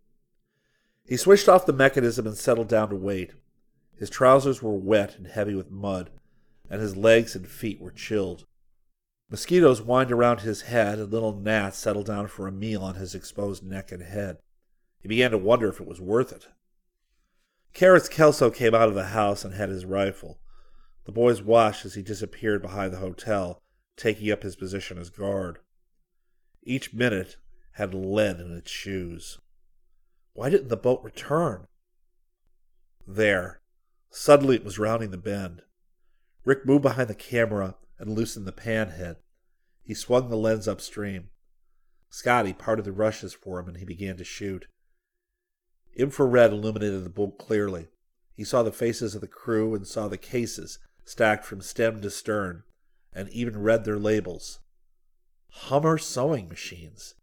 He 1.07 1.17
switched 1.17 1.49
off 1.49 1.67
the 1.67 1.73
mechanism 1.73 2.27
and 2.27 2.37
settled 2.37 2.69
down 2.69 2.91
to 2.91 2.97
wait. 2.97 3.33
His 3.97 4.11
trousers 4.11 4.63
were 4.63 4.77
wet 4.77 5.17
and 5.17 5.27
heavy 5.27 5.55
with 5.55 5.71
mud, 5.71 6.11
and 6.69 6.81
his 6.81 6.97
legs 6.97 7.37
and 7.37 7.47
feet 7.47 7.81
were 7.81 7.91
chilled. 7.91 8.45
Mosquitoes 9.31 9.81
whined 9.81 10.13
around 10.13 10.41
his 10.41 10.63
head, 10.63 10.99
and 10.99 11.13
little 11.13 11.35
gnats 11.35 11.79
settled 11.79 12.07
down 12.07 12.29
for 12.29 12.47
a 12.47 12.53
meal 12.53 12.83
on 12.83 12.97
his 12.97 13.15
exposed 13.15 13.65
neck 13.65 13.91
and 13.93 14.03
head. 14.03 14.39
He 15.01 15.09
began 15.09 15.31
to 15.31 15.39
wonder 15.39 15.69
if 15.69 15.81
it 15.81 15.87
was 15.87 16.01
worth 16.01 16.33
it. 16.33 16.49
Carrots 17.73 18.09
Kelso 18.09 18.51
came 18.51 18.75
out 18.75 18.89
of 18.89 18.95
the 18.95 19.07
house 19.07 19.45
and 19.45 19.55
had 19.55 19.69
his 19.69 19.85
rifle. 19.85 20.39
The 21.05 21.13
boys 21.13 21.43
watched 21.43 21.85
as 21.85 21.95
he 21.95 22.03
disappeared 22.03 22.63
behind 22.63 22.93
the 22.93 22.99
hotel, 22.99 23.61
taking 23.97 24.31
up 24.31 24.43
his 24.43 24.57
position 24.57 24.99
as 24.99 25.11
guard. 25.11 25.59
Each 26.63 26.95
minute 26.95 27.37
had 27.73 27.93
lead 27.93 28.41
in 28.41 28.57
its 28.57 28.71
shoes. 28.71 29.39
Why 30.33 30.49
didn't 30.49 30.69
the 30.69 30.77
boat 30.77 31.03
return? 31.03 31.67
There. 33.07 33.61
Suddenly 34.17 34.55
it 34.55 34.65
was 34.65 34.79
rounding 34.79 35.11
the 35.11 35.19
bend. 35.19 35.63
Rick 36.45 36.65
moved 36.65 36.83
behind 36.83 37.11
the 37.11 37.17
camera 37.17 37.75
and 37.99 38.15
loosened 38.15 38.47
the 38.47 38.53
pan 38.53 38.91
head. 38.91 39.17
He 39.83 39.93
swung 39.93 40.29
the 40.29 40.37
lens 40.37 40.69
upstream. 40.69 41.31
Scotty 42.11 42.53
parted 42.53 42.85
the 42.85 42.93
rushes 42.93 43.35
for 43.35 43.59
him 43.59 43.67
and 43.67 43.79
he 43.79 43.85
began 43.85 44.17
to 44.19 44.25
shoot. 44.25 44.69
Infrared 45.97 46.53
illuminated 46.53 47.05
the 47.05 47.11
boat 47.11 47.39
clearly. 47.39 47.89
He 48.37 48.45
saw 48.45 48.63
the 48.63 48.71
faces 48.71 49.17
of 49.17 49.21
the 49.21 49.27
crew 49.27 49.75
and 49.75 49.85
saw 49.85 50.07
the 50.07 50.17
cases 50.17 50.79
stacked 51.05 51.45
from 51.45 51.61
stem 51.61 52.01
to 52.01 52.09
stern, 52.09 52.63
and 53.13 53.29
even 53.31 53.63
read 53.63 53.85
their 53.85 53.99
labels. 53.99 54.61
Hummer 55.49 55.99
sewing 55.99 56.49
machines. 56.49 57.17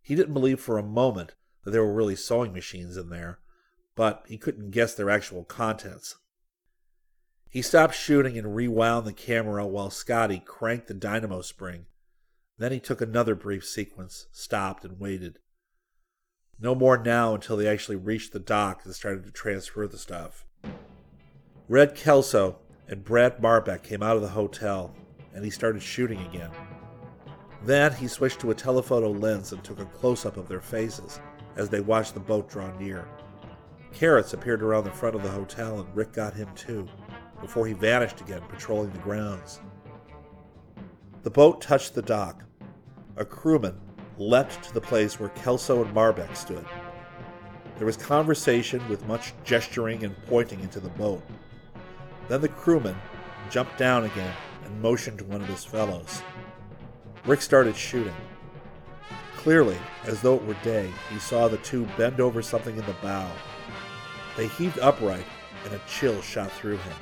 He 0.00 0.14
didn't 0.14 0.32
believe 0.32 0.60
for 0.60 0.78
a 0.78 0.82
moment 0.82 1.34
that 1.64 1.72
there 1.72 1.84
were 1.84 1.92
really 1.92 2.16
sewing 2.16 2.54
machines 2.54 2.96
in 2.96 3.10
there, 3.10 3.40
but 3.94 4.24
he 4.28 4.38
couldn't 4.38 4.70
guess 4.70 4.94
their 4.94 5.10
actual 5.10 5.44
contents. 5.44 6.16
He 7.48 7.62
stopped 7.62 7.94
shooting 7.94 8.38
and 8.38 8.54
rewound 8.54 9.06
the 9.06 9.12
camera 9.12 9.66
while 9.66 9.90
Scotty 9.90 10.40
cranked 10.44 10.86
the 10.86 10.94
dynamo 10.94 11.42
spring. 11.42 11.86
Then 12.58 12.72
he 12.72 12.78
took 12.78 13.00
another 13.00 13.34
brief 13.34 13.66
sequence, 13.66 14.26
stopped, 14.30 14.84
and 14.84 15.00
waited. 15.00 15.38
No 16.60 16.74
more 16.74 16.98
now 16.98 17.34
until 17.34 17.56
they 17.56 17.66
actually 17.66 17.96
reached 17.96 18.32
the 18.32 18.38
dock 18.38 18.82
and 18.84 18.94
started 18.94 19.24
to 19.24 19.32
transfer 19.32 19.86
the 19.86 19.98
stuff. 19.98 20.44
Red 21.68 21.94
Kelso 21.94 22.58
and 22.86 23.04
Brad 23.04 23.40
Marbeck 23.40 23.82
came 23.82 24.02
out 24.02 24.16
of 24.16 24.22
the 24.22 24.28
hotel, 24.28 24.94
and 25.34 25.44
he 25.44 25.50
started 25.50 25.82
shooting 25.82 26.20
again. 26.26 26.50
Then 27.64 27.92
he 27.94 28.08
switched 28.08 28.40
to 28.40 28.50
a 28.50 28.54
telephoto 28.54 29.10
lens 29.10 29.52
and 29.52 29.62
took 29.62 29.80
a 29.80 29.84
close 29.86 30.26
up 30.26 30.36
of 30.36 30.48
their 30.48 30.60
faces 30.60 31.20
as 31.56 31.68
they 31.68 31.80
watched 31.80 32.14
the 32.14 32.20
boat 32.20 32.48
draw 32.48 32.70
near. 32.78 33.06
Carrots 33.92 34.32
appeared 34.32 34.62
around 34.62 34.84
the 34.84 34.90
front 34.90 35.16
of 35.16 35.22
the 35.22 35.30
hotel, 35.30 35.80
and 35.80 35.96
Rick 35.96 36.12
got 36.12 36.34
him 36.34 36.48
too, 36.54 36.88
before 37.40 37.66
he 37.66 37.72
vanished 37.72 38.20
again, 38.20 38.42
patrolling 38.48 38.90
the 38.90 38.98
grounds. 38.98 39.60
The 41.22 41.30
boat 41.30 41.60
touched 41.60 41.94
the 41.94 42.02
dock. 42.02 42.44
A 43.16 43.24
crewman 43.24 43.78
leapt 44.16 44.62
to 44.64 44.72
the 44.72 44.80
place 44.80 45.18
where 45.18 45.28
Kelso 45.30 45.84
and 45.84 45.94
Marbeck 45.94 46.34
stood. 46.36 46.64
There 47.76 47.86
was 47.86 47.96
conversation 47.96 48.86
with 48.88 49.06
much 49.06 49.32
gesturing 49.44 50.04
and 50.04 50.16
pointing 50.26 50.60
into 50.60 50.80
the 50.80 50.90
boat. 50.90 51.22
Then 52.28 52.40
the 52.40 52.48
crewman 52.48 52.96
jumped 53.50 53.76
down 53.78 54.04
again 54.04 54.34
and 54.64 54.80
motioned 54.80 55.18
to 55.18 55.24
one 55.24 55.40
of 55.40 55.48
his 55.48 55.64
fellows. 55.64 56.22
Rick 57.26 57.42
started 57.42 57.76
shooting. 57.76 58.14
Clearly, 59.42 59.78
as 60.04 60.20
though 60.20 60.34
it 60.34 60.44
were 60.44 60.54
day, 60.62 60.90
he 61.10 61.18
saw 61.18 61.48
the 61.48 61.56
two 61.58 61.86
bend 61.96 62.20
over 62.20 62.42
something 62.42 62.76
in 62.76 62.84
the 62.84 62.94
bow. 63.02 63.30
They 64.36 64.48
heaved 64.48 64.78
upright, 64.78 65.24
and 65.64 65.72
a 65.72 65.80
chill 65.88 66.20
shot 66.20 66.52
through 66.52 66.76
him. 66.76 66.96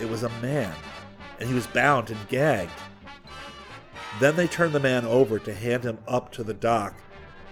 It 0.00 0.08
was 0.08 0.22
a 0.22 0.40
man, 0.40 0.72
and 1.40 1.48
he 1.48 1.54
was 1.54 1.66
bound 1.66 2.10
and 2.10 2.28
gagged. 2.28 2.70
Then 4.20 4.36
they 4.36 4.46
turned 4.46 4.72
the 4.72 4.78
man 4.78 5.04
over 5.04 5.40
to 5.40 5.52
hand 5.52 5.82
him 5.82 5.98
up 6.06 6.30
to 6.32 6.44
the 6.44 6.54
dock, 6.54 6.94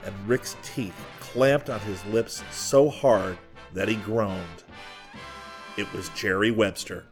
and 0.05 0.15
Rick's 0.29 0.57
teeth 0.63 0.95
clamped 1.19 1.69
on 1.69 1.81
his 1.81 2.05
lips 2.05 2.45
so 2.53 2.91
hard 2.91 3.39
that 3.75 3.89
he 3.89 3.97
groaned. 3.97 4.63
It 5.77 5.93
was 5.93 6.11
Jerry 6.11 6.53
Webster. 6.53 7.07